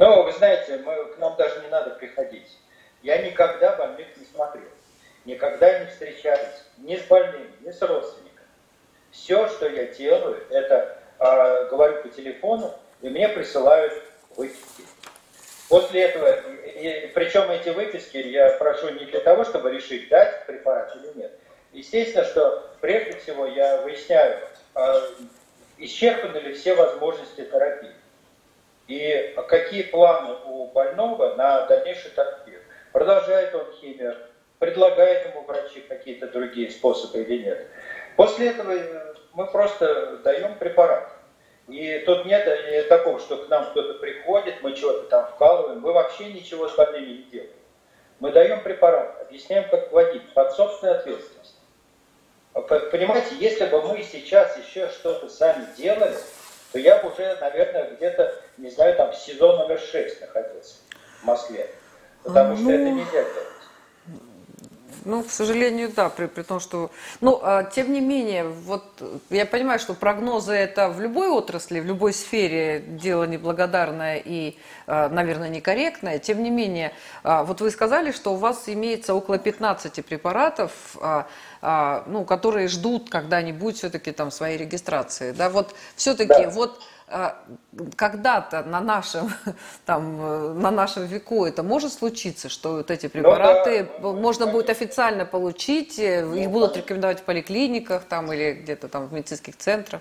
Ну, 0.00 0.24
вы 0.24 0.32
знаете, 0.32 0.78
мы, 0.84 1.14
к 1.14 1.18
нам 1.20 1.36
даже 1.36 1.60
не 1.60 1.68
надо 1.68 1.90
приходить. 1.90 2.58
Я 3.04 3.18
никогда 3.18 3.76
больных 3.76 4.08
не 4.16 4.24
смотрел, 4.24 4.68
никогда 5.26 5.78
не 5.78 5.86
встречались 5.86 6.64
ни 6.78 6.96
с 6.96 7.02
больными, 7.02 7.52
ни 7.60 7.70
с 7.70 7.80
родственниками. 7.80 8.21
Все, 9.12 9.46
что 9.48 9.68
я 9.68 9.86
делаю, 9.86 10.42
это 10.50 10.98
э, 11.18 11.68
говорю 11.68 12.02
по 12.02 12.08
телефону, 12.08 12.74
и 13.02 13.08
мне 13.10 13.28
присылают 13.28 13.92
выписки. 14.36 14.84
После 15.68 16.02
этого, 16.02 16.34
и, 16.66 17.10
причем 17.14 17.50
эти 17.50 17.68
выписки 17.68 18.16
я 18.16 18.50
прошу 18.58 18.90
не 18.90 19.04
для 19.04 19.20
того, 19.20 19.44
чтобы 19.44 19.70
решить, 19.70 20.08
дать 20.08 20.46
препарат 20.46 20.96
или 20.96 21.20
нет. 21.20 21.32
Естественно, 21.72 22.24
что 22.24 22.70
прежде 22.80 23.18
всего 23.18 23.46
я 23.46 23.82
выясняю, 23.82 24.38
э, 24.74 25.00
исчерпаны 25.78 26.38
ли 26.38 26.54
все 26.54 26.74
возможности 26.74 27.42
терапии. 27.44 27.92
И 28.88 29.34
какие 29.48 29.82
планы 29.82 30.36
у 30.46 30.66
больного 30.68 31.34
на 31.34 31.66
дальнейшую 31.66 32.14
терапию. 32.14 32.60
Продолжает 32.92 33.54
он 33.54 33.70
химию, 33.80 34.16
предлагает 34.58 35.30
ему 35.30 35.42
врачи 35.42 35.80
какие-то 35.80 36.28
другие 36.28 36.70
способы 36.70 37.22
или 37.22 37.44
нет. 37.44 37.66
После 38.16 38.50
этого 38.50 38.72
э, 38.72 39.14
мы 39.34 39.46
просто 39.46 40.18
даем 40.18 40.56
препарат. 40.58 41.08
И 41.68 42.02
тут 42.06 42.26
нет 42.26 42.46
э, 42.46 42.82
такого, 42.84 43.18
что 43.20 43.36
к 43.38 43.48
нам 43.48 43.70
кто-то 43.70 43.94
приходит, 43.94 44.62
мы 44.62 44.74
чего-то 44.74 45.04
там 45.04 45.26
вкалываем. 45.26 45.80
Мы 45.80 45.92
вообще 45.92 46.32
ничего 46.32 46.68
с 46.68 46.74
больными 46.74 47.06
не 47.06 47.22
делаем. 47.24 47.50
Мы 48.20 48.30
даем 48.30 48.62
препарат, 48.62 49.20
объясняем, 49.22 49.68
как 49.68 49.90
вводить, 49.90 50.32
под 50.34 50.52
собственную 50.52 50.98
ответственность. 50.98 51.56
Понимаете, 52.52 53.34
если 53.36 53.66
бы 53.66 53.82
мы 53.82 54.02
сейчас 54.02 54.56
еще 54.58 54.88
что-то 54.90 55.28
сами 55.28 55.66
делали, 55.76 56.14
то 56.72 56.78
я 56.78 56.98
бы 56.98 57.10
уже, 57.10 57.36
наверное, 57.40 57.90
где-то, 57.96 58.34
не 58.58 58.70
знаю, 58.70 58.94
там 58.96 59.12
в 59.12 59.16
сезон 59.16 59.56
номер 59.58 59.78
6 59.78 60.20
находился 60.20 60.76
в 61.20 61.24
Москве. 61.24 61.68
Потому 62.22 62.56
что 62.56 62.70
это 62.70 62.84
ну, 62.84 62.94
нельзя 62.94 63.10
делать. 63.22 63.61
Ну, 65.04 65.22
к 65.22 65.30
сожалению, 65.30 65.90
да, 65.94 66.08
при, 66.08 66.26
при 66.26 66.42
том, 66.42 66.60
что... 66.60 66.90
Ну, 67.20 67.40
а, 67.42 67.64
тем 67.64 67.92
не 67.92 68.00
менее, 68.00 68.44
вот 68.44 68.84
я 69.30 69.46
понимаю, 69.46 69.78
что 69.78 69.94
прогнозы 69.94 70.52
это 70.52 70.88
в 70.88 71.00
любой 71.00 71.28
отрасли, 71.28 71.80
в 71.80 71.86
любой 71.86 72.12
сфере 72.12 72.80
дело 72.80 73.24
неблагодарное 73.24 74.22
и, 74.24 74.56
а, 74.86 75.08
наверное, 75.08 75.48
некорректное. 75.48 76.18
Тем 76.18 76.42
не 76.42 76.50
менее, 76.50 76.92
а, 77.22 77.42
вот 77.44 77.60
вы 77.60 77.70
сказали, 77.70 78.12
что 78.12 78.34
у 78.34 78.36
вас 78.36 78.64
имеется 78.66 79.14
около 79.14 79.38
15 79.38 80.04
препаратов, 80.04 80.72
а, 81.00 81.26
а, 81.60 82.04
ну, 82.06 82.24
которые 82.24 82.68
ждут 82.68 83.10
когда-нибудь 83.10 83.76
все-таки 83.76 84.12
там 84.12 84.30
своей 84.30 84.58
регистрации. 84.58 85.32
Да, 85.32 85.50
вот 85.50 85.74
все-таки 85.96 86.44
да. 86.44 86.50
вот 86.50 86.80
когда-то 87.96 88.62
на 88.62 88.80
нашем, 88.80 89.32
там, 89.86 90.20
э, 90.20 90.52
на 90.54 90.70
нашем 90.70 91.06
веку 91.06 91.44
это 91.44 91.62
может 91.62 91.92
случиться, 91.92 92.48
что 92.48 92.76
вот 92.76 92.90
эти 92.90 93.08
препараты 93.08 93.88
ну, 94.00 94.12
да, 94.12 94.20
можно 94.20 94.46
будет 94.46 94.70
официально 94.70 95.24
получить, 95.24 95.98
э, 95.98 96.24
ну, 96.24 96.34
их 96.34 96.50
будут 96.50 96.76
рекомендовать 96.76 97.20
в 97.20 97.22
поликлиниках 97.22 98.04
там, 98.04 98.32
или 98.32 98.52
где-то 98.52 98.88
там 98.88 99.06
в 99.06 99.12
медицинских 99.12 99.56
центрах? 99.56 100.00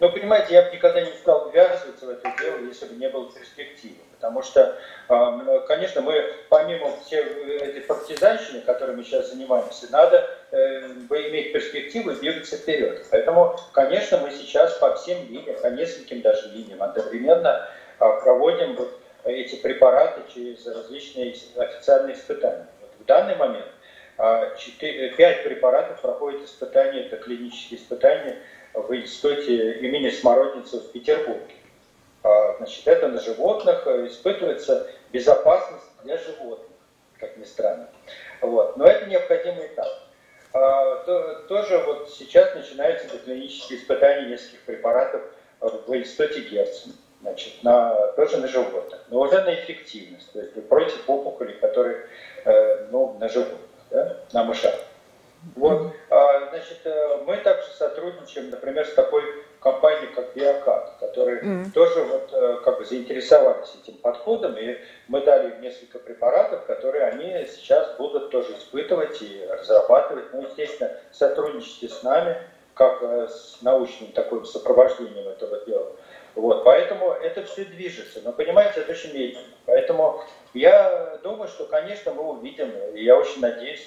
Ну, 0.00 0.10
понимаете, 0.10 0.54
я 0.54 0.62
бы 0.62 0.76
никогда 0.76 1.00
не 1.00 1.12
стал 1.18 1.50
ввязываться 1.50 2.06
в 2.06 2.08
это 2.08 2.32
дело, 2.40 2.58
если 2.64 2.86
бы 2.86 2.94
не 2.96 3.08
было 3.08 3.30
перспективы. 3.30 3.98
Потому 4.20 4.42
что, 4.42 4.76
а, 5.08 5.60
конечно, 5.60 6.02
мы 6.02 6.22
помимо 6.50 6.94
всей 6.98 7.20
этой 7.20 7.80
партизанщины, 7.80 8.60
которой 8.60 8.94
мы 8.94 9.02
сейчас 9.02 9.30
занимаемся, 9.30 9.90
надо 9.90 10.28
э, 10.50 10.90
иметь 11.08 11.54
перспективу 11.54 12.10
и 12.10 12.16
двигаться 12.16 12.58
вперед. 12.58 13.06
Поэтому, 13.10 13.56
конечно, 13.72 14.18
мы 14.18 14.30
сейчас 14.30 14.74
по 14.74 14.94
всем 14.94 15.26
линиям, 15.26 15.56
по 15.62 15.68
нескольким 15.68 16.20
даже 16.20 16.50
линиям 16.50 16.82
одновременно 16.82 17.66
а, 17.98 18.20
проводим 18.20 18.76
вот 18.76 19.00
эти 19.24 19.56
препараты 19.56 20.20
через 20.34 20.66
различные 20.66 21.34
официальные 21.56 22.14
испытания. 22.14 22.66
Вот 22.82 22.90
в 22.98 23.04
данный 23.06 23.36
момент 23.36 23.68
4, 24.58 25.12
а, 25.12 25.16
5 25.16 25.44
препаратов 25.44 26.00
проходят 26.02 26.42
испытания, 26.42 27.06
это 27.06 27.16
клинические 27.16 27.80
испытания 27.80 28.36
в 28.74 28.94
институте 28.94 29.78
имени 29.80 30.10
Смородницы 30.10 30.80
в 30.80 30.92
Петербурге. 30.92 31.54
А, 32.22 32.56
значит, 32.58 32.86
это 32.86 33.08
на 33.08 33.20
животных 33.20 33.86
э, 33.86 34.06
испытывается 34.06 34.86
безопасность 35.12 35.86
для 36.04 36.18
животных, 36.18 36.68
как 37.18 37.36
ни 37.36 37.44
странно. 37.44 37.88
Вот. 38.40 38.76
Но 38.76 38.86
это 38.86 39.06
необходимый 39.06 39.66
этап. 39.66 39.88
А, 40.52 40.96
то, 41.04 41.44
тоже 41.48 41.78
вот 41.78 42.10
сейчас 42.10 42.54
начинаются 42.54 43.06
клинические 43.18 43.78
испытания 43.78 44.28
нескольких 44.28 44.60
препаратов 44.62 45.22
в 45.60 45.94
институте 45.94 46.40
Герцена. 46.40 46.94
Значит, 47.22 47.62
на, 47.62 48.12
тоже 48.12 48.38
на 48.38 48.48
животных, 48.48 48.98
но 49.08 49.20
уже 49.20 49.42
на 49.42 49.54
эффективность, 49.54 50.32
то 50.32 50.40
есть 50.40 50.68
против 50.68 51.08
опухолей, 51.08 51.54
которые 51.56 52.06
э, 52.46 52.86
ну, 52.90 53.18
на 53.20 53.28
животных, 53.28 53.60
да, 53.90 54.16
на 54.32 54.44
мышах. 54.44 54.74
Вот, 55.54 55.92
а, 56.08 56.48
значит, 56.48 56.78
э, 56.84 57.22
мы 57.26 57.36
также 57.36 57.68
сотрудничаем, 57.72 58.48
например, 58.48 58.86
с 58.86 58.94
такой 58.94 59.22
компании, 59.60 60.08
как 60.14 60.34
Биокат, 60.34 60.94
которые 60.98 61.42
mm. 61.42 61.72
тоже 61.72 62.02
вот 62.04 62.30
э, 62.32 62.58
как 62.64 62.78
бы 62.78 62.84
заинтересовались 62.84 63.76
этим 63.82 63.98
подходом, 63.98 64.56
и 64.56 64.78
мы 65.08 65.20
дали 65.20 65.50
им 65.54 65.60
несколько 65.60 65.98
препаратов, 65.98 66.64
которые 66.64 67.04
они 67.04 67.46
сейчас 67.46 67.96
будут 67.96 68.30
тоже 68.30 68.52
испытывать 68.56 69.20
и 69.22 69.46
разрабатывать, 69.48 70.32
ну, 70.32 70.42
естественно, 70.42 70.92
сотрудничайте 71.12 71.88
с 71.88 72.02
нами, 72.02 72.36
как 72.74 73.02
э, 73.02 73.28
с 73.28 73.58
научным 73.60 74.12
таким 74.12 74.44
сопровождением 74.46 75.28
этого 75.28 75.64
дела. 75.66 75.92
Вот, 76.34 76.64
поэтому 76.64 77.10
это 77.12 77.44
все 77.44 77.64
движется. 77.64 78.20
Но 78.24 78.32
понимаете, 78.32 78.80
это 78.80 78.92
очень 78.92 79.12
медленно. 79.12 79.54
Поэтому 79.66 80.22
я 80.54 81.18
думаю, 81.22 81.48
что, 81.48 81.66
конечно, 81.66 82.12
мы 82.12 82.22
увидим, 82.22 82.72
и 82.94 83.04
я 83.04 83.16
очень 83.16 83.40
надеюсь, 83.40 83.86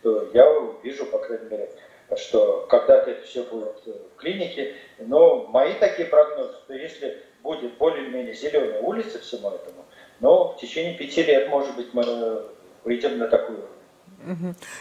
что 0.00 0.28
я 0.32 0.48
увижу, 0.48 1.06
по 1.06 1.18
крайней 1.18 1.48
мере, 1.48 1.70
что 2.16 2.66
когда-то 2.68 3.10
это 3.10 3.26
все 3.26 3.42
будет 3.44 3.76
в 3.84 4.16
клинике. 4.16 4.74
Но 4.98 5.46
мои 5.46 5.74
такие 5.74 6.08
прогнозы, 6.08 6.54
что 6.64 6.74
если 6.74 7.22
будет 7.42 7.76
более-менее 7.78 8.34
зеленая 8.34 8.80
улица 8.82 9.18
всему 9.18 9.50
этому, 9.50 9.84
но 10.20 10.52
в 10.52 10.60
течение 10.60 10.96
пяти 10.96 11.22
лет, 11.22 11.48
может 11.48 11.76
быть, 11.76 11.92
мы 11.94 12.44
выйдем 12.84 13.18
на 13.18 13.28
такую 13.28 13.68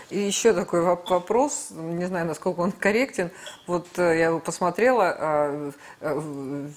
и 0.09 0.17
еще 0.17 0.51
такой 0.51 0.81
вопрос, 0.81 1.67
не 1.71 2.05
знаю, 2.05 2.25
насколько 2.25 2.59
он 2.59 2.71
корректен. 2.71 3.29
Вот 3.67 3.87
э, 3.97 4.19
я 4.19 4.37
посмотрела, 4.39 5.15
а, 5.17 5.71
э, 6.01 6.69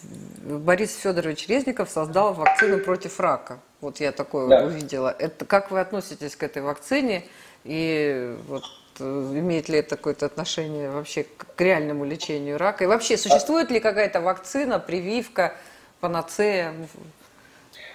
Борис 0.45 0.95
Федорович 0.97 1.49
Резников 1.49 1.89
создал 1.91 2.35
вакцину 2.35 2.79
против 2.79 3.19
рака. 3.19 3.61
Вот 3.81 3.99
я 3.99 4.13
такое 4.13 4.49
да. 4.49 4.65
увидела. 4.67 5.15
Это 5.19 5.47
как 5.47 5.71
вы 5.71 5.81
относитесь 5.81 6.37
к 6.37 6.43
этой 6.43 6.61
вакцине? 6.63 7.25
И 7.65 8.37
вот 8.47 8.63
э, 8.63 8.90
имеет 9.01 9.69
ли 9.69 9.79
это 9.79 9.97
какое-то 9.97 10.27
отношение 10.27 10.91
вообще 10.91 11.25
к 11.25 11.61
реальному 11.61 12.05
лечению 12.05 12.59
рака? 12.59 12.85
И 12.85 12.87
вообще, 12.87 13.17
существует 13.17 13.71
ли 13.71 13.81
какая-то 13.81 14.21
вакцина, 14.21 14.79
прививка, 14.79 15.55
панацея? 16.01 16.75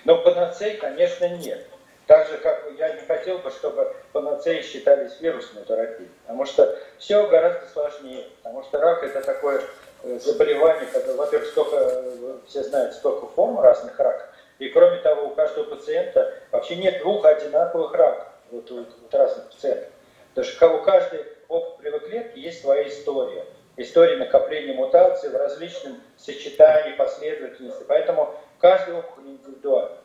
Ну, 0.04 0.22
панацеи, 0.22 0.78
конечно, 0.78 1.30
нет. 1.38 1.66
Так 2.08 2.28
же, 2.28 2.38
как 2.38 2.66
я 2.78 2.94
не 2.94 3.02
хотел 3.02 3.40
бы, 3.40 3.50
чтобы 3.50 3.96
панацеи 4.12 4.62
считались 4.62 5.20
вирусной 5.22 5.64
терапией. 5.64 6.10
Потому 6.22 6.46
что 6.46 6.78
все 7.00 7.28
гораздо 7.28 7.68
сложнее. 7.74 8.28
Потому 8.44 8.64
что 8.64 8.80
рак 8.80 9.04
это 9.04 9.22
такое 9.22 9.62
заболеваний, 10.24 10.88
во-первых, 11.18 11.50
столько, 11.50 12.04
все 12.48 12.64
знают, 12.64 12.94
столько 12.94 13.28
форм 13.28 13.60
разных 13.60 13.98
раков, 14.00 14.28
и 14.60 14.70
кроме 14.70 14.98
того, 15.00 15.28
у 15.28 15.36
каждого 15.36 15.76
пациента 15.76 16.34
вообще 16.52 16.76
нет 16.76 17.00
двух 17.00 17.26
одинаковых 17.26 17.94
раков, 17.94 18.28
вот 18.52 18.70
у 18.72 18.78
вот 18.78 19.14
разных 19.14 19.50
пациентов. 19.50 19.90
Потому 20.36 20.54
что 20.54 20.70
у 20.70 20.84
каждой 20.84 21.26
опухолевой 21.48 22.32
есть 22.36 22.62
своя 22.62 22.88
история. 22.90 23.46
История 23.78 24.18
накопления 24.18 24.74
мутаций 24.74 25.30
в 25.30 25.36
различном 25.36 26.02
сочетании, 26.18 26.96
последовательности. 26.98 27.86
Поэтому 27.88 28.36
каждый 28.60 28.96
опухоль 28.96 29.28
индивидуальна. 29.28 29.98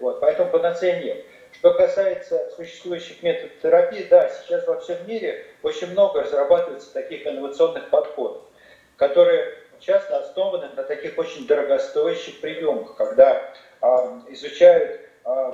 Вот, 0.00 0.20
поэтому 0.20 0.50
панацея 0.50 1.00
нет. 1.00 1.24
Что 1.52 1.72
касается 1.72 2.50
существующих 2.56 3.22
методов 3.22 3.52
терапии, 3.62 4.06
да, 4.10 4.28
сейчас 4.28 4.66
во 4.66 4.80
всем 4.80 4.98
мире 5.06 5.46
очень 5.62 5.92
много 5.92 6.22
разрабатывается 6.22 6.92
таких 6.92 7.24
инновационных 7.24 7.88
подходов, 7.88 8.42
которые 8.96 9.56
часто 9.78 10.18
основаны 10.18 10.68
на 10.74 10.82
таких 10.82 11.16
очень 11.16 11.46
дорогостоящих 11.46 12.40
приемах, 12.40 12.96
когда 12.96 13.54
э, 13.80 13.86
изучают 14.30 15.00
э, 15.24 15.52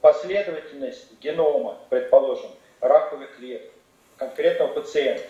последовательность 0.00 1.18
генома, 1.20 1.78
предположим, 1.88 2.50
раковых 2.80 3.36
клеток 3.36 3.70
конкретного 4.16 4.72
пациента, 4.72 5.24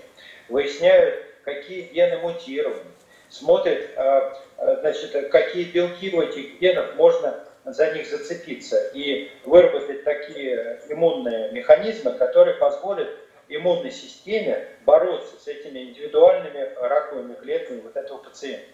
выясняют, 0.49 1.25
какие 1.45 1.83
гены 1.83 2.19
мутированы, 2.19 2.83
смотрят, 3.29 3.89
э, 3.97 4.35
значит, 4.81 5.31
какие 5.31 5.65
белки 5.65 6.15
у 6.15 6.23
этих 6.23 6.59
генов 6.61 6.97
можно 6.97 7.45
за 7.65 7.93
них 7.93 8.09
зацепиться 8.09 8.91
и 8.95 9.31
выработать 9.45 10.05
такие 10.05 10.81
иммунные 10.89 11.53
механизмы, 11.53 12.13
которые 12.13 12.57
позволят 12.57 13.09
иммунной 13.49 13.91
системе 13.91 14.67
бороться 14.85 15.39
с 15.39 15.47
этими 15.47 15.81
индивидуальными 15.81 16.71
раковыми 16.81 17.35
клетками 17.35 17.81
вот 17.81 17.97
этого 17.97 18.19
пациента. 18.19 18.67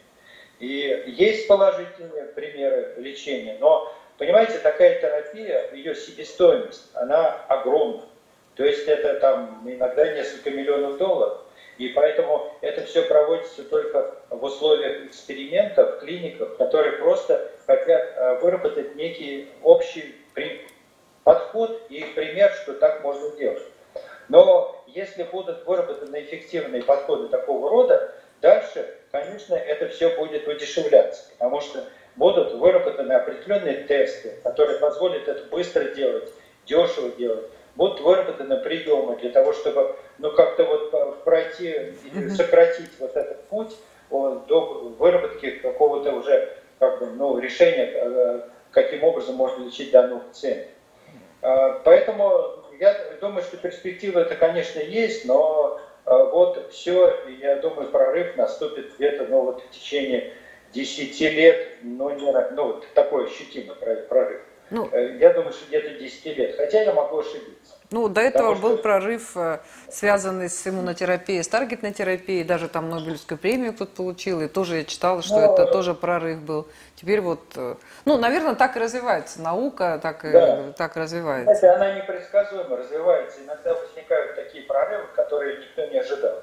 И 0.58 1.04
есть 1.06 1.48
положительные 1.48 2.24
примеры 2.26 2.94
лечения, 2.96 3.58
но, 3.60 3.92
понимаете, 4.16 4.58
такая 4.58 5.00
терапия, 5.00 5.70
ее 5.72 5.94
себестоимость, 5.94 6.90
она 6.94 7.44
огромна. 7.48 8.02
То 8.56 8.64
есть 8.64 8.88
это 8.88 9.20
там 9.20 9.62
иногда 9.66 10.12
несколько 10.12 10.50
миллионов 10.50 10.96
долларов. 10.96 11.42
И 11.76 11.88
поэтому 11.88 12.50
это 12.62 12.82
все 12.82 13.02
проводится 13.02 13.62
только 13.64 14.14
в 14.30 14.42
условиях 14.42 15.04
экспериментов, 15.04 16.00
клиниках, 16.00 16.56
которые 16.56 16.92
просто 16.92 17.52
хотят 17.66 18.02
э, 18.02 18.38
выработать 18.40 18.96
некий 18.96 19.50
общий 19.62 20.14
подход 21.22 21.82
и 21.90 22.02
пример, 22.14 22.50
что 22.62 22.74
так 22.74 23.02
можно 23.02 23.36
делать. 23.36 23.62
Но 24.28 24.82
если 24.86 25.24
будут 25.24 25.66
выработаны 25.66 26.22
эффективные 26.22 26.82
подходы 26.82 27.28
такого 27.28 27.68
рода, 27.68 28.14
дальше, 28.40 28.96
конечно, 29.12 29.54
это 29.54 29.88
все 29.88 30.16
будет 30.16 30.48
удешевляться, 30.48 31.30
потому 31.32 31.60
что 31.60 31.84
будут 32.16 32.54
выработаны 32.54 33.12
определенные 33.12 33.84
тесты, 33.84 34.32
которые 34.42 34.78
позволят 34.78 35.28
это 35.28 35.44
быстро 35.50 35.84
делать, 35.94 36.32
дешево 36.64 37.10
делать 37.10 37.50
будут 37.76 38.00
выработаны 38.00 38.58
приемы 38.58 39.16
для 39.16 39.30
того, 39.30 39.52
чтобы 39.52 39.96
ну, 40.18 40.32
как-то 40.32 40.64
вот 40.64 41.24
пройти, 41.24 41.94
сократить 42.36 42.90
вот 42.98 43.16
этот 43.16 43.44
путь 43.48 43.76
до 44.10 44.94
выработки 44.98 45.50
какого-то 45.50 46.12
уже 46.12 46.56
как 46.78 46.98
бы, 46.98 47.06
ну, 47.06 47.38
решения, 47.38 47.90
э, 47.94 48.40
каким 48.70 49.04
образом 49.04 49.36
можно 49.36 49.64
лечить 49.64 49.90
данного 49.90 50.20
пациента. 50.20 50.68
Поэтому 51.84 52.66
я 52.78 52.94
думаю, 53.20 53.42
что 53.42 53.56
перспективы 53.56 54.20
это, 54.20 54.34
конечно, 54.34 54.78
есть, 54.80 55.24
но 55.24 55.80
э, 56.04 56.10
вот 56.10 56.70
все, 56.72 57.14
я 57.40 57.56
думаю, 57.56 57.88
прорыв 57.88 58.36
наступит 58.36 58.94
где-то 58.96 59.26
ну, 59.26 59.42
вот 59.42 59.62
в 59.62 59.70
течение 59.70 60.32
10 60.72 61.20
лет, 61.20 61.68
но 61.82 62.10
не, 62.10 62.32
ну, 62.52 62.64
вот 62.64 62.86
такой 62.94 63.26
ощутимый 63.26 63.76
прорыв. 63.76 64.42
Ну, 64.70 64.88
э, 64.92 65.16
я 65.18 65.32
думаю, 65.32 65.52
что 65.52 65.66
где-то 65.68 65.90
10 65.90 66.36
лет, 66.36 66.56
хотя 66.56 66.82
я 66.82 66.92
могу 66.92 67.18
ошибиться. 67.18 67.65
Ну, 67.90 68.08
до 68.08 68.20
этого 68.20 68.54
Потому 68.54 68.62
был 68.62 68.74
что... 68.74 68.82
прорыв, 68.82 69.36
э, 69.36 69.60
связанный 69.88 70.48
с 70.48 70.66
иммунотерапией, 70.66 71.42
с 71.42 71.48
таргетной 71.48 71.92
терапией, 71.92 72.42
даже 72.42 72.68
там 72.68 72.90
Нобелевскую 72.90 73.38
премию 73.38 73.72
кто-то 73.74 73.92
получил, 73.94 74.40
и 74.40 74.48
тоже 74.48 74.78
я 74.78 74.84
читала, 74.84 75.22
что 75.22 75.38
Но... 75.40 75.52
это 75.52 75.66
тоже 75.66 75.94
прорыв 75.94 76.40
был. 76.40 76.66
Теперь 76.96 77.20
вот, 77.20 77.40
э, 77.54 77.76
ну, 78.04 78.18
наверное, 78.18 78.54
так 78.54 78.76
и 78.76 78.80
развивается 78.80 79.40
наука, 79.40 80.00
так, 80.02 80.22
да. 80.22 80.68
и, 80.68 80.72
так 80.72 80.96
развивается. 80.96 81.54
Знаете, 81.54 81.68
она 81.70 82.00
непредсказуемо 82.00 82.76
развивается, 82.76 83.42
иногда 83.44 83.74
возникают 83.74 84.34
такие 84.34 84.64
прорывы, 84.64 85.06
которые 85.14 85.58
никто 85.58 85.86
не 85.86 85.98
ожидал. 85.98 86.42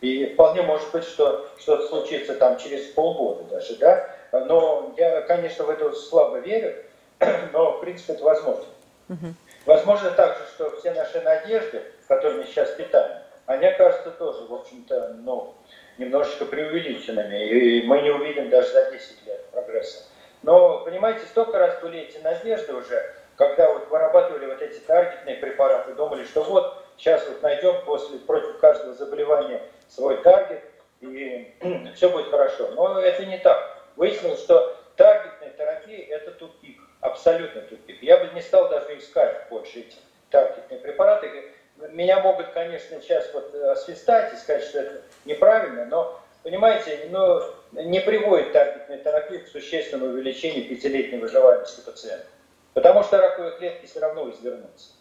И 0.00 0.34
вполне 0.34 0.62
может 0.62 0.92
быть, 0.92 1.04
что 1.04 1.48
что-то 1.58 1.88
случится 1.88 2.34
там 2.34 2.58
через 2.58 2.86
полгода 2.92 3.44
даже, 3.44 3.76
да. 3.76 4.10
Но 4.32 4.94
я, 4.96 5.22
конечно, 5.22 5.64
в 5.64 5.70
это 5.70 5.92
слабо 5.92 6.38
верю, 6.38 6.74
но, 7.52 7.78
в 7.78 7.80
принципе, 7.80 8.12
это 8.12 8.22
возможно. 8.22 8.64
Угу. 9.08 9.34
Возможно 9.66 10.10
также, 10.10 10.42
что 10.54 10.76
все 10.76 10.92
наши 10.92 11.20
надежды, 11.22 11.82
которыми 12.06 12.44
сейчас 12.44 12.70
питаем, 12.72 13.22
они 13.46 13.66
окажутся 13.66 14.10
тоже, 14.10 14.44
в 14.46 14.54
общем-то, 14.54 15.16
ну, 15.20 15.54
немножечко 15.96 16.44
преувеличенными, 16.44 17.48
и 17.48 17.86
мы 17.86 18.02
не 18.02 18.10
увидим 18.10 18.50
даже 18.50 18.68
за 18.68 18.90
10 18.90 19.26
лет 19.26 19.44
прогресса. 19.50 20.04
Но, 20.42 20.80
понимаете, 20.80 21.24
столько 21.26 21.58
раз 21.58 21.80
были 21.80 22.00
эти 22.00 22.18
надежды 22.18 22.74
уже, 22.74 23.14
когда 23.36 23.72
вот 23.72 23.88
вырабатывали 23.88 24.46
вот 24.46 24.60
эти 24.60 24.78
таргетные 24.80 25.36
препараты, 25.36 25.94
думали, 25.94 26.24
что 26.24 26.42
вот 26.42 26.84
сейчас 26.98 27.26
вот 27.26 27.42
найдем 27.42 27.84
после, 27.86 28.18
против 28.18 28.58
каждого 28.58 28.92
заболевания 28.92 29.62
свой 29.88 30.18
таргет, 30.18 30.62
и 31.00 31.54
все 31.94 32.10
будет 32.10 32.30
хорошо. 32.30 32.68
Но 32.72 32.98
это 33.00 33.24
не 33.24 33.38
так. 33.38 33.78
Выяснилось, 33.96 34.42
что 34.42 34.76
таргетная 34.96 35.50
терапия– 35.50 36.06
это 36.10 36.32
тупик 36.32 36.83
абсолютно 37.04 37.60
тупик. 37.60 38.02
Я 38.02 38.16
бы 38.16 38.32
не 38.34 38.40
стал 38.40 38.70
даже 38.70 38.98
искать 38.98 39.46
больше 39.50 39.80
эти 39.80 39.96
таргетные 40.30 40.80
препараты. 40.80 41.52
Меня 41.90 42.20
могут, 42.20 42.48
конечно, 42.48 43.00
сейчас 43.00 43.30
вот 43.34 43.54
освистать 43.54 44.32
и 44.32 44.36
сказать, 44.36 44.64
что 44.64 44.78
это 44.80 45.02
неправильно, 45.26 45.84
но, 45.84 46.18
понимаете, 46.42 47.08
ну, 47.10 47.42
не 47.72 48.00
приводит 48.00 48.52
таргетная 48.52 48.98
терапия 48.98 49.40
к 49.40 49.48
существенному 49.48 50.12
увеличению 50.12 50.66
пятилетней 50.66 51.18
выживаемости 51.18 51.82
пациента. 51.82 52.26
Потому 52.72 53.02
что 53.02 53.18
раковые 53.18 53.58
клетки 53.58 53.86
все 53.86 54.00
равно 54.00 54.30
извернутся. 54.30 54.92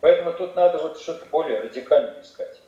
Поэтому 0.00 0.32
тут 0.32 0.56
надо 0.56 0.78
вот 0.78 1.00
что-то 1.00 1.26
более 1.26 1.60
радикальное 1.60 2.22
искать. 2.22 2.61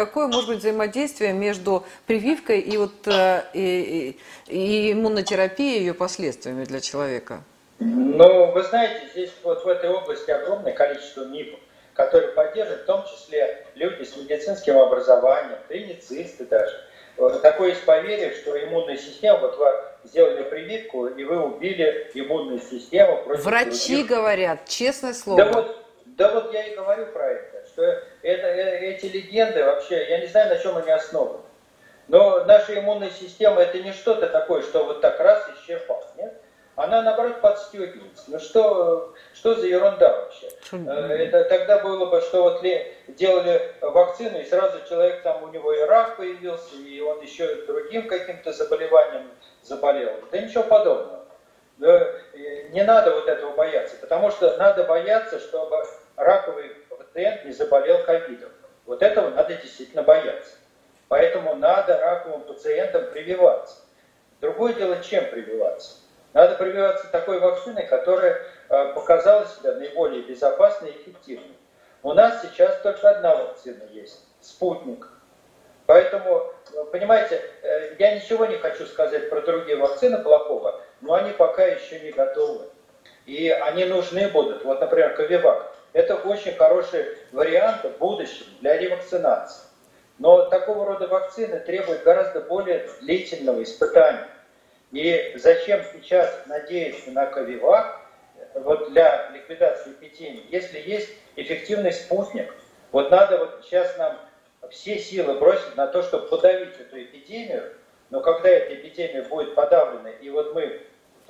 Какое 0.00 0.28
может 0.28 0.48
быть 0.48 0.60
взаимодействие 0.60 1.34
между 1.34 1.84
прививкой 2.06 2.60
и, 2.60 2.78
вот, 2.78 3.06
э, 3.06 3.42
и, 3.52 4.18
и 4.46 4.92
иммунотерапией 4.92 5.76
и 5.76 5.80
ее 5.80 5.92
последствиями 5.92 6.64
для 6.64 6.80
человека? 6.80 7.42
Ну, 7.80 8.50
вы 8.52 8.62
знаете, 8.62 9.08
здесь 9.12 9.30
вот 9.42 9.62
в 9.62 9.68
этой 9.68 9.90
области 9.90 10.30
огромное 10.30 10.72
количество 10.72 11.26
мифов, 11.26 11.60
которые 11.92 12.32
поддерживают 12.32 12.84
в 12.84 12.86
том 12.86 13.04
числе 13.04 13.66
люди 13.74 14.04
с 14.04 14.16
медицинским 14.16 14.78
образованием, 14.78 15.58
клиницисты 15.68 16.46
даже. 16.46 16.80
Вот 17.18 17.42
такое 17.42 17.68
есть 17.68 17.84
поверье, 17.84 18.32
что 18.32 18.58
иммунная 18.58 18.96
система, 18.96 19.40
вот 19.40 19.58
вы 19.58 19.66
сделали 20.08 20.44
прививку, 20.44 21.08
и 21.08 21.24
вы 21.24 21.42
убили 21.42 22.10
иммунную 22.14 22.60
систему. 22.60 23.22
Врачи 23.26 23.96
других. 23.96 24.06
говорят, 24.06 24.66
честное 24.66 25.12
слово. 25.12 25.44
Да 25.44 25.52
вот, 25.52 25.84
да 26.06 26.32
вот 26.32 26.54
я 26.54 26.68
и 26.68 26.74
говорю 26.74 27.04
про 27.12 27.32
это 27.32 27.59
что 27.72 27.82
это, 27.82 28.46
э, 28.46 28.90
эти 28.90 29.06
легенды 29.06 29.64
вообще, 29.64 30.08
я 30.08 30.20
не 30.20 30.26
знаю, 30.26 30.50
на 30.50 30.58
чем 30.58 30.76
они 30.76 30.90
основаны. 30.90 31.40
Но 32.08 32.44
наша 32.44 32.78
иммунная 32.78 33.10
система 33.10 33.62
это 33.62 33.78
не 33.78 33.92
что-то 33.92 34.28
такое, 34.28 34.62
что 34.62 34.84
вот 34.84 35.00
так 35.00 35.20
раз 35.20 35.48
исчерпал, 35.56 36.04
нет? 36.16 36.34
Она, 36.76 37.02
наоборот, 37.02 37.40
подстегивается. 37.40 38.24
Ну 38.28 38.38
что, 38.38 39.14
что 39.34 39.54
за 39.54 39.66
ерунда 39.66 40.16
вообще? 40.16 40.48
Э, 40.72 41.16
это 41.18 41.44
тогда 41.44 41.78
было 41.78 42.06
бы, 42.06 42.20
что 42.20 42.42
вот 42.42 42.64
делали 43.08 43.74
вакцину, 43.80 44.40
и 44.40 44.44
сразу 44.44 44.78
человек 44.88 45.22
там, 45.22 45.42
у 45.44 45.48
него 45.48 45.72
и 45.72 45.80
рак 45.82 46.16
появился, 46.16 46.74
и 46.76 47.00
он 47.00 47.20
еще 47.20 47.66
другим 47.66 48.08
каким-то 48.08 48.52
заболеванием 48.52 49.30
заболел. 49.62 50.12
Да 50.32 50.38
ничего 50.38 50.64
подобного. 50.64 51.26
Не 51.78 52.82
надо 52.84 53.14
вот 53.14 53.28
этого 53.28 53.52
бояться, 53.52 53.96
потому 54.00 54.30
что 54.30 54.56
надо 54.56 54.84
бояться, 54.84 55.38
чтобы 55.38 55.84
раковый 56.16 56.76
пациент 57.12 57.44
не 57.44 57.52
заболел 57.52 58.02
ковидом. 58.04 58.50
Вот 58.86 59.02
этого 59.02 59.30
надо 59.30 59.54
действительно 59.54 60.02
бояться. 60.02 60.52
Поэтому 61.08 61.56
надо 61.56 61.98
раковым 61.98 62.42
пациентам 62.42 63.10
прививаться. 63.10 63.76
Другое 64.40 64.74
дело, 64.74 65.02
чем 65.02 65.26
прививаться. 65.26 65.96
Надо 66.32 66.54
прививаться 66.54 67.08
такой 67.08 67.40
вакциной, 67.40 67.86
которая 67.86 68.40
э, 68.68 68.92
показала 68.94 69.44
себя 69.46 69.72
наиболее 69.72 70.22
безопасной 70.22 70.90
и 70.90 70.96
эффективной. 71.02 71.56
У 72.02 72.12
нас 72.12 72.42
сейчас 72.42 72.80
только 72.82 73.10
одна 73.10 73.34
вакцина 73.34 73.82
есть– 73.90 74.24
спутник. 74.40 75.08
Поэтому, 75.86 76.52
понимаете, 76.92 77.42
э, 77.62 77.96
я 77.98 78.14
ничего 78.14 78.46
не 78.46 78.56
хочу 78.56 78.86
сказать 78.86 79.28
про 79.28 79.40
другие 79.40 79.76
вакцины 79.76 80.22
плохого, 80.22 80.80
но 81.00 81.14
они 81.14 81.32
пока 81.32 81.64
еще 81.64 81.98
не 81.98 82.12
готовы. 82.12 82.66
И 83.26 83.50
они 83.50 83.84
нужны 83.84 84.28
будут. 84.28 84.64
Вот, 84.64 84.80
например, 84.80 85.14
Ковивак. 85.16 85.74
Это 85.92 86.16
очень 86.16 86.54
хороший 86.54 87.04
вариант 87.32 87.84
в 87.84 87.98
будущем 87.98 88.46
для 88.60 88.76
ревакцинации. 88.76 89.64
Но 90.18 90.46
такого 90.46 90.84
рода 90.84 91.08
вакцины 91.08 91.58
требуют 91.60 92.02
гораздо 92.04 92.40
более 92.40 92.88
длительного 93.00 93.62
испытания. 93.62 94.28
И 94.92 95.34
зачем 95.36 95.82
сейчас 95.92 96.32
надеяться 96.46 97.10
на 97.10 97.26
Ковивак 97.26 98.00
вот 98.54 98.90
для 98.90 99.30
ликвидации 99.30 99.92
эпидемии, 99.92 100.44
если 100.50 100.78
есть 100.78 101.10
эффективный 101.36 101.92
спутник? 101.92 102.52
Вот 102.92 103.10
надо 103.10 103.38
вот 103.38 103.62
сейчас 103.64 103.96
нам 103.96 104.16
все 104.70 104.98
силы 104.98 105.34
бросить 105.34 105.76
на 105.76 105.86
то, 105.86 106.02
чтобы 106.02 106.28
подавить 106.28 106.78
эту 106.78 107.02
эпидемию, 107.02 107.72
но 108.10 108.20
когда 108.20 108.48
эта 108.48 108.74
эпидемия 108.74 109.22
будет 109.22 109.54
подавлена, 109.54 110.10
и 110.10 110.28
вот 110.30 110.54
мы 110.54 110.80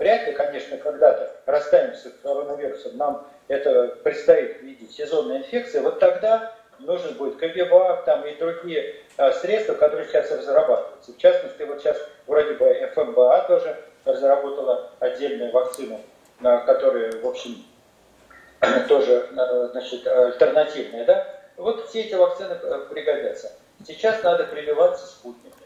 вряд 0.00 0.26
ли, 0.26 0.32
конечно, 0.32 0.76
когда-то 0.78 1.30
расстанемся 1.46 2.08
с 2.08 2.12
коронавирусом, 2.22 2.96
нам 2.96 3.28
это 3.46 3.98
предстоит 4.02 4.60
видеть 4.62 4.92
сезонная 4.92 5.38
инфекция, 5.38 5.82
вот 5.82 6.00
тогда 6.00 6.54
нужен 6.80 7.14
будет 7.14 7.36
КГВАК 7.36 8.04
там, 8.04 8.26
и 8.26 8.34
другие 8.36 8.96
а, 9.16 9.30
средства, 9.32 9.74
которые 9.74 10.08
сейчас 10.08 10.30
разрабатываются. 10.30 11.12
В 11.12 11.18
частности, 11.18 11.62
вот 11.62 11.80
сейчас 11.80 11.98
вроде 12.26 12.54
бы 12.54 12.90
ФМБА 12.94 13.44
тоже 13.46 13.76
разработала 14.04 14.90
отдельную 14.98 15.52
вакцину, 15.52 16.00
а, 16.42 16.58
которая, 16.58 17.12
в 17.12 17.26
общем, 17.26 17.62
тоже 18.88 19.28
а, 19.36 19.68
значит, 19.68 20.06
альтернативная. 20.06 21.04
Да? 21.04 21.26
Вот 21.56 21.88
все 21.88 22.00
эти 22.00 22.14
вакцины 22.14 22.54
э, 22.54 22.86
пригодятся. 22.88 23.52
Сейчас 23.86 24.22
надо 24.22 24.44
прививаться 24.44 25.06
спутником. 25.06 25.60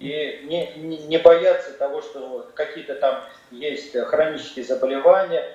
И 0.00 0.40
не, 0.44 0.74
не, 0.76 1.18
бояться 1.18 1.74
того, 1.74 2.00
что 2.00 2.50
какие-то 2.54 2.94
там 2.94 3.22
есть 3.50 3.92
хронические 3.92 4.64
заболевания. 4.64 5.46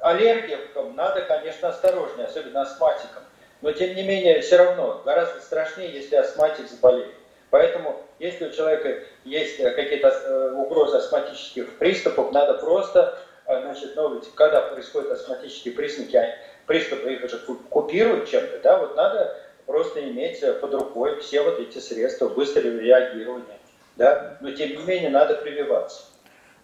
Аллергикам 0.00 0.96
надо, 0.96 1.20
конечно, 1.20 1.68
осторожнее, 1.68 2.26
особенно 2.26 2.62
астматикам. 2.62 3.22
Но, 3.60 3.72
тем 3.72 3.94
не 3.94 4.02
менее, 4.02 4.40
все 4.40 4.56
равно 4.56 5.02
гораздо 5.04 5.42
страшнее, 5.42 5.92
если 5.92 6.16
астматик 6.16 6.66
заболеет. 6.66 7.14
Поэтому, 7.50 8.00
если 8.18 8.46
у 8.46 8.52
человека 8.52 9.02
есть 9.24 9.58
какие-то 9.58 10.08
э, 10.08 10.52
угрозы 10.52 10.96
астматических 10.96 11.76
приступов, 11.76 12.32
надо 12.32 12.54
просто, 12.54 13.18
э, 13.46 13.60
значит, 13.60 13.96
ну, 13.96 14.14
ведь 14.14 14.32
когда 14.34 14.62
происходят 14.62 15.10
астматические 15.10 15.74
признаки, 15.74 16.24
приступы 16.66 17.12
их 17.12 17.28
же 17.28 17.36
купируют 17.68 18.30
чем-то, 18.30 18.60
да, 18.60 18.78
вот 18.78 18.96
надо 18.96 19.36
просто 19.66 20.00
иметь 20.08 20.40
под 20.62 20.72
рукой 20.72 21.20
все 21.20 21.42
вот 21.42 21.58
эти 21.58 21.78
средства 21.78 22.28
быстрого 22.28 22.78
реагирования, 22.78 23.59
да, 24.00 24.38
но 24.40 24.50
тем 24.52 24.70
не 24.70 24.82
менее 24.82 25.10
надо 25.10 25.34
прививаться, 25.34 26.04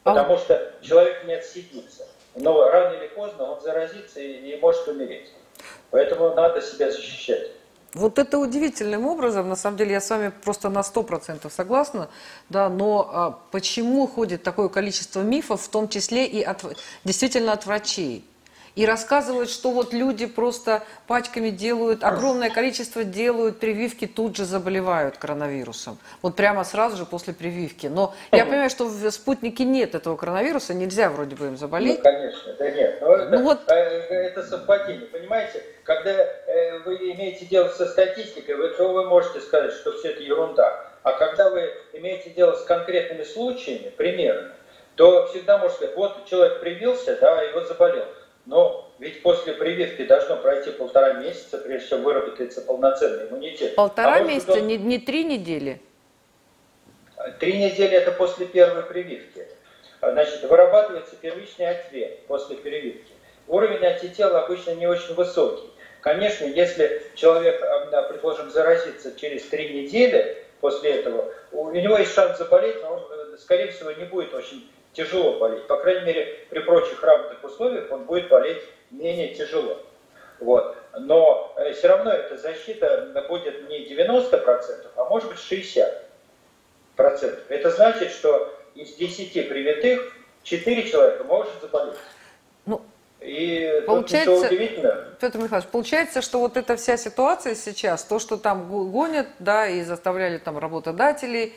а 0.05 0.15
потому 0.15 0.39
что 0.39 0.73
человек 0.81 1.23
не 1.27 1.35
отсидится, 1.35 2.07
но 2.35 2.71
рано 2.71 2.95
или 2.95 3.09
поздно 3.09 3.53
он 3.53 3.61
заразится 3.61 4.21
и, 4.21 4.55
и 4.55 4.59
может 4.59 4.89
умереть. 4.89 5.31
Поэтому 5.91 6.35
надо 6.35 6.63
себя 6.63 6.91
защищать. 6.91 7.51
Вот 7.93 8.19
это 8.19 8.39
удивительным 8.39 9.07
образом, 9.07 9.51
на 9.51 9.57
самом 9.57 9.77
деле 9.77 9.93
я 9.93 10.01
с 10.01 10.09
вами 10.09 10.33
просто 10.45 10.71
на 10.71 10.79
100% 10.79 11.51
согласна, 11.51 12.09
да, 12.49 12.71
но 12.71 13.11
а, 13.13 13.39
почему 13.51 14.07
ходит 14.07 14.43
такое 14.43 14.71
количество 14.71 15.21
мифов, 15.21 15.61
в 15.61 15.69
том 15.69 15.91
числе 15.91 16.27
и 16.27 16.43
от, 16.43 16.65
действительно 17.05 17.53
от 17.53 17.67
врачей? 17.67 18.25
И 18.77 18.85
рассказывают, 18.85 19.51
что 19.51 19.71
вот 19.71 19.93
люди 19.93 20.27
просто 20.27 20.85
пачками 21.07 21.49
делают, 21.49 22.05
огромное 22.05 22.51
количество 22.51 23.05
делают 23.05 23.59
прививки, 23.59 24.07
тут 24.07 24.37
же 24.37 24.45
заболевают 24.45 25.17
коронавирусом. 25.17 25.99
Вот 26.21 26.37
прямо 26.37 26.63
сразу 26.63 26.99
же 26.99 27.07
после 27.07 27.33
прививки. 27.33 27.87
Но 27.87 28.15
я 28.33 28.45
понимаю, 28.45 28.69
что 28.69 28.85
в 28.85 29.11
спутнике 29.11 29.65
нет 29.65 29.95
этого 29.95 30.17
коронавируса, 30.17 30.75
нельзя 30.75 31.09
вроде 31.09 31.35
бы 31.37 31.47
им 31.47 31.57
заболеть. 31.57 31.99
Ну, 31.99 32.03
конечно, 32.05 32.53
да 32.53 32.71
нет. 32.71 32.99
Но 33.01 33.15
это, 33.15 33.39
ну, 33.39 33.45
вот... 33.45 33.61
Э, 33.69 33.73
это 34.27 34.43
совпадение, 34.43 35.07
понимаете? 35.07 35.65
Когда 35.83 36.11
э, 36.11 36.79
вы 36.81 36.97
имеете 37.13 37.47
дело 37.47 37.69
со 37.69 37.87
статистикой, 37.87 38.57
вы, 38.57 38.69
то 38.69 38.93
вы 38.93 39.09
можете 39.09 39.41
сказать, 39.41 39.73
что 39.73 39.97
все 39.97 40.11
это 40.11 40.23
ерунда. 40.23 40.85
А 41.03 41.13
когда 41.13 41.49
вы 41.49 41.73
имеете 41.95 42.29
дело 42.31 42.55
с 42.55 42.65
конкретными 42.65 43.23
случаями, 43.23 43.89
примерами, 43.89 44.51
то 44.97 45.27
всегда 45.29 45.57
можете 45.57 45.77
сказать, 45.77 45.97
вот 45.97 46.27
человек 46.27 46.61
привился, 46.61 47.17
да, 47.19 47.43
и 47.43 47.55
вот 47.55 47.69
заболел. 47.69 48.05
Но 48.47 48.89
ведь 48.99 49.23
после 49.23 49.53
прививки 49.53 50.05
должно 50.05 50.37
пройти 50.37 50.71
полтора 50.71 51.15
месяца, 51.15 51.59
прежде 51.59 51.89
чем 51.89 52.03
выработается 52.03 52.63
полноценный 52.63 53.29
иммунитет. 53.29 53.75
Полтора 53.75 54.17
а 54.17 54.21
месяца, 54.21 54.53
он... 54.53 54.67
не, 54.69 54.77
не 54.77 54.99
три 54.99 55.25
недели? 55.25 55.81
Три 57.41 57.59
недели 57.59 57.97
это 57.97 58.13
после 58.13 58.47
первой 58.47 58.85
прививки. 58.85 59.47
Значит, 60.01 60.45
вырабатывается 60.45 61.17
первичный 61.17 61.69
ответ 61.69 62.25
после 62.27 62.57
прививки. 62.57 63.13
Уровень 63.49 63.85
антител 63.85 64.37
обычно 64.37 64.73
не 64.73 64.87
очень 64.87 65.15
высокий. 65.15 65.69
Конечно, 66.01 66.45
если 66.45 67.03
человек, 67.17 67.61
предположим, 68.09 68.51
заразится 68.51 69.19
через 69.19 69.43
три 69.47 69.83
недели 69.83 70.45
после 70.61 70.91
этого, 70.91 71.33
у 71.51 71.71
него 71.73 71.99
есть 71.99 72.15
шанс 72.15 72.39
заболеть, 72.39 72.81
но 72.83 72.95
он, 72.95 73.03
э, 73.11 73.37
скорее 73.39 73.73
всего, 73.73 73.91
не 73.91 74.05
будет 74.05 74.33
очень 74.33 74.71
тяжело 74.97 75.39
болеть. 75.39 75.67
По 75.67 75.77
крайней 75.77 76.07
мере, 76.07 76.39
при 76.51 76.61
прочих 76.61 77.03
равных 77.03 77.45
условиях 77.45 77.91
он 77.93 78.05
будет 78.05 78.29
болеть 78.29 78.63
менее 78.91 79.35
тяжело. 79.35 79.79
Вот. 80.41 80.77
Но 80.99 81.53
э, 81.57 81.73
все 81.73 81.89
равно 81.89 82.11
эта 82.11 82.37
защита 82.37 83.27
будет 83.29 83.69
не 83.69 83.87
90%, 83.87 84.87
а 84.97 85.05
может 85.05 85.29
быть 85.29 85.39
60%. 85.39 85.93
Это 87.49 87.71
значит, 87.71 88.11
что 88.11 88.55
из 88.75 88.95
10 88.95 89.49
привитых 89.49 90.13
4 90.43 90.91
человека 90.91 91.25
может 91.25 91.53
заболеть. 91.61 91.97
Ну, 92.65 92.83
и 93.21 93.83
получается, 93.87 94.49
Петр 95.21 95.39
Михайлович, 95.39 95.69
получается, 95.71 96.23
что 96.23 96.41
вот 96.41 96.57
эта 96.57 96.77
вся 96.77 96.97
ситуация 96.97 97.55
сейчас, 97.55 98.05
то, 98.05 98.19
что 98.19 98.37
там 98.37 98.69
гонят, 98.93 99.27
да, 99.39 99.67
и 99.67 99.83
заставляли 99.83 100.39
там 100.39 100.59
работодателей, 100.59 101.55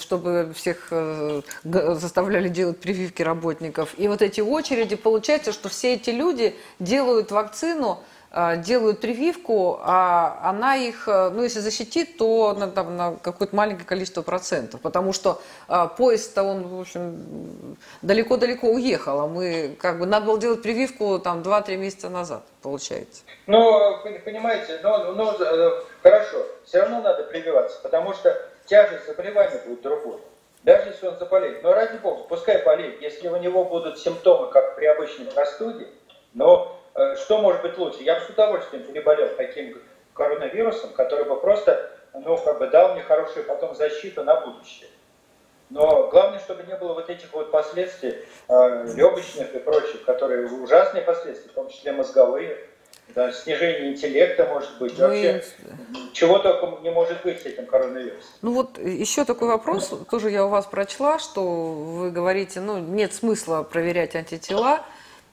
чтобы 0.00 0.52
всех 0.54 0.88
э, 0.90 1.42
заставляли 1.62 2.48
делать 2.48 2.80
прививки 2.80 3.22
работников. 3.22 3.94
И 3.96 4.08
вот 4.08 4.22
эти 4.22 4.40
очереди, 4.40 4.96
получается, 4.96 5.52
что 5.52 5.68
все 5.68 5.94
эти 5.94 6.10
люди 6.10 6.54
делают 6.78 7.30
вакцину, 7.30 8.00
а, 8.38 8.56
делают 8.56 9.00
прививку, 9.00 9.78
а 9.82 10.40
она 10.42 10.76
их, 10.76 11.08
э, 11.08 11.30
ну, 11.30 11.42
если 11.42 11.60
защитит, 11.60 12.18
то 12.18 12.52
на, 12.52 12.68
там, 12.68 12.94
на 12.94 13.16
какое-то 13.16 13.56
маленькое 13.56 13.86
количество 13.86 14.20
процентов, 14.20 14.82
потому 14.82 15.14
что 15.14 15.40
а, 15.68 15.86
поезд-то 15.86 16.42
он, 16.42 16.68
в 16.68 16.80
общем, 16.80 17.78
далеко-далеко 18.02 18.68
уехал, 18.68 19.20
а 19.20 19.26
мы, 19.26 19.74
как 19.80 20.00
бы, 20.00 20.04
надо 20.04 20.26
было 20.26 20.38
делать 20.38 20.60
прививку 20.60 21.18
там 21.18 21.40
2-3 21.40 21.76
месяца 21.76 22.10
назад, 22.10 22.42
получается. 22.60 23.22
Ну, 23.46 24.02
понимаете, 24.24 24.80
ну, 24.82 25.14
ну, 25.14 25.32
хорошо, 26.02 26.44
все 26.66 26.80
равно 26.80 27.00
надо 27.00 27.22
прививаться, 27.22 27.78
потому 27.82 28.12
что 28.12 28.36
тяжесть 28.66 29.06
заболевания 29.06 29.60
будет 29.64 29.82
другой. 29.82 30.20
Даже 30.62 30.90
если 30.90 31.06
он 31.06 31.16
заболеет. 31.16 31.62
Но 31.62 31.72
ради 31.72 31.96
бога, 31.98 32.24
пускай 32.28 32.62
болеет. 32.64 33.00
Если 33.00 33.28
у 33.28 33.36
него 33.36 33.64
будут 33.64 33.98
симптомы, 33.98 34.50
как 34.50 34.74
при 34.74 34.86
обычной 34.86 35.26
простуде, 35.26 35.86
но 36.34 36.80
э, 36.94 37.14
что 37.16 37.38
может 37.38 37.62
быть 37.62 37.78
лучше? 37.78 38.02
Я 38.02 38.16
бы 38.16 38.20
с 38.20 38.28
удовольствием 38.28 38.82
переболел 38.84 39.28
таким 39.36 39.80
коронавирусом, 40.12 40.92
который 40.92 41.24
бы 41.24 41.40
просто, 41.40 41.90
ну, 42.14 42.36
как 42.36 42.58
бы 42.58 42.66
дал 42.68 42.94
мне 42.94 43.02
хорошую 43.02 43.46
потом 43.46 43.74
защиту 43.74 44.24
на 44.24 44.40
будущее. 44.40 44.88
Но 45.70 46.08
главное, 46.08 46.38
чтобы 46.38 46.62
не 46.62 46.76
было 46.76 46.94
вот 46.94 47.10
этих 47.10 47.32
вот 47.32 47.50
последствий 47.50 48.24
э, 48.48 48.86
легочных 48.96 49.54
и 49.54 49.58
прочих, 49.58 50.04
которые 50.04 50.46
ужасные 50.46 51.02
последствия, 51.02 51.50
в 51.50 51.54
том 51.54 51.68
числе 51.68 51.92
мозговые 51.92 52.58
да, 53.14 53.32
снижение 53.32 53.92
интеллекта 53.92 54.46
может 54.46 54.78
быть, 54.78 54.98
ну, 54.98 55.06
вообще 55.06 55.42
чего 56.12 56.38
только 56.38 56.82
не 56.82 56.90
может 56.90 57.22
быть 57.22 57.40
с 57.40 57.46
этим 57.46 57.66
коронавирусом. 57.66 58.28
Ну 58.42 58.52
вот 58.52 58.78
еще 58.78 59.24
такой 59.24 59.48
вопрос, 59.48 59.92
тоже 60.10 60.30
я 60.30 60.44
у 60.44 60.48
вас 60.48 60.66
прочла, 60.66 61.18
что 61.18 61.42
вы 61.42 62.10
говорите, 62.10 62.60
ну 62.60 62.78
нет 62.78 63.14
смысла 63.14 63.62
проверять 63.62 64.14
антитела, 64.16 64.84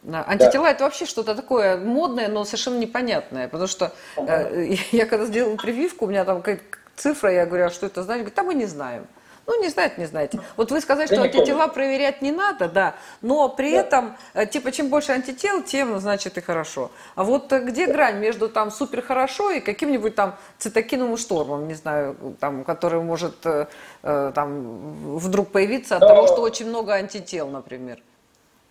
Антитела 0.05 0.65
да. 0.65 0.71
это 0.71 0.83
вообще 0.83 1.05
что-то 1.05 1.33
такое 1.33 1.77
модное, 1.77 2.27
но 2.27 2.43
совершенно 2.43 2.77
непонятное, 2.77 3.47
потому 3.47 3.67
что 3.67 3.93
э, 4.17 4.75
я 4.91 5.05
когда 5.05 5.25
сделала 5.25 5.55
прививку, 5.55 6.05
у 6.05 6.09
меня 6.09 6.25
там 6.25 6.39
какая-то 6.39 6.63
цифра, 6.95 7.31
я 7.31 7.45
говорю, 7.45 7.65
а 7.65 7.69
что 7.69 7.85
это 7.85 8.03
значит? 8.03 8.23
Говорит, 8.23 8.39
а 8.39 8.43
мы 8.43 8.53
не 8.53 8.65
знаем. 8.65 9.07
Ну, 9.45 9.61
не 9.61 9.69
знаете, 9.69 9.95
не 9.97 10.05
знаете. 10.05 10.39
Вот 10.55 10.71
вы 10.71 10.79
сказали, 10.79 11.07
что 11.07 11.21
антитела 11.21 11.67
проверять 11.67 12.21
не 12.21 12.31
надо, 12.31 12.69
да, 12.69 12.95
но 13.21 13.49
при 13.49 13.73
да. 13.73 13.81
этом, 13.81 14.17
э, 14.33 14.45
типа, 14.45 14.71
чем 14.71 14.87
больше 14.87 15.11
антител, 15.11 15.61
тем, 15.61 15.99
значит, 15.99 16.37
и 16.37 16.41
хорошо. 16.41 16.91
А 17.15 17.25
вот 17.25 17.51
э, 17.51 17.59
где 17.59 17.87
грань 17.87 18.19
между 18.19 18.47
там 18.47 18.71
супер 18.71 19.01
хорошо 19.01 19.51
и 19.51 19.59
каким-нибудь 19.59 20.15
там 20.15 20.37
цитокиновым 20.59 21.17
штормом, 21.17 21.67
не 21.67 21.73
знаю, 21.73 22.15
там, 22.39 22.63
который 22.63 23.01
может 23.01 23.35
э, 23.45 23.65
там 24.01 25.17
вдруг 25.17 25.51
появиться 25.51 25.95
от 25.95 26.01
но... 26.01 26.07
того, 26.07 26.27
что 26.27 26.41
очень 26.41 26.69
много 26.69 26.93
антител, 26.93 27.49
например? 27.49 27.99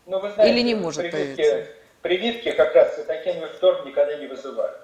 Ну, 0.07 0.21
вы 0.21 0.31
знаете, 0.31 0.55
Или 0.55 0.63
не 0.63 0.75
может 0.75 1.11
прививки, 1.11 1.37
появиться? 1.37 1.73
Прививки 2.01 2.51
как 2.53 2.75
раз 2.75 2.97
цитокиновый 2.97 3.51
шторм 3.51 3.87
никогда 3.87 4.17
не 4.17 4.27
вызывают. 4.27 4.82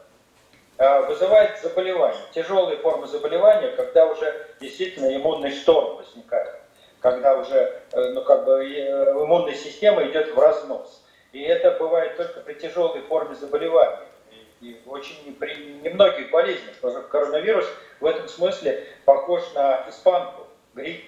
А, 0.80 1.02
вызывает 1.02 1.58
заболевание, 1.60 2.20
тяжелые 2.32 2.76
формы 2.78 3.08
заболевания, 3.08 3.72
когда 3.72 4.06
уже 4.06 4.46
действительно 4.60 5.12
иммунный 5.14 5.50
шторм 5.50 5.96
возникает, 5.96 6.54
когда 7.00 7.36
уже 7.36 7.82
э, 7.90 8.12
ну, 8.12 8.22
как 8.22 8.44
бы, 8.44 8.64
э, 8.64 9.10
иммунная 9.10 9.54
система 9.54 10.06
идет 10.06 10.32
в 10.32 10.38
разнос. 10.38 11.04
И 11.32 11.42
это 11.42 11.72
бывает 11.72 12.16
только 12.16 12.38
при 12.40 12.54
тяжелой 12.54 13.00
форме 13.02 13.34
заболевания. 13.34 14.06
и 14.60 14.80
очень 14.86 15.34
при 15.38 15.80
немногих 15.82 16.30
болезнях. 16.30 16.74
Коронавирус 17.10 17.66
в 17.98 18.06
этом 18.06 18.28
смысле 18.28 18.86
похож 19.04 19.42
на 19.54 19.84
испанку, 19.88 20.46
грипп. 20.74 21.02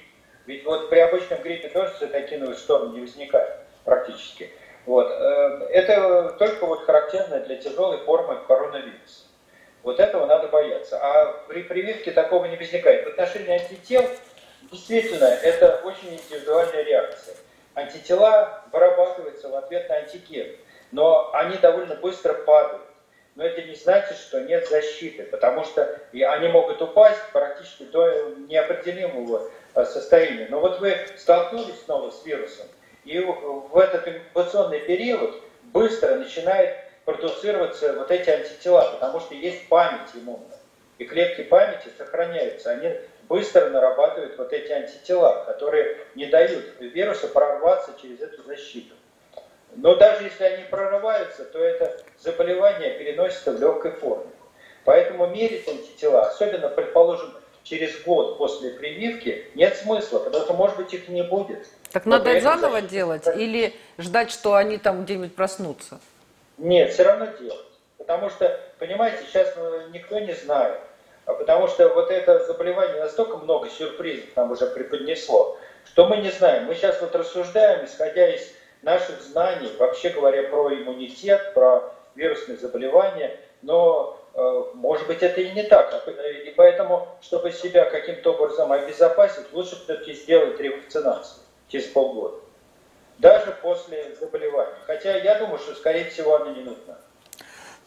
Ведь 0.47 0.64
вот 0.64 0.91
при 0.91 0.99
обычном 0.99 1.43
гриппе 1.43 1.68
тоже 1.68 1.95
цитокиновый 1.97 2.57
шторм 2.57 2.93
не 2.93 3.01
возникает 3.03 3.61
практически. 3.85 4.51
Вот. 4.85 5.09
Э, 5.09 5.68
это 5.71 6.35
только 6.41 6.66
вот 6.66 6.85
характерно 6.87 7.39
для 7.39 7.55
тяжелой 7.55 7.99
формы 7.99 8.41
коронавируса. 8.49 9.20
Вот 9.83 9.99
этого 9.99 10.26
надо 10.26 10.49
бояться. 10.49 10.99
А 11.03 11.45
при 11.49 11.62
прививке 11.62 12.11
такого 12.11 12.45
не 12.47 12.57
возникает. 12.57 13.05
В 13.05 13.09
отношении 13.09 13.53
антител 13.53 14.09
действительно 14.70 15.24
это 15.24 15.81
очень 15.85 16.14
индивидуальная 16.14 16.83
реакция. 16.83 17.35
Антитела 17.74 18.64
вырабатываются 18.72 19.49
в 19.49 19.55
ответ 19.55 19.89
на 19.89 19.97
антиген, 19.97 20.57
но 20.93 21.31
они 21.33 21.57
довольно 21.57 21.95
быстро 21.95 22.35
падают. 22.35 22.83
Но 23.37 23.45
это 23.45 23.62
не 23.62 23.74
значит, 23.74 24.18
что 24.18 24.41
нет 24.41 24.68
защиты, 24.68 25.22
потому 25.22 25.64
что 25.64 25.99
и 26.12 26.22
они 26.22 26.49
могут 26.49 26.83
упасть 26.83 27.22
практически 27.33 27.85
до 27.85 28.35
неопределимого 28.49 29.49
э, 29.74 29.85
состояния. 29.85 30.49
Но 30.51 30.61
вот 30.61 30.81
вы 30.81 30.97
столкнулись 31.16 31.81
снова 31.85 32.11
с 32.11 32.26
вирусом, 32.26 32.66
и 33.05 33.18
в 33.20 33.78
этот 33.78 34.07
инкубационный 34.09 34.81
период 34.81 35.41
быстро 35.62 36.16
начинает 36.16 36.76
продуцироваться 37.12 37.92
вот 37.94 38.11
эти 38.11 38.30
антитела, 38.30 38.92
потому 38.92 39.20
что 39.20 39.34
есть 39.34 39.68
память 39.68 40.11
иммунная. 40.14 40.58
И 40.98 41.04
клетки 41.04 41.42
памяти 41.42 41.88
сохраняются, 41.96 42.70
они 42.70 42.94
быстро 43.28 43.70
нарабатывают 43.70 44.36
вот 44.38 44.52
эти 44.52 44.70
антитела, 44.70 45.44
которые 45.46 45.98
не 46.14 46.26
дают 46.26 46.64
вирусу 46.80 47.28
прорваться 47.28 47.94
через 48.00 48.20
эту 48.20 48.42
защиту. 48.42 48.94
Но 49.76 49.94
даже 49.94 50.24
если 50.24 50.44
они 50.44 50.64
прорываются, 50.64 51.44
то 51.44 51.58
это 51.58 51.96
заболевание 52.18 52.98
переносится 52.98 53.52
в 53.52 53.61
легкой 53.61 53.92
форме. 53.92 54.30
Поэтому 54.84 55.26
мерить 55.26 55.68
антитела, 55.68 56.22
особенно, 56.22 56.68
предположим, 56.68 57.32
через 57.62 58.02
год 58.02 58.38
после 58.38 58.70
прививки, 58.70 59.46
нет 59.54 59.76
смысла, 59.76 60.18
потому 60.18 60.44
что, 60.44 60.54
может 60.54 60.76
быть, 60.76 60.92
их 60.92 61.08
не 61.08 61.22
будет. 61.22 61.68
Так 61.92 62.06
Но 62.06 62.18
надо 62.18 62.40
заново 62.40 62.80
защита... 62.80 62.90
делать 62.90 63.26
или 63.36 63.74
ждать, 63.98 64.30
что 64.30 64.54
они 64.54 64.78
там 64.78 65.04
где-нибудь 65.04 65.34
проснутся? 65.34 66.00
Нет, 66.61 66.92
все 66.92 67.04
равно 67.04 67.26
делать. 67.40 67.66
Потому 67.96 68.28
что, 68.28 68.61
понимаете, 68.78 69.24
сейчас 69.26 69.54
ну, 69.56 69.88
никто 69.88 70.18
не 70.18 70.34
знает. 70.34 70.78
А 71.24 71.32
потому 71.32 71.68
что 71.68 71.88
вот 71.88 72.11
это 72.11 72.44
заболевание 72.44 73.00
настолько 73.00 73.38
много 73.38 73.70
сюрпризов 73.70 74.36
нам 74.36 74.50
уже 74.52 74.66
преподнесло, 74.66 75.56
что 75.86 76.06
мы 76.06 76.18
не 76.18 76.30
знаем. 76.30 76.64
Мы 76.64 76.74
сейчас 76.74 77.00
вот 77.00 77.14
рассуждаем, 77.14 77.86
исходя 77.86 78.28
из 78.28 78.52
наших 78.82 79.22
знаний, 79.22 79.70
вообще 79.78 80.11
говоря 80.11 80.50
про 80.50 80.74
иммунитет, 80.74 81.54
про 81.54 81.94
вирусные 82.14 82.58
заболевания, 82.58 83.38
но 83.62 84.18
э, 84.34 84.64
может 84.74 85.06
быть 85.06 85.22
это 85.22 85.40
и 85.40 85.52
не 85.52 85.62
так. 85.62 85.94
А 86.06 86.11
и 86.11 86.50
поэтому, 86.50 87.08
чтобы 87.22 87.52
себя 87.52 87.86
каким-то 87.86 88.34
образом 88.34 88.70
обезопасить, 88.70 89.50
лучше 89.52 89.76
все-таки 89.76 90.12
сделать 90.12 90.61
ревакцинацию 90.61 91.42
через 91.68 91.86
полгода 91.86 92.36
даже 93.21 93.53
после 93.62 94.16
заболевания. 94.18 94.79
Хотя 94.87 95.16
я 95.16 95.39
думаю, 95.39 95.59
что, 95.59 95.75
скорее 95.75 96.11
всего, 96.11 96.37
она 96.37 96.53
не 96.53 96.62
нужна. 96.62 96.97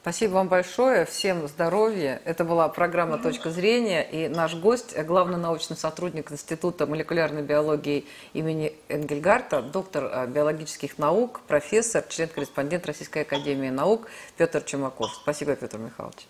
Спасибо 0.02 0.34
вам 0.34 0.50
большое. 0.50 1.06
Всем 1.06 1.48
здоровья. 1.48 2.22
Это 2.26 2.44
была 2.44 2.68
программа 2.68 3.20
«Точка 3.20 3.52
зрения». 3.52 4.04
И 4.04 4.28
наш 4.28 4.54
гость, 4.54 4.98
главный 5.04 5.38
научный 5.38 5.78
сотрудник 5.78 6.30
Института 6.30 6.86
молекулярной 6.86 7.42
биологии 7.42 8.06
имени 8.34 8.76
Энгельгарта, 8.90 9.62
доктор 9.62 10.10
э, 10.12 10.28
биологических 10.28 10.98
наук, 10.98 11.40
профессор, 11.48 12.04
член-корреспондент 12.10 12.86
Российской 12.86 13.20
академии 13.20 13.70
наук 13.70 14.10
Петр 14.36 14.62
Чумаков. 14.62 15.14
Спасибо, 15.14 15.56
Петр 15.56 15.78
Михайлович. 15.78 16.28